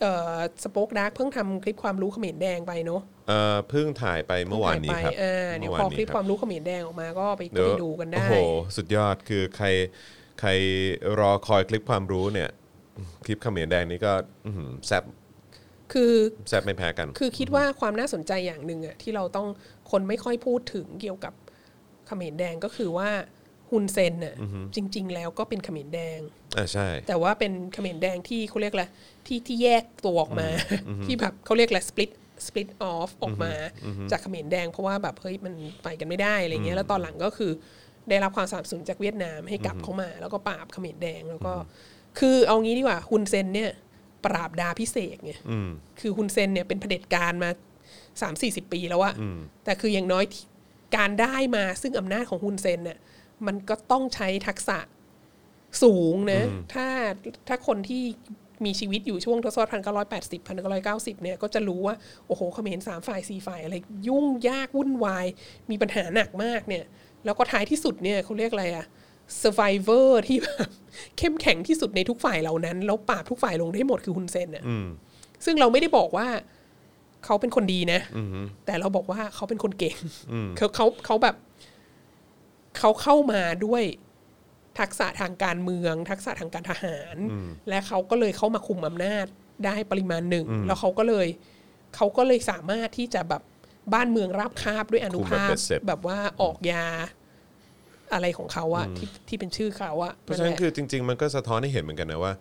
[0.00, 8.36] เอ่อสป็อกดาร์กเพิ่งทำคลิปความรู้เขมรแดงไปเนาะเอ่อเพิ่งถ่ายไปเมื่อวานนี้ครับถ่ยไปอ่าเดี๋ยวมื่พอวานคนี้ลิปรับความรู้เขมรแดงออกมาก็ไปเดี๋ยวไปดูกันได้โอ้โห
[8.76, 9.66] สุดยอดคือใคร
[10.40, 10.50] ใคร
[11.20, 12.48] รอคอยคลิปความรู้เนี่ย
[13.24, 14.12] คลิปเขมรแดงนี่ก็
[14.46, 15.04] อื้อหือแซบ
[15.92, 16.12] คือ
[16.48, 19.48] แซบไม่แพ้กัน คือคิดว่าความน่าสนใจอย่างหนึ่งอะที่เราต้อง
[19.90, 21.32] คนไม่ค่อยพูดถึงเกี่ยวกับ
[22.06, 23.10] เขมรแดงก็คือว่า
[23.70, 24.36] ฮุนเซนน่ะ
[24.74, 26.18] จริง ๆ แล้วก็เป็นเขมรแดง
[26.56, 28.84] อ่าใช่ แต่ว่าเป็นเขมรแดงที่เขาเรียกอะไร
[29.26, 30.48] ที่ที่แยกตัวออกมา
[31.04, 32.10] ที่แบบเขาเรียกอะไร split
[32.46, 33.52] split off ออกมา
[34.10, 37.52] จากเขมรแดง เพราะว่าแบบเฮ้ยมันไปกันไม่ได้อะไรเงี้ยแล้วตอนหลังก็คือ
[38.08, 41.52] ได้รับความสนับสนุนจากเวียดนามให้กลับเข้ามา แล้วก็ปราบเขมรแดงแล้วก็
[42.18, 43.70] คือเอางี้ดีกว่าฮุนเซนเนี่ย
[44.24, 45.32] ปราบดาพิเศษไง
[46.00, 47.50] คือฮุนเซนเนี่ยเป็นเผด็จการมา
[48.22, 49.14] สามสี่สิบปีแล้วอะ
[49.64, 50.44] แต่คืออย่างน้อยที่
[50.96, 52.98] การได้มาซึ่งอำนาจของฮุนเซนเนี่ย
[53.46, 54.78] มันก็ต้องใช้ทักษะ
[55.82, 56.42] สูงนะ
[56.74, 56.86] ถ้า
[57.48, 58.02] ถ้าคนที่
[58.64, 61.94] มีชีวิตอยู่ช่วงทศวรรษพันเก้าร้อยแปดสิบพันเก้าร้อยเก้าสิบเนี่ยก็จะรู้ว่า
[62.26, 63.74] โอ้โหเขมรสามฝ่ายสี่ฝ่ายอะไร
[64.08, 65.26] ยุ่งยากวุ่นวาย
[65.70, 66.84] มีปัญหาหนักมากเนี่ย
[67.24, 68.86] แล้วก็ท้ายที่สุดเนี่ยเขาเรียกอะไรอะ
[69.42, 70.68] survivor ที่แบบ
[71.18, 74.64] เข้มแข็งที่สุดในทุกฝ่ายเหล่านั้น แล้วปราบทุกฝ่ายลงได้หมดคือฮุนเซนน่ะ
[75.44, 76.28] ซึ่งเราไม่ได้บอกว่า
[77.24, 78.00] เขาเป็นคนดีนะ
[78.66, 79.96] แต่เราบอกว่าเขาเป็นคนเก่ง
[80.56, 81.36] เขาเขาเขาแบบ
[82.78, 83.82] เขาเข้ามาด้วย
[84.80, 87.16] ทักษะทางการเมือง ทักษะทางการทหาร
[87.68, 89.26] และเขาก็เลยเข้ามาคุมอำนาจ
[89.66, 91.26] ได้ปริมาณหนึ่งแล้วเขาก็เลย
[91.96, 93.42] เขาก็เลยสามารถที่จะแบบ
[93.94, 96.86] บ้านเมืองราบคาบด้วยอนุภาพคุมแบบเบ็ดเสร็จ แบบว่าออกยา
[98.12, 102.32] อะไรของเขาอะที่ที่เป็นชื่อเขาอะเพราะฉะนั้นแหลคือจริง ๆ มันก็สะท้อนให้เห็นเหมือนกันนะว่า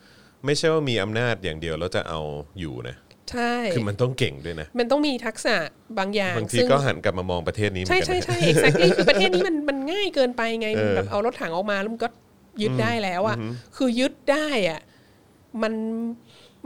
[0.46, 2.20] ไม่ใช่ว่ามีอำนาจอย่างเดียวแล้วจะเอา
[2.60, 2.96] อยู่นะ
[3.32, 5.56] ใช่คือมันต้องเก่งด้วยนะ มันต้องมีทักษะ
[6.00, 12.10] บางอย่างบางทีซึ่งก็หันกลับมามองประเทศนี้เหมือใช่นกันใช่นะใช่ exactly คือประเทศนี้มันมันง่ายเกินไปไงมันแบบเอารถถังออกมาแล้วมันก็
[12.62, 13.38] ยึดได้แล้วอะ
[13.78, 14.80] คือยึดได้อะ
[15.62, 15.74] มัน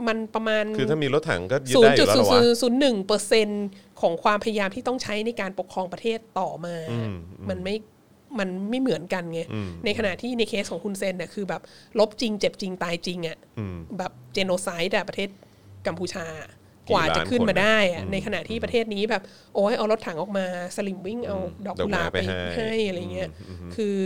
[0.06, 3.48] มันประมาณคือถ้ามีรถถังก็ยึดศูนได้ย์อจุดยู่แล้วศูเหนรอย์วะศูนย์หนึ่งเปอร์เซ็น
[4.00, 6.76] ของความพยายามที่ต้องใช้ในการปกครองประเทศต่อมา
[7.48, 7.74] มันไม่
[8.38, 9.40] มันไม่เหมือนกันไง
[9.84, 11.62] ในขณะที่ในเคสของคุณเซนเนี่ยคือแบบ
[11.98, 13.36] ลบจริงเจ็บจริงตายจริงอะ
[13.98, 15.28] แบบเจโนไซด์อะประเทศ
[15.86, 16.26] กัมพูชา
[16.90, 19.22] กว่าจะขึ้นมาได้อะในขณะที่ประเทศนี้แบบ
[19.54, 20.46] โอ้ยเอารถถังออกมา
[20.76, 23.28] สลิมวิ่งเอาดอกกุหลาบไปดอกไม้ไปให้ให้อะไรเงี้ย
[23.74, 23.96] คือ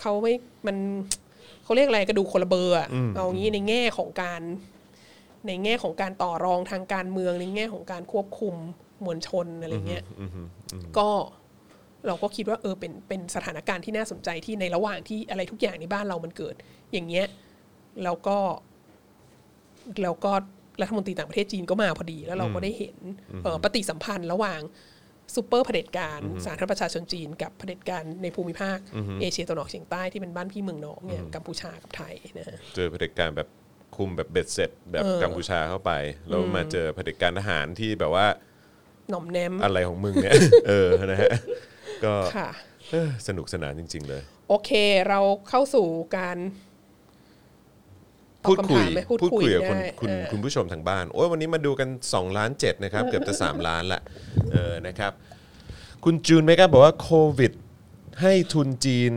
[0.00, 0.34] เขาไม่
[0.66, 0.76] มัน
[1.64, 4.42] เขาเรียกอะไรกระดูกคนละเบอร์อะเอางี้ในแง่ของการ
[5.46, 8.54] ในแง่ของการต่อรองทางการเมืองในแง่ของการควบคุม
[9.04, 10.04] มวลชนอะไรเงี้ย
[10.98, 11.08] ก็
[12.06, 16.54] เราก็คิดว่าเออเป็นเป็นสถานการณ์ที่น่าสนใจที่ในระหว่างที่อะไรทุกอย่างในบ้านเรามันเกิด
[16.92, 17.26] อย่างเงี้ย
[18.04, 18.36] แล้วก็
[20.02, 20.32] แล้วก็
[20.80, 22.96] รัฐมนตรีต่างประเทศจีนก็มาพอดี แล้วเราก็ได้เห็น
[23.44, 24.60] เอ่อปฏิสัมพันธ์ระหว่าง
[25.34, 28.78] ซูเปอร์เผด็จการสาธารณประชาชนจีน กับเผด็จการในภูมิภาค
[29.20, 33.48] เอเชียตะวันออกเฉียงใต้ที่เป็นบ้านพี่เมืองน้องเนี่ยกัมพูชากับไทยนะฮะเจอเผด็จการแบบ
[33.96, 35.92] คุมแบบเบ็ดเสร็จแบบกัมพูชาเข้าไป
[36.28, 38.26] แล้วมาเจอเผด็จการทหารที่แบบว่า
[39.10, 40.34] หน่อมแนมอะไรของมึงเนี่ย
[40.68, 41.30] เออนะฮะ
[42.04, 42.48] ก็ค่ะ
[42.90, 44.70] เออสนุกสนานจริง ๆ เลย โอเค
[45.08, 45.86] เราเข้าสู่
[46.16, 46.38] การ
[48.44, 54.00] ตอบพูดคุยคำถามไหมพูดพูดคุยคุยกับคุณได้คุณเออ คุณผู้ชมทางบ้าน โอ้ยวันนี้มาดูกัน2ล้าน7นะครับ เกือบจะ 3 ล้านละ
[54.52, 55.12] เออนะครับ
[56.04, 57.52] คุณจูนเมกาบอกว่าโควิด
[58.20, 59.12] ให้ทุนจีน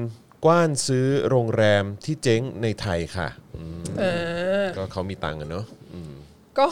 [0.46, 3.28] กว้านซื้อโรงแรมที่เจ๊งในไทยค่ะ
[3.58, 4.04] อืมเอ
[4.64, 6.14] อก็เขามีตังค์กันเนาะอืม
[6.58, 6.68] ก็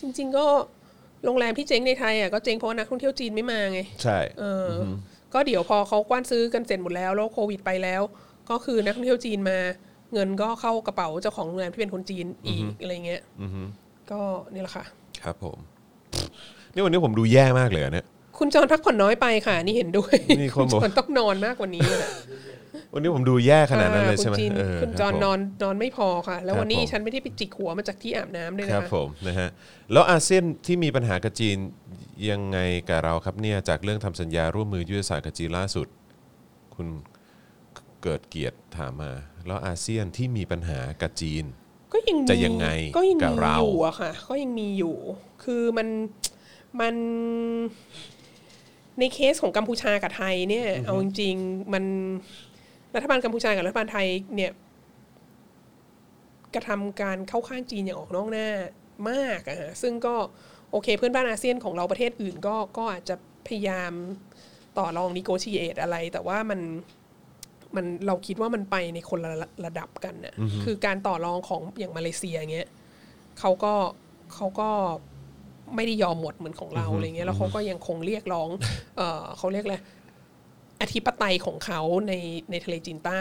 [0.00, 0.46] จริง ๆ ก็
[1.24, 4.82] โรงแรมที่เจ๊งในไทยอะก็เจ๊งเพราะว่านักท่องเที่ยวจีนไม่มาไง ใช่เอออ
[5.34, 8.02] ก็เดี๋ยวพอเขากว้านซื้อกันเสร็จหมดแล้วแล้วโควิดไปแล้ว
[8.50, 9.58] ก็คือนักท่องเที่ยวจีนมา
[10.12, 13.22] เงินก็เข้ากระเป๋าเจ้าของโรงแรมที่เป็นคนจีนอีกอะไรเงี้ย
[14.10, 14.20] ก็
[14.52, 14.84] นี่แหละค่ะ
[15.24, 15.58] ครับผม
[16.72, 18.06] นี่วันนี้ผมดูแย่มากเลยอะเนี่ย
[18.38, 22.08] คุณจอนพักผ่อนน้อยไปค่ะ นี่เห็นด้วย มีคคุนณบอกจอนต้องนอนมากกว่านี้อะ
[22.94, 29.48] วันนี้ผมดูแย่ขนาดนั้นเลยอ่ใช่ไหมคุณจีนเออคุณจอนรับผมนอนนอนไม่พอค่ะ แล้วครับวันนี้ผมฉันไม่ได้ไปจิกหัวมาจากที่อาบน้ำด้วยคนะรับคะผมนะฮะ
[29.92, 31.56] แล้วอาเซียนที่มีปัญหากับจีน
[32.30, 35.88] ยังไงกับเราครับเนี่ยจากเรื่องทำสัญญาร่วมมือยุทธศาสตร์กับจีนล่าสุด
[36.74, 36.86] คุณ
[38.02, 39.12] เกิดเกียรติถามมา
[39.46, 41.44] แล้วอาเซียนที่มีปัญหากับจีน
[41.92, 42.66] ก็ยังมีจะยังไง
[42.96, 44.96] ก็ยังกับมีเราอยู่อะค่ะก็ยังมีอยู่
[45.44, 45.88] คือมัน
[46.80, 46.94] มัน
[48.98, 51.84] ในเคสของกัมพูชากับไทยเนี่ย เอาจริงๆมัน
[52.94, 54.52] รัฐบาลกัมพูชากับรัฐบาลไทยเนี่ย
[56.54, 58.48] กระทำการเข้าข้างจีนอย่างออกนอกหน้า
[59.10, 60.14] มากอะฮะซึ่งก็
[60.70, 63.16] โอเคเพื่อนบ้านอาเซียนของเราประเทศอื่นก็ก็อาจจะ
[63.46, 63.92] พยายาม
[64.78, 66.60] ต่อรองนิโกชีเอตอะไร แต่ว่ามัน
[67.76, 69.30] มันเราคิดว่ามันไปในคนละ
[69.66, 70.34] ระดับกันน่ะ
[70.64, 72.68] คือการต่อรองของอย่างมาเลเซียเงี้ย
[73.40, 73.74] เขาก็
[74.34, 74.70] เขาก็
[75.74, 78.48] ไม่ได้ยอมหมดเหมือนของเราอะไรเงี้ยแล้วเขาก็ยังคงเรียกร้อง
[78.96, 79.76] เออเขาเรียกอะไร
[80.82, 82.12] อธิปไตยของเขาใน
[82.50, 83.20] ในทะเลจีนใต้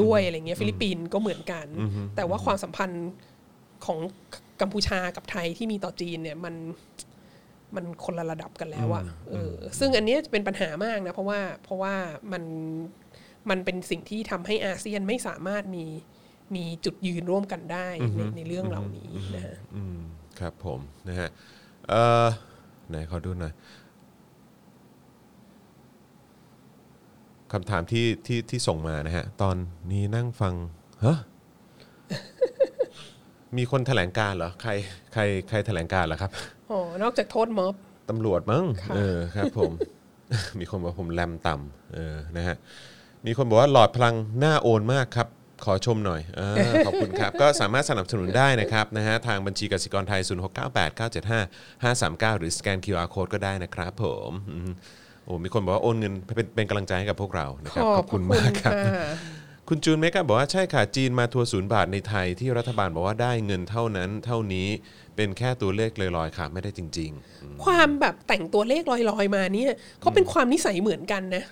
[0.00, 1.66] ด้วยอะไรเงี้ยฟิลิปปินส์ก็เหมือนกัน
[2.16, 3.10] แต่ว่าความสัมพันธ์
[3.86, 3.98] ของ
[4.60, 6.54] กัมพูชากับไทยที่มีต่อจีนเนี่ยมัน
[7.74, 11.94] มันคนละระดับกันแล้วอะเออซึ่งอันเนี้ยจะเป็นปัญหามากนะเพราะว่าเพราะว่า
[12.32, 12.42] มัน
[13.50, 15.86] มันเป็นสิ่งที่ทำให้อาเซียนไม่สามารถมี
[16.54, 19.98] มีจุดยืนร่วมกันได้ในในเรื่องเหล่านี้นะฮะอืม
[20.40, 21.28] ครับผมนะฮะ
[21.88, 22.26] เอ่อ
[22.88, 23.52] ไหนขอดูหน่อย
[27.52, 29.56] คำถามที่ที่ที่ส่งมานะฮะ ตอน
[29.92, 30.54] นี้นั่งฟัง
[31.04, 31.16] ฮะ
[33.56, 34.72] มีคนแถลงการเหรอ ใคร
[35.12, 36.30] ใครใครแถลงการเหรอครับ
[36.70, 37.74] อ๋อนอกจากโทษม็อบ
[38.10, 39.72] ตำรวจมั้งค่ะเออครับผม
[40.58, 42.56] มีคนบอกผมแรมต่ำเออนะฮะ
[43.26, 45.28] มีคนบอกว่าหลอดพลังหน้าโอนมากครับ
[45.64, 50.20] ขอชมหน่อยเออขอบคุณครับ ก็สามารถสนับสนุนได้นะครับนะฮะทางบัญชีกสิกรไทย
[52.30, 54.72] 0698975539 หรือสแกน QR Code ก็ได้นะครับผมอืม
[55.24, 59.14] โอ้มีคนบอกว่าโอนเงินเป็นเป็นกำลังใจให้กับพวกเรานะครับขอบคุณมากครับะ
[59.68, 64.68] คุณจูนเมกาบอกว่าใช่ค่ะจีนมาทัวร์ศูนย์บาทในไทยที่รัฐบาลบอกว่าได้เงินเท่านั้น เท่านี้
[65.16, 67.10] เป็นแค่ตัวเลขลอยๆค่ะ ไม่ได้จริง
[67.64, 71.44] ความแบบแต่งตัวเลขลอยๆมาเนี่ยเขาเป็นความนิสัยเหมือนกันนะ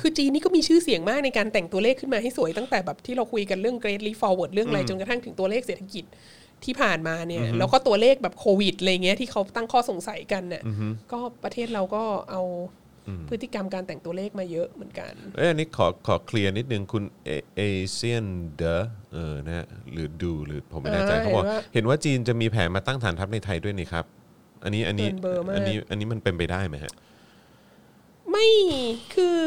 [0.00, 6.04] คือจีนนี่ก็มีชื่อเสียงมากในการแต่งตัวเลขขึ้นมาให้สวยตั้งแต่แบบที่เราคุยกันเรื่อง Great Leap Forward เรื่องอะไรจนกระทั่งถึงตัวเลขเศรษฐกิจ
[6.64, 10.62] ที่ผ่านมาเนี่ยแล้วก็ตัวเลขแบบโควิดอะไรเงี้ยที่เขาตั้งข้อสงสัยกันเนี่ย
[11.12, 12.42] ก็ประเทศเราก็เอา
[13.30, 17.04] พฤติกรรมการแต่งตัวเลขมาเยอะเหมือนกันๆเอ้ยอันนี้ขอขอเคลียร์นิดนึงคุณ
[17.56, 18.26] เอเซียน
[18.56, 18.76] เดอ
[19.12, 24.04] เออนะฮะหรือดูหรือผมไม่แน่ใจเออเขาบอกเห็นว่าเห็นว่าจีนจะมีแผนมาตั้งฐานทัพในไทยด้วยนี่ครับ
[24.64, 26.92] อันนี้อันนี้เกินเบอร์มากอันนี้อันนี้มันเป็นไปได้ไหมฮะ
[28.30, 28.48] ไม่
[29.14, 29.38] คือ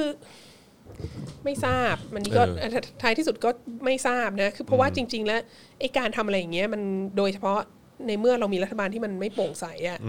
[1.44, 2.70] ไม่ทราบมันนี่ก็เออ
[3.02, 3.50] ท้ายที่สุดก็
[3.86, 5.42] ไม่ทราบนะคือเพราะว่าจริง ๆ แล้ว
[5.80, 6.82] ไอ้การทำอะไรอย่างเงี้ยมัน
[7.18, 7.60] โดยเฉพาะ
[8.08, 10.00] ในเมื่อเรามีรัฐบาลที่มันไม่โปร่งใสอะ่ะ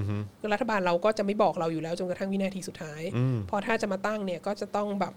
[0.41, 3.03] คือรัฐบาลเราก็จะไม่บอกเราอยู่แล้วจนกระทั่งวินาทีสุดท้าย
[3.47, 5.14] เพอถ้าจะมาตั้งเนี่ยก็จะต้องแบบ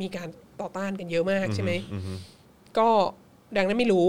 [0.00, 0.28] มีการ
[0.60, 1.72] ต่อต้านกันเยอะมากใช่ไหม
[2.78, 2.88] ก็
[3.56, 4.08] ดังนั้นไม่รู้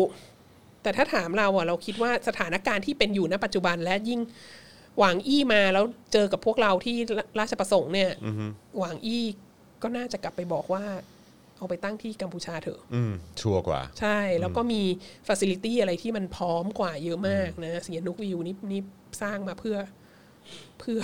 [0.84, 4.20] แต่ถ้าถามเราอะเราคิดว่าสถานการณ์ที่เป็นอยู่ณปัจจุบันและยิ่ง
[5.00, 6.96] หวางอี้มาแล้วเจอกับพวกเราที่
[7.40, 8.12] ราชประสงค์เนี่ย
[8.78, 9.24] หวางอี้
[9.82, 10.86] ก็น่าจะกลับไปบอกว่า
[11.64, 14.82] เอาไปตั้งที่กัมพูชาเถอะอืมชัวร์กว่า ใช่ แล้วก็มี
[15.28, 18.82] ฟ a ซิลิตี้อะไรที่มันพร้อมกว่าเยอะมากนะสีหนุวิลล์นี่นี่
[19.22, 19.78] สร้างมาเพื่อ
[20.80, 21.00] เพื่อ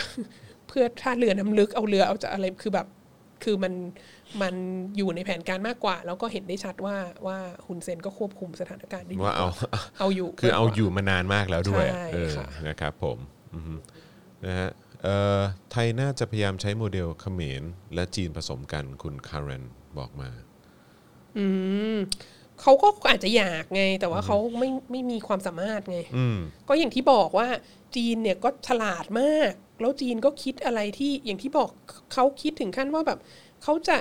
[0.68, 2.88] เพื่อท่าเรือน้ำลึกเอาเรือเอาจะอะไรคือแบบ
[3.44, 3.74] คือมัน
[4.42, 4.56] มัน
[4.98, 6.96] อยู่ในแผนการมากกว่า แล้วก็เห็นได้ชัดว่า
[7.28, 7.38] ว่า
[7.68, 9.52] ฮุนเซนก็ควบคุมสถานการณ์ได้ดีว่าเอาก
[10.00, 13.18] เอาอยู่ คือเอามกกว่อยู่มานานมากแล้วด้วยใช่เออค่ะนะครับผม
[13.54, 13.74] อือฮึ
[14.46, 14.70] นะฮะ
[15.04, 15.40] เอ่อ
[15.72, 17.64] ไทยน่าจะพยายามใช้โมเดลเขมร
[17.96, 19.64] และจีนผสมกันคุณคาร์เรน
[19.98, 20.30] บอกมา
[22.62, 26.38] เขาก็อาจจะอยากไง แต่ว่าเขาไม่ไม่มีความสามารถไงอืม
[26.68, 27.48] ก็อย่างที่บอกว่า
[27.96, 31.70] จีนเนี่ยก็ฉลาดมาก แล้วจีนก็คิดอะไรที่อย่างที่บอก
[32.14, 33.20] เขาคิดถึงขั้นว่าแบบ
[33.64, 33.98] เขาจะ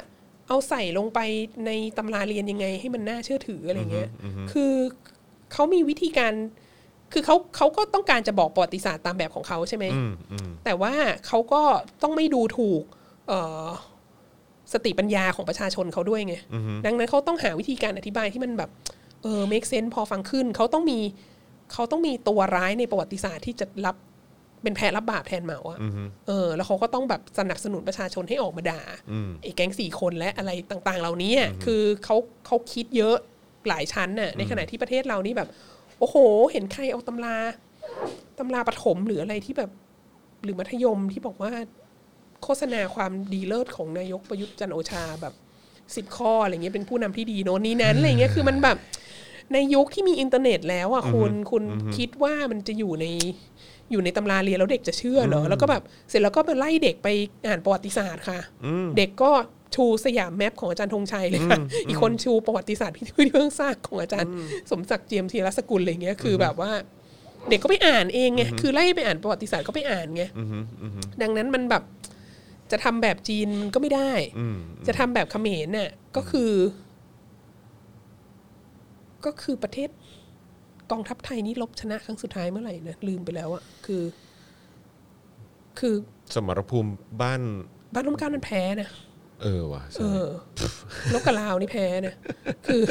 [0.48, 1.20] เอาใส่ลงไป
[1.66, 4.08] ในตำราเรียนยังไง ให้มันน่าเชื่อถืออะไรเงี้ย
[4.52, 4.72] คือ
[5.52, 6.32] เขามีวิธีการ
[7.12, 10.92] คือเขาเขาก็ต้องการจะบอกประวัติศาสตร์ตามแบบของเขาใช่ไหมอืมอืมแต่ว่า
[11.26, 11.62] เขาก็
[12.02, 12.82] ต้องไม่ดูถูก
[13.28, 13.68] เอ่อ
[14.72, 16.34] สติปัญญาของประชาชนเขาด้วยไง
[16.86, 18.70] ดังนั้นเขาต้องหาวิธีการอธิบายที่มันแบบ
[19.22, 20.98] เออ make sense พอฟังขึ้นเขาต้องมี
[21.72, 23.96] เขาต้องมีตัวร้ายในประวัติศาสตร์ที่จะรับ
[24.62, 25.78] เป็นแพ้รับบาปแทนเหมาอะ
[26.26, 28.82] เออ แล้วเขาก็ต้องแบบสนับสนุนประชาชนให้ออกมาด่า
[29.42, 32.16] ไอ้แก๊งสี่คนและอะไรต่างๆ เหล่านี้อะคือเขา
[32.46, 33.16] เขาคิดเยอะ
[33.68, 35.48] หลายชั้นน่ะ ในขณะที่ประเทศเรานี่แบบ
[35.98, 36.16] โอ้โห
[36.52, 37.36] เห็นใครเอาตำรา
[38.38, 39.70] ตำราปฐมหรืออะไรที่แบบ
[40.44, 41.52] หรือมัธยมที่บอกว่า
[42.42, 45.34] โฆษณาความดีเลิศของนายกประยุทธ์จันทร์โอชาแบบ
[45.96, 48.76] สิบข้ออะไรเงี้ยเป็นผู้นำที่ดีโน้นนี้นั้นอะไรเงี้ยคือมันแบบ
[49.52, 51.62] ในยุคที่มีอินเทอร์เน็ตแล้วอะคุณคุณ
[51.96, 53.06] คิดว่ามันจะอยู่ใน
[53.90, 57.08] อยู่ในตำราเรียนแล้วเด็กจะเชื่อเหรอแล้วก็แบบเสร็จแล้วก็ไปไล่เด็กไป
[57.46, 58.40] อ่านประวัติศาสตร์ค่ะ
[58.96, 59.30] เด็กก็
[59.74, 61.58] ชูสยามแมปของอาจารย์ธงชัยเลยค่ะ
[61.88, 64.30] อีกคนชูประวัติศาสตร์ที่ที่เพิ่งสร้างของอาจารย์
[64.70, 66.72] สมศักดิ์เจียมธีรสกุลอะไรเงี้ยคือแบบว่า
[67.50, 70.22] เด็กก็ไปอ่านเองไงคือไล่ไปอ่านประวัติศาสตร์ก็ไปอ่านไง
[71.22, 71.82] ดังนั้นมันแบบ
[72.72, 74.12] จะทำแบบจีนมันก็ไม่ได้
[74.86, 76.52] จะทำแบบเขมรเนี่ยก็คือ
[79.24, 79.90] ก็คือประเทศ
[80.90, 84.02] กองทัพไทยนี่ลบชนะครั้งสุดท้ายเมื่อไหร่นะลืมไปแล้วอะคือ
[85.78, 85.94] คือ
[86.34, 86.90] สมรภูมิ
[87.22, 87.40] บ้าน
[87.94, 88.88] บ้านร่มเกล้านั้นแพ้นะ
[89.42, 90.26] เออว่ะใช่เออ
[91.14, 92.14] ลบกับลาวนี่แพ้นะ
[92.66, 92.82] คือ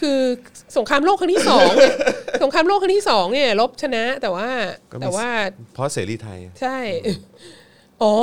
[0.00, 0.20] คือ
[0.76, 1.94] สงครามโลกครั้งที่สองเนี่ย
[2.42, 4.48] สงครามโลกครั้งที่สองเนี่ยลบชนะ แต่ว่า
[4.92, 5.28] ก็มีแต่ว่า
[5.74, 6.78] เพราะเสรีไทย ใช่
[8.02, 8.14] อ๋อ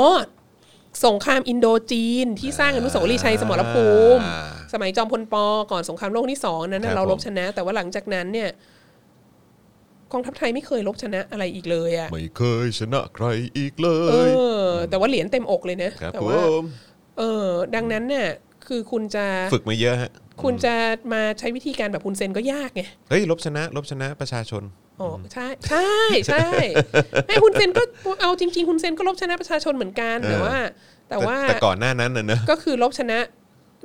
[1.06, 8.50] สงครามอินโดจีนที่สร้างอนุสาวรีย์ชัยสมรภูมิอ่าสมัยจอมพลปอก่อนสงครามโลกที่สองนั้นครัน่ะบเรารบผมชนะ แต่ว่าหลังจากนั้นเนี่ย
[10.12, 13.26] กองทัพไทยไม่เคยรบชนะอะไรอีกเลยอะไม่เคยชนะใคร
[13.56, 14.30] อีกเลเอย
[14.64, 16.64] อแต่ว่าเหรียญเต็มอกเลยนะครับแต่ผว่าม
[17.18, 18.26] เออ ดังนั้นเนี่ย
[18.66, 20.10] คือคุณจะฝึกมาเยอะฮะ
[20.42, 20.74] คุณจะ
[21.12, 24.62] มาใช้วิธีการแบบคุณเซนก็ยากไงเฮ้ยลบชนะ ลบชนะประชาชน
[25.00, 25.90] อ๋อใช่ใช่
[26.28, 26.46] ใช่
[27.26, 27.82] ไอ้คุณเซนก็
[28.20, 30.54] เอาจริงๆคุณเซนก็ลบชนะประชาชนเหมือนกันแต่ว่า
[31.10, 33.18] แต่ว่าแต่ก่อนหน้านั้นน่ะเนอะก็คือลบชนะ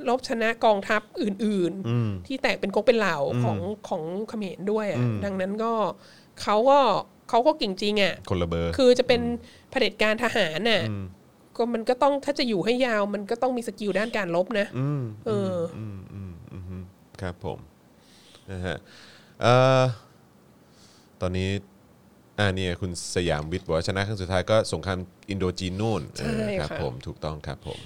[0.08, 3.58] ลบชนะกองทัพอื่นๆ ที่แตกเป็นก๊กเป็นเหล่าของ
[3.88, 5.72] ของเขมรด้วยอะดังนั้นก็
[6.42, 6.78] เขาก็
[7.28, 9.20] เขาก็เก่งจริงอะคนละเบอร์คือจะเป็น
[9.70, 10.82] เผด็จการทหารน่ะ
[11.56, 14.66] ก็มันก็ต้องถ้าจะอยู่ให้ยาวมันก็ต้องมี skill ด้านการรบนะ
[15.26, 16.84] เออออืมอืมอืมอืม
[17.20, 17.58] ครับผม
[18.50, 18.76] นะฮะ
[19.42, 19.82] เอ่อ
[21.20, 21.50] ตอนนี้
[22.38, 24.98] อ่าเนี่ยคุณสยามวิทย์บอกว่าชนะครั้งสุดท้ายก็สงคราม
[25.30, 27.78] อินโดจีนนู่นใช่เออครับค่ะ ผมถูกต้องครับผม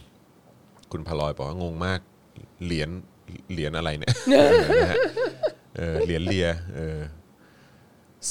[0.92, 2.00] คุณพลอยบอกว่างงมาก
[2.64, 2.90] เหรียญ
[3.52, 4.14] เหรียญอะไรเนี่ย
[4.80, 4.98] นะฮะ
[5.76, 7.00] เออเหรียญเลียเออ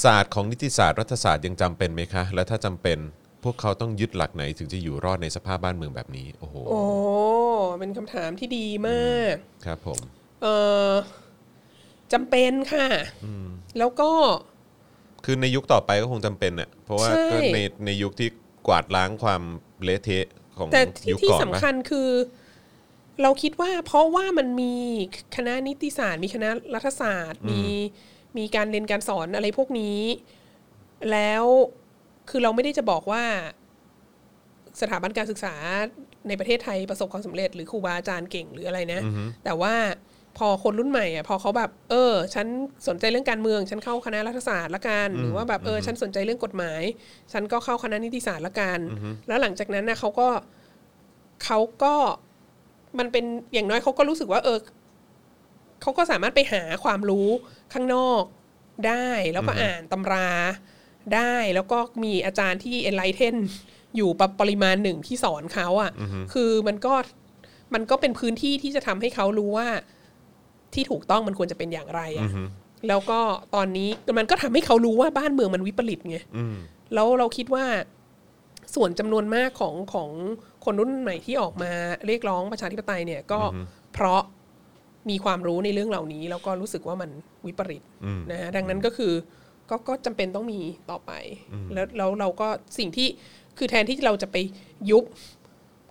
[0.03, 2.97] ศาสตร์ของนิติศาสตร์รัฐศาสตร์ยังจำเป็นไหมคะ และถ้าจำเป็น
[3.43, 6.81] พวกเขาต้องยึดหลักไหนถึงจะอยู่รอดในสภาพบ้านเมืองแบบนี้ โอ้โหโอ้
[7.79, 9.35] เป็นคำถามที่ดีมาก
[9.65, 9.99] ครับผม
[10.41, 10.47] เอ
[10.91, 10.93] อ
[12.13, 12.87] จำเป็นค่ะ
[13.77, 14.11] แล้วก็
[15.25, 18.29] คือในยุคต่อไปก็คงจำเป็นน่ะเพราะว่าใช่ ก็ในในยุคที่
[18.67, 19.41] กวาดล้างความ
[19.83, 22.09] เละเทะของแต่ที่ยุคที่ก่อนสำปะคัญคือ
[23.21, 24.75] เราคิดว่าเพราะว่ามันมี
[25.35, 27.61] คณะนิติศาสตร์ มีคณะรัฐศาสตร์ มี
[28.37, 29.99] มีการเรียนการสอนอะไรพวกนี้
[31.11, 31.43] แล้ว
[32.29, 33.23] คือเราไม่ได้จะบอกว่า
[34.81, 35.55] สถาบันการศึกษา
[36.27, 39.01] ในประเทศไทยประสบความสำเร็จ หรือครูบาอาจารย์เก่งหรืออะไรนะ
[39.43, 39.73] แต่ว่า
[40.39, 42.47] พอคนรุ่นใหม่อะพอเขาแบบ เออ ฉัน
[42.87, 46.81] สนใจเรื่องการเมือง ฉันเข้าคณะรัฐศาสตร์ละกัน หรือว่าแบบเออ ฉันสนใจเรื่องกฎหมาย
[47.33, 48.79] ฉันก็เข้าคณะนิติศาสตร์ละกัน
[49.27, 50.27] แล้วหลังจากนั้นนะเขาก็
[51.43, 51.95] เขาก็
[52.99, 54.59] มันเป็นอย่างน้อยเขาก็รู้สึกว่า เออ
[55.81, 57.27] เขาก็สามารถไปหาความรู้
[57.73, 58.23] ข้างนอก
[58.87, 60.29] ได้แล้วก็อ่านตำรา
[61.15, 63.35] ได้แล้วก็มีอาจารย์ที่ enlighten
[63.95, 65.91] อยู่ปปริมาณหนึ่งที่สอนเขาอะ่ะ
[66.33, 66.93] คือมันก็
[67.73, 69.69] มันก็เป็นพื้นที่ที่จะทำให้เขารู้ว่า
[70.73, 72.29] ที่ถูกต้องมันควรจะเป็นอย่างไรอะ่ะ
[72.87, 73.19] แล้วก็
[73.55, 76.17] ตอนนี้มันก็ทำให้เขารู้ว่าบ้านเมืองมันวิปริตไง
[76.93, 77.65] แล้วเราคิดว่า
[78.75, 80.09] ส่วนจำนวนมากของของ
[80.65, 81.71] คนรุ่นใหม่ที่ออกมา
[82.07, 83.39] เรียกร้องประชาธิปไตยเนี่ยก็
[83.93, 84.21] เพราะ
[85.09, 87.09] มีความรู้ในเรื่องเหล่านี้ แล้วก็รู้สึกว่ามัน
[87.45, 87.83] วิปริต
[88.31, 89.13] นะฮะดังนั้นก็คือ
[89.69, 90.59] ก็ก็จำเป็นต้องมี
[90.91, 91.11] ต่อไป
[91.73, 92.47] แล้วแล้วเราก็
[92.79, 93.07] สิ่งที่
[93.57, 94.35] คือแทนที่เราจะไป
[94.89, 95.03] ยุบ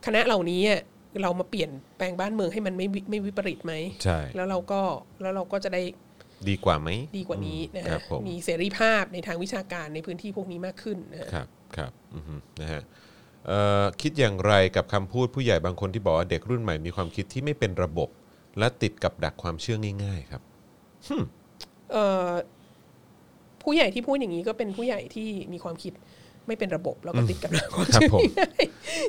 [0.07, 0.81] คณะเหล่านี้อะ
[1.23, 4.81] เรามาเปลี่ยนแปลงบ้านเมืองให้มันไม่วิไม่วิปริตไหมใช่ แล้วเราก็
[5.23, 5.83] แล้วเราก็จะได้
[6.49, 6.89] ดีกว่าไหม
[7.19, 12.83] ดีกว่านี้นะครัฮะบผม มีเสรีภาพในทางวิชาการในพื้นที่พวกนี้มากขึ้นนะฮะ ครับครับอือฮึนะฮะ
[13.47, 18.09] เอ่อคิดอย่างไรกับคำพูดผู้ใหญ่บางคนที่บอกว่าเด็กรุ่นใหม่มีความคิดที่ไม่เป็นระบบ
[18.59, 20.43] และติดกับดักความเชื่อง่ายๆครับ
[21.93, 22.31] เอ่อ
[23.63, 25.93] ผู้ใหญ่ที่พูดอย่างนี้ก็เป็นผู้ใหญ่ที่มีความคิด
[26.49, 28.65] ไม่เป็นระบบแล้วก็ติดกับดักความครับเชื่อผมง่าย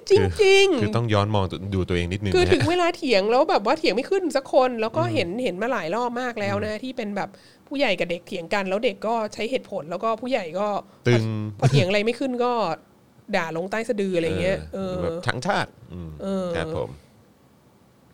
[0.09, 0.11] จ
[0.43, 1.43] ริงคือต้องย้อนมอง
[1.75, 7.29] ดูตัวเองนิดนึงๆคือนะถึงฮะเวลาเถียงแล้วแบบว่าเถียงไม่ขึ้นสักคนแล้วก็เห็นเห็นมาหลายรอบมากแล้วนะที่เป็นแบบ
[7.67, 10.67] ผู้ใหญ่กับเด็กเถียงกัน แล้วเด็กก็ใช้เหตุผลแล้วก็ผู้ใหญ่ก็
[11.07, 11.23] ตึง
[11.59, 12.51] พอเถียงอะไรไม่ขึ้นก็
[13.35, 16.89] ด่าลงใต้สะดืออะไรเงี้ยเออแบบทั้งชาติอืมเออครับผม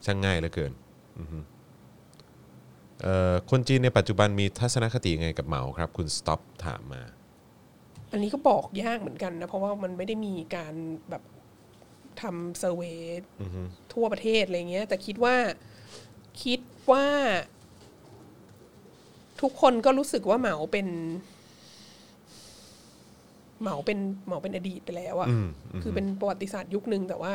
[0.06, 0.72] ช่างง่ายเหลือเกิน
[1.20, 1.40] อือฮึ
[3.02, 7.02] เอ่อคนจีนในปัจจุบันมีทัศนคติยังไงกับเหมาครับ คุณสต็อปถามมา
[8.16, 10.74] อันนี้ก็บอกยากเหมือนกันนะ เพราะว่ามันไม่ได้มีการ
[11.10, 11.24] แบบ
[12.22, 12.98] ทำเซอร์เวย
[13.94, 15.36] ทั่วประเทศอะไรเงี้ย แต่คิดว่า
[16.44, 16.60] คิด
[16.92, 17.06] ว่า
[19.42, 20.88] ทุกคนก็รู้สึกว่าเหมาเป็น
[23.62, 27.34] เหมาเป็นเหมาเป็นอดีตไปแล้วอะอืมอืมคือเป็นประวัติศาสตร์ยุคนึงแต่ว่า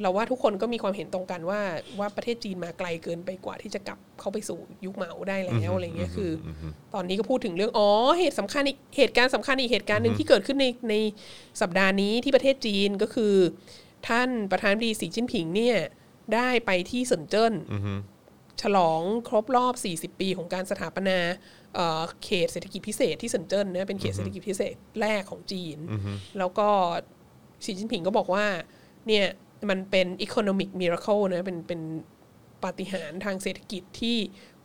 [0.00, 1.60] เราว่าทุกคนก็มีความเห็นตรงกันว่า
[1.98, 6.48] ว่าประเทศจีนมาไกลเกินไปกว่าที่จะกลับเข้าไปสู่ยุคเหมาได้แล้วอะไรเงี้ยคืออ
[6.94, 7.88] ตอนนี้ก็พูดถึงเรื่องอ๋อ
[8.18, 10.94] เหตุสำคัญอีกเหตุการณ์สำคัญอีกเหตุการณ์หนึ่งที่เกิดขึ้นในใน
[11.60, 13.34] สัปดาห์นี้ที่ประเทศจีนก็คือ
[14.08, 15.76] ท่านประธานาธิบดีสีจิ้นผิงเนี่ย
[16.34, 17.54] ได้ไปที่เซินเจิ้น
[18.62, 19.74] ฉลองครบรอบ
[20.14, 21.18] 40 ปีของการสถาปนา
[21.74, 25.78] เอ่อเขตเศรษฐกิจพิเศษที่เซินเจิ้นนะเป็นเขตเศรษฐกิจพิเศษแรกของจีน
[26.38, 26.68] แล้วก็
[27.64, 28.46] สีจิ้นผิงก็บอกว่า
[29.08, 29.26] เนี่ย
[29.70, 31.80] มันเป็น economic miracle นะเป็นเป็น
[32.64, 34.16] ปาฏิหาริย์ทางเศรษฐกิจที่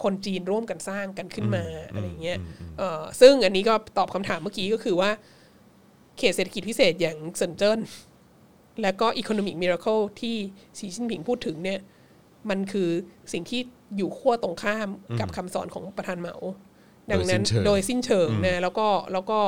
[0.03, 2.39] คนจีนร่วมกันสร้างกันขึ้นมาอะไรเงี้ย
[2.77, 5.11] เอ่อซึ่งอันนี้ก็ตอบคำถามเมื่อกี้ก็คือว่า
[6.17, 7.79] เขตเศรษฐกิจพิเศษอย่างเซินเจิ้น
[8.81, 10.35] แล้วก็ Economic Miracle ที่
[10.77, 11.79] สีจิ้นผิงพูดถึงเนี่ย
[12.49, 12.89] มันคือ
[13.33, 13.61] สิ่งที่
[13.97, 16.35] อยู่ขั้วตรงข้ามกับคำสอนของประธานเหมา
[17.11, 19.39] ดังนั้นโดยสิ้นเชิงโดยสิ้นเชิงนะแล้วก็แล้วก็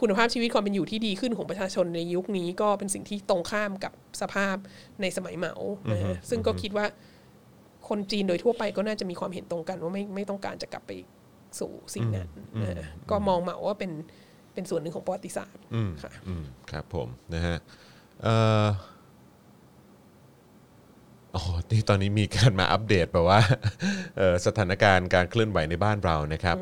[0.00, 4.56] คุณภาพชีวิตความเป็นอยู่ที่ดีขึ้นของประชาชนในยุคนี้ก็เป็นสิ่งที่ตรงข้ามกับสภาพ
[5.00, 5.54] ในสมัยเหมา
[5.92, 6.86] นะฮะซึ่งก็คิดว่า
[7.88, 10.92] คนจีนโดยทั่วไปก็น่าจะมีความเห็นตรงกันว่าไม่ไม่ต้องการจะกลับไป
[11.58, 12.28] สู่สิ่งนั้น
[12.62, 13.92] นะฮะก็มองเหมาว่าเป็น
[14.54, 15.62] เป็นส่วนหนึ่งของประวัติศาสตร์
[16.02, 17.56] ค่ะอืมครับผมนะฮะ
[18.22, 18.34] เอ่
[18.64, 18.66] อ
[21.34, 23.40] อ๋อที่ตอนนี้มีการมาอัปเดตแบบว่า
[24.16, 26.56] เอ่อสถานการณ์การเคลื่อนไหวในบ้านเรานะครับ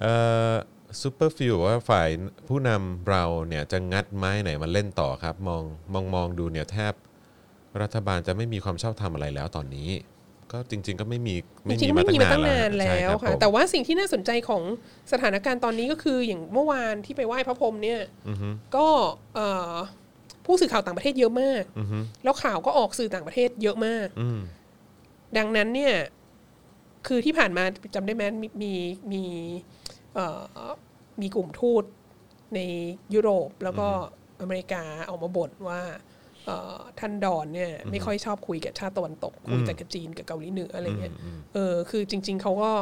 [0.00, 0.14] เอ่
[0.50, 0.54] อ
[1.02, 2.08] ซูเปอร์ฟิลว่าฝ่าย
[2.48, 5.62] ผู้นำเราเนี่ยจะงัดไม้ไหนมาเล่นต่อครับ มอง
[5.92, 6.92] มองมองดูเนี่ยแทบ
[7.82, 9.88] รัฐบาลจะไม่มีความชอบธรรมอะไรแล้วตอนนี้
[10.52, 11.34] ก็จริง ๆ ก็ไม่มี
[11.70, 14.62] จริงๆไม่มีมาตั้งนานใช่แล้วรับค่ะผมแต่ว่าสิ่งที่น่าสนใจของ
[15.12, 18.00] สถานการณ์ตอนนี้ก็คืออย่างเมื่อวานที่ไปไหว้พระพรหมเนี่ย
[18.76, 18.86] ก็
[19.34, 19.74] เอ่อ
[20.46, 21.62] ผู้สื่อข่าวต่างประเทศเยอะมาก
[22.24, 24.40] แล้วข่าวก็ออกสื่อต่างประเทศเยอะมากอืม
[25.36, 25.94] ดังนั้นเนี่ย
[27.06, 28.24] คือที่ผ่านมาจำได้ไหม
[28.62, 28.72] มี
[29.12, 29.22] มี
[30.18, 30.24] มี
[30.54, 30.72] เอ่อ
[31.20, 31.84] มีกลุ่มทูต
[32.54, 32.60] ใน
[33.14, 33.88] ยุโรปแล้วก็
[34.40, 35.80] อเมริกาออกมาบ่นว่า
[36.44, 41.14] เอ่อท่านดอนเนี่ยไม่ค่อยชอบคุยกับชาติตะวันตก คุยแต่กับจีนกับเกาหลีเหนืออะไรเงี้ย
[41.54, 42.72] เออคือจริง ๆเขาก็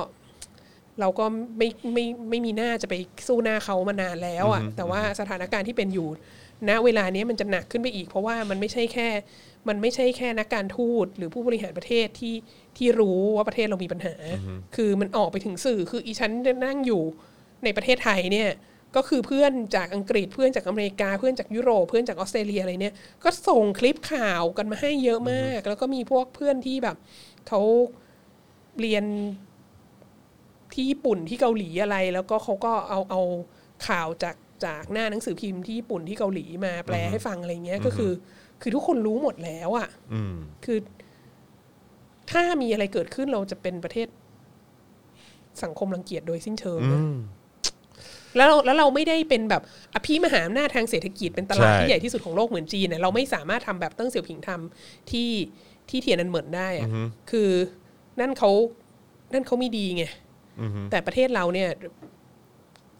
[1.00, 1.24] เราก็
[1.58, 2.94] ไม่ไม่ไม่มีหน้าจะไป
[3.26, 6.08] สู้หน้าเขามานานแล้วอะ่ะแต่ว่าสถานการณ์ที่เป็นอยู่
[6.68, 9.08] ณเวลานี้มันจะหนักขึ้นไปอีก เพราะว่ามันไม่ใช่แค่
[9.68, 12.34] มันไม่ใช่แค่นักการทูตหรือผู้บริหารประเทศที่
[12.78, 14.14] ที่รู้ว่าประเทศเรามีปัญหา
[14.76, 16.30] คือมันออกไปถึงสื่อ คืออีฉัน
[16.64, 17.02] นั่งอยู่
[17.64, 18.50] ในประเทศไทยเนี่ย
[18.96, 22.94] ก็คือเพื่อนจากอังกฤษเพื่อนจากอเมริกาเพื่อนจากยุโรปเพื่อนจากออสเตรเลียอะไรเนี่ย
[23.24, 26.96] ก็ส่งคลิปข่าวกันมาให้เยอะมาก แล้วก็มีพวกเพื่อนที่แบบ
[27.48, 27.60] เขา
[28.80, 29.04] เรียน
[30.72, 33.22] ที่ญี่ปุ่นที่เกาหลีอะไร แล้วก็เขาก็เอาเอา
[33.88, 38.12] ข่าวจากจากหน้าหนังสือพิมพ์ที่ญี่ปุ่นที่เกาหลีมาแปลให้ฟังอะไรเงี้ยก็คือ
[38.62, 40.78] คือทุกคนรู้หมดแล้วอะ่ะอืมคือ
[42.30, 44.08] ถ้ามีอะไรเกิดขึ้นเราจะเป็นประเทศ
[45.62, 47.02] สังคมรังเกียจโดยสิ้นเชิงนะ
[48.36, 49.62] แล้วเราแล้วเราไม่ได้เป็นแบบ
[49.94, 55.30] อภิมหาอำนาจทางเศรษฐกิจเป็นตลาดใช่ที่ใหญ่ที่สุดของโลกเหมือนจีนเนี่ยเราไม่สามารถทำแบบเติ้งเสี่ยวผิงทำที่
[55.90, 56.88] ที่เทียนนันเหมินได้อะ
[57.30, 57.50] คือ
[58.20, 58.50] นั่นเขา
[59.32, 60.04] นั่นเขาไม่ดีไง
[60.90, 61.68] แต่ประเทศเราเนี่ย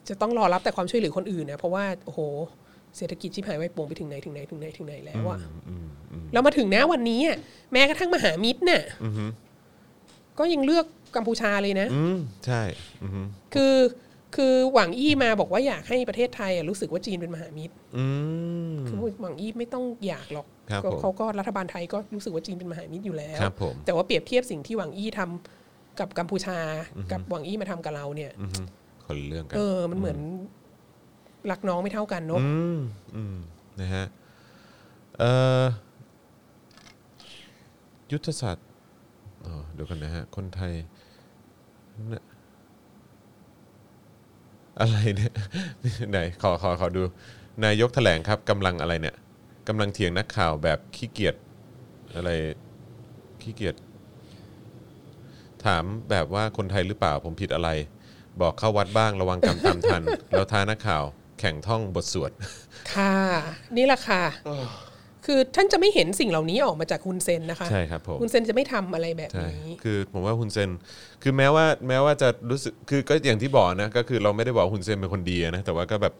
[0.08, 2.20] จะต้องรอรับแต่ความช่วยเหลือคนอื่นนะเพราะว่าโอ้โห
[2.96, 5.38] เศรษฐกิจชิบหายไวายป่วงไปถึงไหนถึงไหนถึงไหนถึงไหนแล้วอะ
[6.32, 7.36] แล้วมาถึงนะวันนี้อะ
[7.72, 8.82] แม้กระทั่งมหามิตรเนี่ย
[10.38, 10.86] ก็ยังเลือก
[11.16, 12.62] กัมพูชาเลยนะอืมใช่
[13.02, 13.76] อืมคือ
[14.36, 18.06] คือหวังอี้มาบอกว่าอยากให้ประเทศไทยอะรู้สึกว่าจีนเป็นมหามิตรอื
[18.72, 26.58] มคือหวังอี้ไม่ต้องอยากหรอกครับก็ผมเขาก็รัฐบาลไทยก็รู้สึกว่าจีนเป็นมหามิตรอยู่แล้วครับผมแต่ว่าเปรียบเทียบสิ่งที่หวังอี้ทำกับกัมพูชา
[27.12, 28.64] กับหวังอี้มาทำกับเราเนี่ยอืม
[29.04, 30.18] คนละเรื่องกันเออมันเหมือน
[31.50, 32.78] รักน้องไม่เท่ากันเนอะอืม
[33.16, 33.36] อืม
[33.80, 34.06] นะฮะ
[35.18, 35.30] เอ่
[35.62, 35.64] อ
[38.12, 38.66] ยุทธศาสตร์
[39.44, 40.72] อ๋อเดี๋ยวกันนะฮะ คนไทย
[44.80, 45.32] อะไรเนี่ย
[46.10, 47.02] ไหนขอขอขอดู
[47.64, 49.16] นายกแถลงครับกำลังอะไรเนี่ย
[49.68, 51.34] กำลังเถียงนักข่าวแบบขี้เกียจ
[52.16, 52.30] อะไร
[53.42, 53.74] ขี้เกียจ
[55.64, 57.70] ถามแบบว่าคนไทยหรือเปล่าผมผิดอะไร
[58.40, 61.04] บอกเข้าวัดบ้างระวังกรรมตามทัน แล้วท้านักข่าว
[61.40, 62.30] แข่งท่องบทสวด
[62.92, 63.14] ค่ะ
[63.76, 64.22] นี่แหละค่ะ
[65.26, 70.70] คือท่านจะไม่เห็นสิ่งเหล่านี้ออกมาจากคุณเซนนะคะใช่ครับผมคุณเซนจะไม่ทำอะไรแบบใช่นี้ คือผมว่าฮุนเซน
[71.22, 76.14] คือแม้ว่าแม้ว่าจะรู้สึกคือก็อย่างที่บอกนะก็คือเราไม่ได้บอกฮุนเซนเป็นคนดีนะแต่ว่าก็แบบ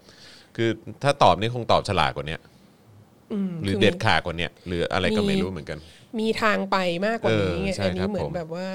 [0.56, 0.68] คือ
[1.02, 2.40] ถ้าตอบนี่คงตอบฉลาดกว่าเนี้ย
[3.62, 5.78] หรือคือเด็ดขาดกว่าเนี้ยหรืออะไรก็มีไม่รู้เหมือนกัน
[6.20, 6.76] มีทางไป
[7.06, 8.68] มากกว่านี้ไงเออใช่อันครันี้บเหมือผนม แบบว่า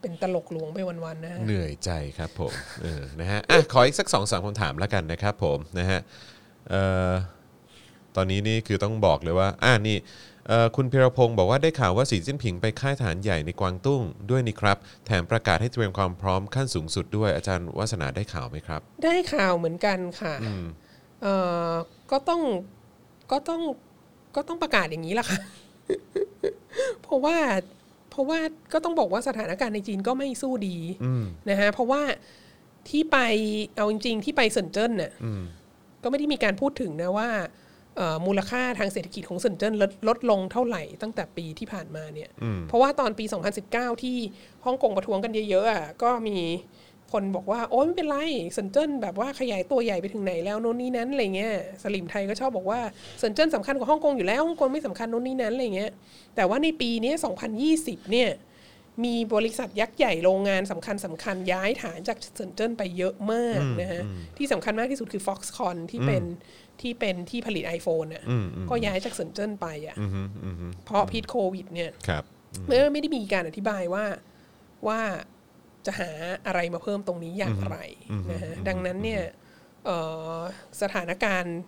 [0.00, 2.52] เป็นตลกหลวงไปวันๆนะฮะเหนื่อยใจครับผม
[2.82, 6.00] เออนะฮะอะขออีกสักสองสามคำถามแล้วกันนะครับผมนะฮะ
[6.70, 7.10] เอ่อ
[8.16, 9.96] ตอนนี้นี่คือต้องบอกเลยว่าอ่านี่
[10.48, 14.76] เอ่อคุณพิรพงศ์บอกว่าได้ข่าวว่าสีจิ้นผิงไปค่ายทหารใหญ่ในกวางตุ้งด้วยนี่ครับ
[15.06, 20.34] แถมประกาศให้เตรียมความพร้อมขั้นสูงสุดด้วยอาจารย์วัฒนาได้ข่าวไหมครับ ได้ข่าวเหมือนกันค่ะ
[21.22, 21.34] เอ่
[21.70, 21.72] อ
[22.10, 22.42] ก็ต้อง
[23.32, 23.60] ก็ต้อง
[24.36, 25.38] ก็ต้องประกาศอย่างนี้แหละค่ะ
[27.02, 27.36] เพราะว่า
[27.78, 27.79] เพ
[28.20, 28.40] ราะว่า
[28.72, 30.76] ก็ต้องบอกว่าสถานการณ์ในจีนก็ไม่สู้ดี
[31.50, 32.02] นะฮะเพราะว่า
[32.88, 33.18] ที่ไป
[33.76, 35.12] เอาจริง ๆ ที่ไปเซินเจิ้นเนี่ย
[36.02, 37.28] ก็ไม่ได้มีการพูดถึงนะว่า
[37.96, 42.30] เอ่อมูลค่าทางเศรษฐกิจของเซินเจิ้นลดลดลงเท่าไหร่ตั้งแต่ปีที่ผ่านมาเนี่ย
[42.68, 43.24] เพราะว่าตอนปี
[43.64, 44.16] 2019 ที่
[44.64, 46.38] ฮ่องกงประท้วงกันเยอะๆอะก็มี
[47.12, 48.16] คนบอกว่าโอ้ยไม่เป็นไร
[48.52, 52.80] เซินเจิ้นแบบว่าขยายตัวใหญ่ไปถึงไหนแล้วโน่นนี่นั้นอะไรเงี้ยสลิมไทยก็ชอบบอกว่า
[53.18, 55.90] เซินเจิ้นสำคัญกว่าฮ่องกงอยู่แล้วฮ่องกงไม่สำคัญโน่นนี่นั้นอะไรเงี้ย
[56.36, 57.12] แต่ว่าในปีนี้
[57.62, 58.30] 2020 เนี่ย
[59.04, 64.02] มีบริษัทยักษ์ใหญ่โรงงานสำคัญสำคัญย้ายฐานจากเซินเจิ้นไปเยอะมากนะฮะ
[64.38, 66.22] ที่สำคัญมากที่สุดคือ Foxconn ที่เป็น
[66.80, 68.24] ที่เป็นที่ผลิต iPhone น่ะ
[68.70, 69.96] ก็ย้ายจากเซินเจิ้นไปอะ
[70.84, 72.24] เพราะพิษโควิดเนี่ยครับ
[72.66, 74.04] ไม่ไม่ได้มีการอธิบายว่า
[74.88, 75.00] ว่า
[75.86, 76.10] จะหา
[76.46, 77.76] อะไรมาเพิ่มตรงนี้อย่างไร
[78.30, 79.22] นะฮะดังนั้นเนี่ย
[79.86, 79.98] เอ่
[80.36, 80.38] อ
[80.80, 81.58] สถานการณ์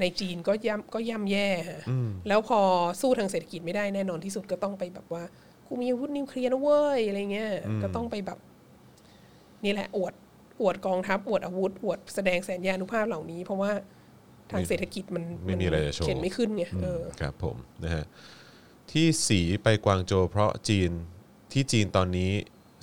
[0.00, 1.82] ในจีนก็ย่ำก็ย่ำแย่ฮะ
[2.28, 2.60] แล้วพอ
[3.00, 5.24] สู้ทางเศรษฐกิจไม่ได้แน่นอนที่สุดก็ต้องไปแบบว่า
[5.66, 7.50] กูมีอาวุธนิวเคลียร์นะเว้ยอะไรเงี้ย
[7.82, 8.38] ก็ต้องไปแบบ
[9.64, 10.14] นี่แหละอวด
[10.60, 13.72] อวดกองทัพอวดอาวุธอวดแสดงแสนยานุภาพเหล่านี้ เพราะว่า
[14.52, 18.04] ทางเศรษฐกิจมันไม่มีอะไรจะโชว์เขียนไม่ขึ้นไงเออครับผมนะฮะ
[18.90, 20.90] ที่สีไปกวางโจวเพราะจีน
[21.52, 22.32] ที่จีนตอนนี้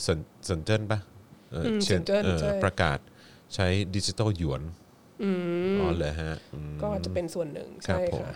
[0.06, 0.18] สน
[0.50, 1.00] สนเจิ้นปะ
[1.52, 3.00] เอออืมเชิญเซินเจิ้นเออใช่ ประกาศ
[3.56, 4.62] ใช้ดิจิตอลหยวน
[5.80, 8.36] อ๋อเลยฮะอืม ก็จะเป็นส่วนหนึ่งครับใช่ผมค่ะ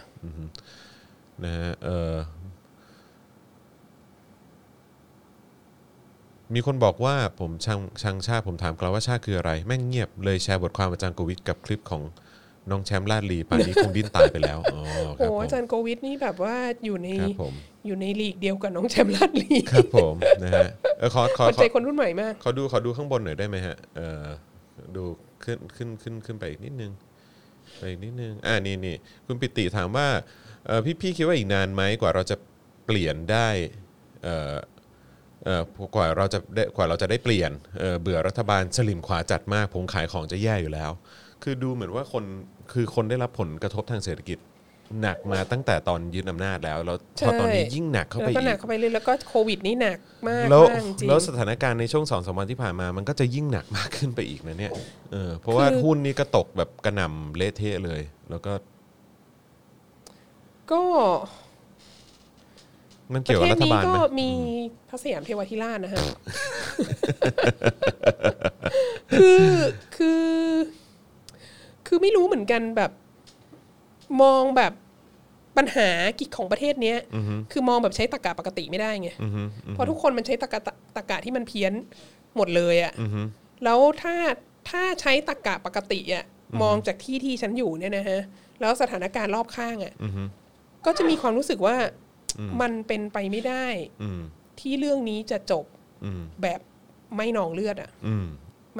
[1.43, 2.13] นะฮะเออ
[6.53, 12.01] มีคนบอกว่าผมชังชังชาติผมถามกลับว่าชาติคืออะไร แม่งเงียบเลยแชร์บทความอาจารย์โกวิทกับคลิปของ
[12.71, 14.81] น้องแชมป์ลาดลีป่านนี้คงดิ้นตายไปแล้วอ๋อ
[15.19, 17.53] คโอ้รับผมอาจารย์โควิดนี่แบบว่าอยู่ในครับผม
[17.85, 20.69] อยู่ในลีกเดียวกับน้องแชมป์ลาดลีครับผมนะฮะ
[20.99, 24.23] เออขอขอคนขอใจคนรุ่นใหม่มาก ขอดูขอดูข้างบนหน่อยได้ไหมฮะ เออ
[24.95, 25.03] ดู
[25.43, 26.91] ขึ้นขึ้นขึ้นขึ้นไปอีกนิดนึง
[27.77, 28.95] ไปอีกนิดนึง อ่านี่นี่
[29.25, 30.07] คุณปิติถามว่า
[30.67, 32.35] เออพี่พี่คิดว่าอีกนานไหมกว่าเราจะ
[32.85, 33.47] เปลี่ยนได้
[34.23, 34.55] เออ
[35.45, 35.63] เออ
[35.95, 40.91] กว่าเราจะได้กว่าเราจะได้เปลี่ยนเออเบื่อรัฐบาลสลิมขวาจัดมากผมขายของจะแย่อยู่แล้ว
[41.43, 42.23] คือดูเหมือนว่าคน
[42.73, 44.39] คือคนได้รับผลกระทบทางเศรษฐกิจ
[45.01, 54.71] หนักมาตั้งแต่ตอนยึดอำนาจแล้ว แล้วพอตอนนี้ใช่ยิ่งหนักเข้าแล้วไปก็อีหนักกเข้าไปเรื่อยแล้วก็โควิดนี่หนักมากแล้วมากจริงแล้วสถานการณ์ในช่วงสองสามวันที่ผ่านมามันก็จะยิ่งหนักมากขึ้นไปอีกนะเนี่ย
[55.11, 58.53] เออเพราะว่าคือหุ้นนี่ก็ตกแบบกระหน่ำเละเทะเลย แล้วก็
[60.71, 60.81] ก็
[63.13, 64.29] มันปเกี่ยวระกับเทศรัฐนี้บาลก็ไหมมี
[64.89, 65.99] พระสยามเทวทิราชนะฮะ
[69.11, 69.51] คือ
[69.97, 70.25] คือ
[71.87, 72.91] คือไม่รู้เหมือนกันแบบ
[74.21, 74.73] มองแบบ
[75.57, 75.89] ปัญหา
[76.19, 76.97] กิจของประเทศเนี้ย
[77.51, 80.59] คือมองแบบใช้ตรรกะปกติไม่ได้ไงอือฮึอือฮึเพราะทุกคนมันใช้ตรรกะ
[80.97, 81.73] ตรรกะที่มันเพี้ยน
[82.35, 83.21] หมดเลยอะ่ะอือฮึ
[83.63, 84.15] แล้วถ้า
[84.69, 86.25] ถ้าใช้ตรรกะปกติอะ่ะ
[86.61, 88.19] มองจากที่ที่ฉันอยู่เนี่ยนะฮะ
[88.61, 90.23] แล้วสถานการณ์รอบข้างอะ่ะอือฮึ
[90.85, 91.75] ก็จะมีความรู้สึกว่า
[92.61, 93.65] มันเป็นไปไม่ได้
[94.03, 94.21] อืม
[94.59, 95.65] ที่เรื่องนี้จะจบ
[96.05, 96.59] อืมแบบ
[97.17, 98.15] ไม่นองเลือดอะ่ะอื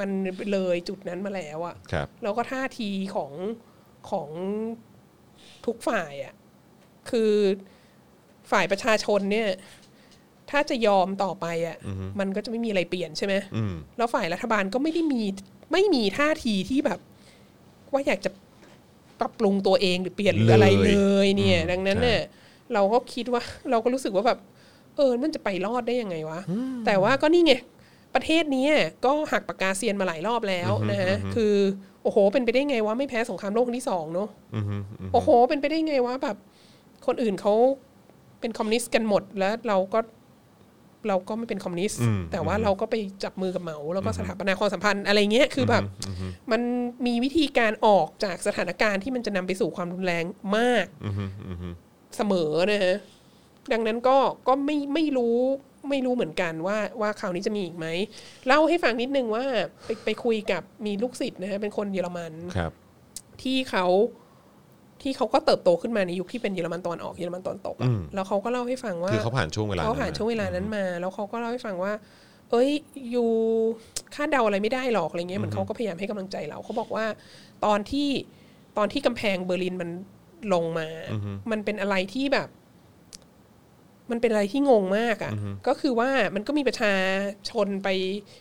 [0.00, 0.10] มัน
[0.52, 3.32] เลยจุดนั้นมาแล้วอะ่ะครับแล้วก็ท่าทีของ
[4.10, 4.28] ของ
[5.66, 6.34] ทุกฝ่ายอะ่ะ
[7.10, 7.32] คือ
[8.50, 9.48] ฝ่ายประชาชนเนี่ย
[10.50, 11.76] ถ้าจะยอมต่อไปอะ่ะ
[12.20, 15.22] มันก็จะไม่มีอะไรเปลี่ยนใช่ไหมอืมแล้วฝ่ายรัฐบาลก็ไม่ได้มี
[15.72, 16.98] ไม่มีท่าทีที่แบบ
[17.92, 18.30] ว่าอยากจะ
[19.20, 22.20] ปรับปรุงตัวเองหรือเปลี่ยนหรืออะไรเลยเลยเนี่ยอืมดังนั้นใช่เนี่ย
[22.74, 24.38] เราก็คิดว่า เราก็รู้สึกว่าแบบ
[24.96, 26.40] เออมันจะไปรอดได้ยังไงวะ
[26.86, 27.54] แต่ว่าก็นี่ไง
[28.18, 28.66] ประเทศนี้
[29.04, 31.54] ก็หักปากกาเซียนมาหลายรอบแล้วนะฮะคือ
[32.02, 36.36] โอ้โห เป็นไปได้ไงวะไม่แพ้สงครามโลกครั้งที่สองเนาะอือฮึอืมโอ้โห เป็นไปได้ไงวะแบบ
[37.06, 37.54] คนอื่นเขา
[38.40, 39.98] เป็นคอมมิวนิสต์กันหมดแล้วเราก็
[41.08, 45.82] เราก็ไม่เป็นคอมมิวนิสต์อืมแต่ว่าเราก็ไปจับมือกับเหมาแล้วก็สถาปนาความสัมพันธ์อะไรเงี้ยคือแบบ
[46.52, 46.62] มัน
[47.06, 50.24] มีวิธีการออกจากสถานการณ์ที่มันจะนำไปสู่ความรุนแรง
[50.56, 51.68] มากอือฮึอือฮึ
[52.16, 52.96] เสมอนะฮะ
[53.72, 54.18] ดังนั้นก็
[54.48, 55.38] ก็ไม่ไม่รู้
[55.90, 57.86] ไม่รู้เหมือนกันว่าว่าคราวนี้จะมีอีกไหม
[58.46, 59.44] เล่าให้ฟังนิดนึงว่า
[59.84, 62.72] ไปไปคุยกับมีลูกศิษย์นะฮะเป็นคนเยอรมันครับ
[63.42, 63.86] ที่เขา
[65.02, 71.92] ที่เขาก็เติบโตขึ้นมาในยุคที่เป็นเยอรมันตะวันออกเยอรมันตะวันตกอะแล้วเขาก็เล่าให้ฟังว่าคือเขาผ่านช่วงเวลาเขาผ่านมช่วงเวลานั้นมา แล้วเขาก็เล่าให้ฟังว่า
[72.50, 72.70] เอ้ย
[73.10, 73.30] อยู่
[74.14, 77.04] คาดเดาอะไรไม่ได้หรอกอะไรเงี้ยเหมือนเขาก็พยายามให้กำลังใจเราเขาบอกว่า
[77.64, 78.08] ตอนที่
[78.78, 79.90] ตอนที่กำแพงเบอร์ลินมัน
[80.54, 80.88] ลงมา
[81.50, 82.48] มันเป็นอะไรที่แบบ
[84.10, 85.32] มันเป็นอะไรที่งงมากอะ่ะ
[85.66, 86.94] ก็คือว่ามันก็มีประชา
[87.50, 87.88] ชนไป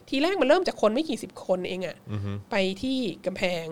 [0.09, 1.95] ทีแรกมันเริ่มจากคนไม่กี่สิบคนเองอะ่ะ
[2.51, 3.65] ไปที่กำแพง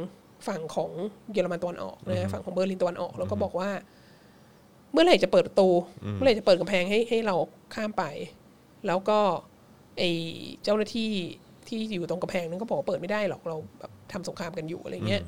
[0.47, 0.91] ฝั่งของ
[1.33, 3.69] เยอรมันตะวันออกนะฮะฝั่งของเบอร์ลินตะวันออก แล้วก็บอกว่า
[4.91, 5.69] เมื่อไหร่จะเปิดประตู
[6.13, 7.35] เมื่อไหร่จะเปิดกำแพงให้ให้เรา
[7.73, 8.03] ข้ามไป
[8.87, 9.19] แล้วก็
[9.97, 10.03] ไอ
[10.63, 11.09] เจ้าหน้าที่
[11.67, 15.23] ที่อยู่ตรงกำแพงนั้นก็บอกว่าเปิดไม่ได้หรอกเราแบบทำสงครามกันอยู่อะไรเงี้ย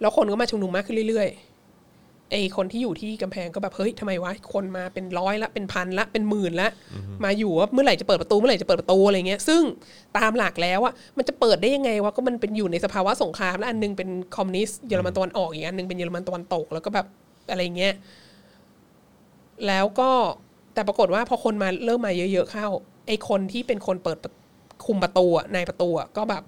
[0.00, 1.53] แล้วคนก็มาชุมนุมมากขึ้นเรื่อยๆ
[2.30, 6.68] ไอคนที่อยู่ที่กำแพงก็แบบเฮ้ยทำไมวะคนมาเป็นร้อยละเป็นพันละเป็นหมื่นละ
[7.24, 9.62] มาอยู่ว่าเมื่อไหร่จะเปิดประตูเมื่อไหร่จะเปิดประตูอะไรเงี้ยซึ่ง
[10.18, 17.06] ตามหลักแล้วอะมันจะเปิดได้ยังไงวะก็มันเป็นอยู่ในสภาวะสงครามแล้วอันหนึงเป็นคอมมิวนิสต์เยอรมันตะวันออกอีกอันหนึงเป็นเยอรมันตะวันตก แล้วก็แบบ
[17.50, 17.94] อะไรเงี้ย
[19.66, 20.10] แล้วก็
[20.74, 22.66] แต่ปรากฏว่าพอคนมาเริ่มมาเยอะ ๆเข้า
[23.06, 24.32] ไอคนที่เป็นคนเปิดประ
[24.86, 26.42] คุมประตูอะนายประตูอะก็แบบ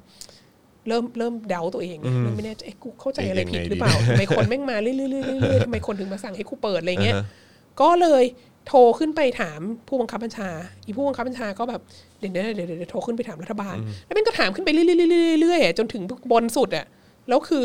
[0.88, 8.24] เริ่มเริ่มเดาตัวเองเริ่มไม่แน่ใจเอ๊ะกูเข้าใจอะไรผิดหรือเปล่าทำไมคนแม่งมาเรื่อยๆเรื่อยๆเรื่อยๆทำไมคนถึงมาสั่งให้กูเปิดอะไรเงี้ยอ่าฮะก็เลย
[8.66, 10.48] โทรขึ้นไปถามผู้บังคับบัญชา
[10.84, 11.80] อีผู้บังคับบัญชาก็แบบ
[12.18, 13.76] เดี๋ยวเดี๋ยวเดี๋ยวเดี๋ยวโทรขึ้นไปถามรัฐบาล
[14.06, 16.02] แล้วมันก็ถามขึ้นไปเรื่อยๆเรื่อยๆเรื่อยๆอะจนถึง
[16.32, 16.86] บนสุดอะ
[17.28, 17.64] แล้วคือ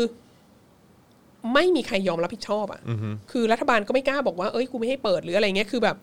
[1.54, 2.80] ไม่มีใครยอมรับผิดชอบอะ
[3.30, 5.96] คือรัฐบาลก็ไม่กล้าบอกว่าเอ้ยกูไม่ให้เปิดหรืออะไรเงี้ยคือแบบ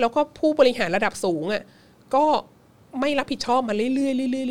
[0.00, 1.62] แล้วก็ผู้บริหารระดับสูงอะ
[2.14, 2.24] ก็
[3.00, 4.46] ไม่รับผิดชอบมาเรื่อยๆเรื่อย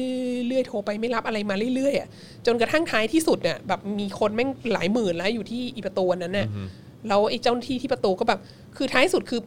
[0.46, 2.08] ๆเรื่อยๆโทรไปไม่รับอะไรมาเรื่อยๆอะ
[2.46, 6.48] จนกระทั่งท้ายที่สุดเนี่ยแบบมีคนแม่งหลายหมื่นแล้วอยู่ที่อีประตูอันนั้นน่ะ
[7.08, 8.40] แล้วไอ้เจ้าหน้าที่ที่ประตูก็แบบ
[8.78, 9.42] คือท้ายสุดคือ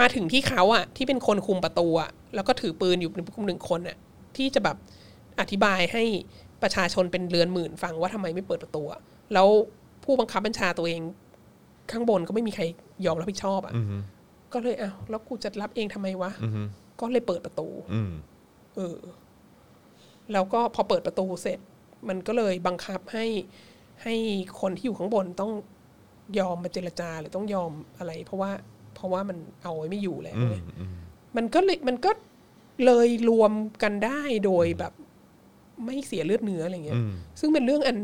[0.00, 3.10] มาถึงที่เขาอะที่เป็นคนคุมประตูอะแล้วก็ถือปืนอยู่
[3.46, 3.96] หนึ่งคนอะ
[4.36, 4.76] ที่จะแบบ
[5.40, 6.02] อธิบายให้
[6.62, 9.00] ประชาชนเป็นเรือนหมื่นฟังว่าทำไมไม่เปิดประตูอะ
[9.34, 9.48] แล้ว
[10.04, 11.00] ผู้บังคับบัญชาตัวเอง
[11.90, 12.62] ข้างบนก็ไม่มีใคร
[13.06, 13.72] ยอมรับผิดชอบอะ
[14.52, 16.30] ก็เลยอ้าวแล้วกูจะรับเองทำไมวะ
[17.00, 18.12] ก็เลยเปิดประตูอืม
[18.76, 18.96] เออ
[20.32, 21.58] แล้วก็พอเปิดประตูเสร็จ
[22.08, 23.26] มันก็เลยบังคับให้
[24.02, 24.14] ให้
[24.60, 25.52] คนที่อยู่ข้างบนต้อง
[26.38, 28.50] ยอมมาเจรจาหรือต้องยอมอะไร เพราะว่า
[28.94, 30.56] เพราะว่ามันเอาไว้ไม่อยู่แล้วไง
[31.36, 32.10] มันก็เลยมันก็
[32.86, 33.52] เลยรวม
[33.82, 34.92] กันได้โดยแบบ
[35.84, 37.00] ไม่เสียเลือดเนื้ออะไรเงี้ย
[37.40, 37.96] ซึ่งเป็นเรื่องอัน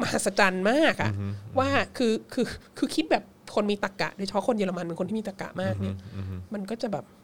[0.00, 1.12] มหัศจรรย์มากอะ
[1.58, 2.46] ว่าคือคือ
[2.78, 3.24] คือคิดแบบ
[3.54, 5.96] คนมีตรกกะโดยเฉพาะคนเยอรมันเป็นคนที่มีตรกกะมากเนี่ย
[6.54, 7.04] มันก็จะแบบ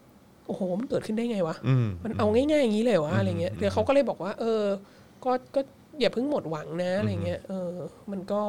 [0.51, 4.63] อ้โหมันเกิดขึ้นได้ไงวะอืมมันเอาง่ายๆอย่างนี้เลยวะอะไรเงี้ยเดี๋ยวเขาก็เลยบอกว่า เออ
[5.25, 5.61] ก็ก็
[5.99, 7.71] อย่าเพิ่งหมดหวังนะอะไรเงี้ยเออ
[8.11, 8.41] มันก็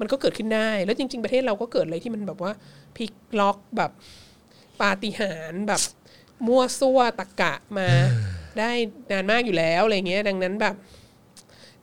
[0.00, 2.52] มันก็เกิดขึ้นได้ แล้วจริง ๆ ประเทศเราก็เกิดอะไรที่มันแบบว่า
[2.96, 3.90] พลิกล็อกแบบ
[4.80, 5.82] ปาฏิหาริย์แบบ
[6.46, 7.88] มั่วซั่วตะกะมา
[8.58, 8.70] ได้
[9.12, 10.74] นานมากอยู่แล้วอะไรเงี้ย ดังนั้นแบบ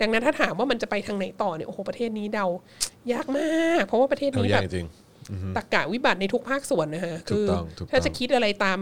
[0.02, 2.46] ดังนั้นถ้าถามว่ามันจะไปทางไหนต่อเนี่ยโอ้โหประเทศนี้เดา
[3.14, 4.88] ยากมาก เพราะว่าประเทศเอานี้อย่าแบงบจริง
[5.56, 8.80] ตรกกะวิบัติในทุกภาคส่วนนะฮะถูกต้องถูกต้องถ้าจะคิดอะไรตาม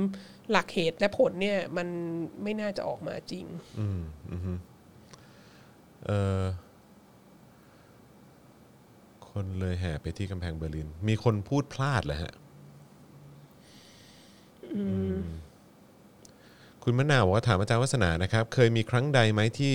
[0.52, 1.88] หลักเหตุและผลเนี่ย มัน
[2.44, 3.46] ไม่น่าจะออกมาจริง
[6.06, 6.12] เอ
[6.42, 6.44] อ
[9.30, 12.34] คนเลยแห่ไปที่กำแพงเบอร์ลิน มีคนพูดพลาดเหรอฮะ
[16.84, 19.74] คุณมะนาวบอกว่าถามอาจารย์วัฒนานะครับ เคยมีครั้งใดไหมที่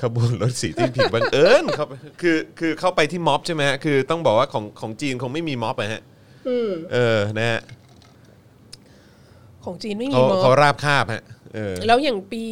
[0.00, 1.86] ขบวนรถสีที่ผิดบังเอิญเขา
[2.20, 6.02] คือคือเข้าไปที่ม็อบใช่ไหมฮะคือต้องบอกว่าของของจีนคงไม่มีม็อบอะฮะ
[6.92, 7.60] เออนะฮะ
[9.64, 11.22] ของจีนไม่มีเขามอเขาราบคาบฮะ
[11.54, 12.44] เออแล้วอย่างปี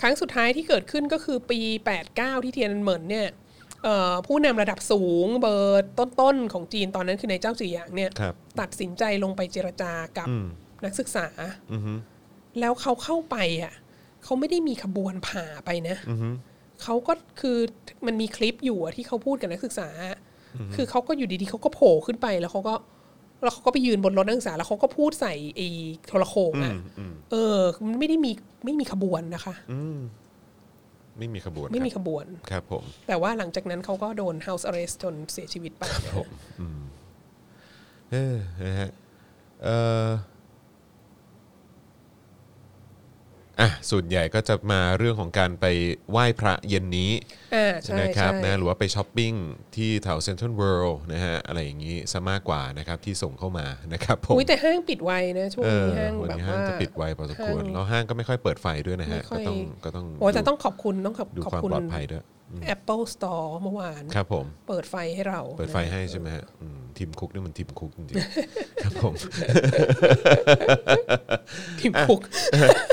[0.00, 1.60] ครั้งสุดท้ายที่เกิดขึ้นก็คือปี
[2.02, 3.28] 89 ที่เทียนอันเหมินเนี่ย
[3.84, 10.46] เอ่อผู้นำระดับสูงเบอร์ต้นๆของจีนตอนนั้นคือในายเจ้าจีหยางเนี่ย ครับ ตัดสินใจลงไปเจรจากับอืม
[10.84, 11.26] นักศึกษา
[11.72, 11.92] อือฮึ
[12.60, 13.74] แล้วเขาเข้าไปอะ
[14.24, 15.96] เขาไม่ได้มีขบวนผ่าไปนะ
[16.82, 17.58] เขาก็คือ
[18.06, 19.88] มันมีคลิปอยู่อะที่เขาพูดกับนักศึกษา
[20.74, 22.74] คือเขาก็อยู่ดีๆเขาก็โผล่ขึ้นไปแล้วเขาก็
[23.42, 25.68] แล้วเขาก็ไปยืนบนรถนักศึกษาแล้วเขาก็พูดใส่ไอ้
[26.06, 26.74] โทรโขงอะ
[27.30, 28.32] เออ มันไม่ได้มี
[28.64, 29.54] ไม่มีขบวนนะคะ
[31.18, 36.26] ไม่มีขบวนไม่มีคขรับบวนครับผม แต่ว่าหลังจากนั้นเขาก็โดน house arrest จนเสียชีวิตไปนะฮะ
[38.12, 38.90] เออนะฮะ
[39.64, 39.68] เอ
[40.04, 40.06] อ
[43.60, 45.66] อะส่วนใหญ่ก็จะมาเรื่องของการไป
[46.10, 47.10] ไหว้พระเย็นนี้
[47.54, 49.32] อ่าใช่นะครับใช่ นะหรือว่าไปช้อปปิ้ง
[49.76, 62.22] ที่แถวเซ็นทรัลเวิลด์นะฮะอะไรอย่างนี้ซะมากกว่านะครับที่ส่งเข้ามานะครับผมอุ้ยแต่ห้างปิดไวนะช่วงเออนี้ห้างวันแบบนี้ห้างว่าจะปิดไวพอสมควรห้าง แล้วห้างก็ไม่ค่อยเปิดไฟด้วยนะฮะไม่ค่ก็อย ต้องก็ต้องโอ้แต่ดู ต้องขอบคุณต้องขอบดูขอบความคุณปลอดภัยด้วย
[62.74, 69.14] Apple Store เมื่อวานครับผมเปิดไฟให้เรา เปิดไฟนะให้ใช่ไหมฮะอืมทีมคุกนี่มันทีมคุกจริงๆครับผม
[71.80, 72.20] ทีมคุก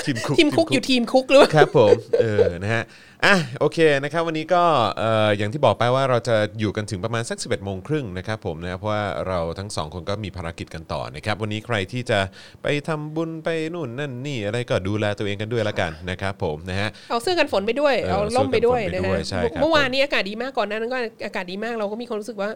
[0.05, 2.83] ทีมคุกทีมคุกอยู่ทีมคุกหรือว่าครับผมเออนะฮะ
[3.25, 4.63] อะโอเคนะครับวันนี้ก็
[4.97, 12.19] เอ่ออย่างที่บอกไปว่าเราจะอยู่กันถึงประมาณสัก 11โมงครึ่งนะครับผมนะเพราะว่าเราทั้งสองคนก็มีภารกิจกันต่อนะครับวันนี้ใครที่จะ
[12.63, 22.49] ไปทำบุญไปนู่นนั่นนี่อะไรก็ดูแลตัวเองกันด้วยละกันนะครับผมนะฮะเอาเสื้อกันฝนไปด้วยเออเอาล่มไปด้วยเสื้อกันฝนไปนะด้วยฮะใช่ครับเมื่อวานนี้อากาศดีมากก่อนหนานั้นก็อากาศดีมากเราก็มีความรู้สึกว่า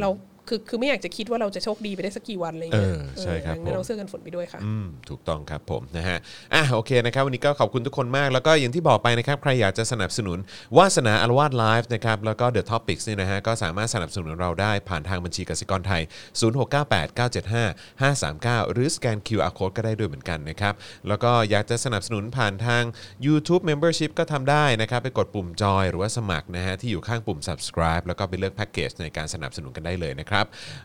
[0.00, 0.08] เรา
[0.52, 6.18] คือคือไม่อยากจะคิดว่าเราจะโชคดีไปได้สักกี่วันอะไรเอเงี้ยอใช่ครับเอองั้นผมเอาเสื้อกันฝนไปด้วยค่ะอืมถูกต้องครับผมนะฮะ
[6.54, 10.38] อะโอเคนะครับวันนี้ก็ขอบคุณทุกคนมากแล้วก็อย่างที่บอกไปนะครับใครอยากจะสนับสนุน
[10.78, 16.02] วาสนาอารวาสไลฟ์นะครับแล้วก็ The Topics เนี่ยนะฮะก็สามารถสนับสนุนเราได้ผ่านทางบัญชีกสิกรไทย
[16.42, 20.74] 0698975539 หรือสแกน QR Code ก็ได้ด้วยเหมือนกันนะครับ
[21.08, 22.82] แล้วก็อยากจะสนับสนุนผ่านทาง
[23.26, 30.41] YouTube Membership ก็ทำได้นะครับไปกดปุ่มจอยหรือว่าสมัครนะฮะที่อยู่ข้างปุ่ม subscribe แล้วก็ไปเลือกแพ็กเกจในการสนับสนุนกันได้เลยนะครับ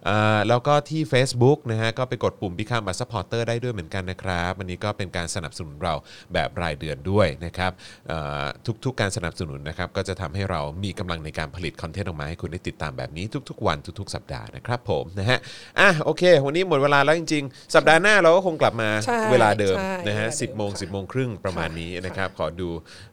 [0.08, 5.94] อ่าแล้วก็ที่ Facebook นะฮะก็ไปกดปุ่ม Become a supporter ได้ด้วยเหมือนกันนะครับวันนี้ก็เป็นการสนับสนุนเรา
[6.34, 7.72] แบบรายเดือนด้วยนะครับ
[8.12, 8.46] อ่า
[8.86, 15.40] ทุกๆการสนับสนุนนะครับก็จะทำให้เรามีกำลังในการผลิตคอนเทนต์ออกมาให้คุณได้ติดตามแบบนี้ทุก ๆ วันทุก ๆ สัปดาห์นะครับผมนะฮะ
[15.80, 22.70] อะโอเค วันนี้หมดเวลาแล้วจริง ๆ สัปดาห์หน้าเราก็คงกลับมาใช่เวลาเดิมใช่นะฮะเวลาเดิมสิบโมงค่ะสิบโมงครึ่งประมาณนี้นะครับขอดู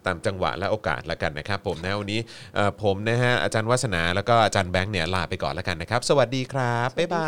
[0.07, 2.21] ตามจังหวะและโอกาสแล้วกันนะครับผมนะวันนี้
[2.55, 7.27] เอ่อผมนะฮะอาจารย์วัฒนาแล้วก็อาจารย์แบงค์เนี่ยลาไปก่อนแล้วกันนะครับสวัสดีครับ บ๊ายบา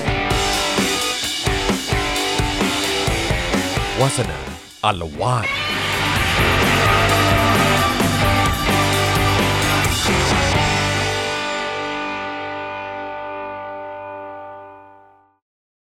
[0.00, 0.02] ย
[4.00, 4.38] วาสนา
[4.84, 5.48] อารวาส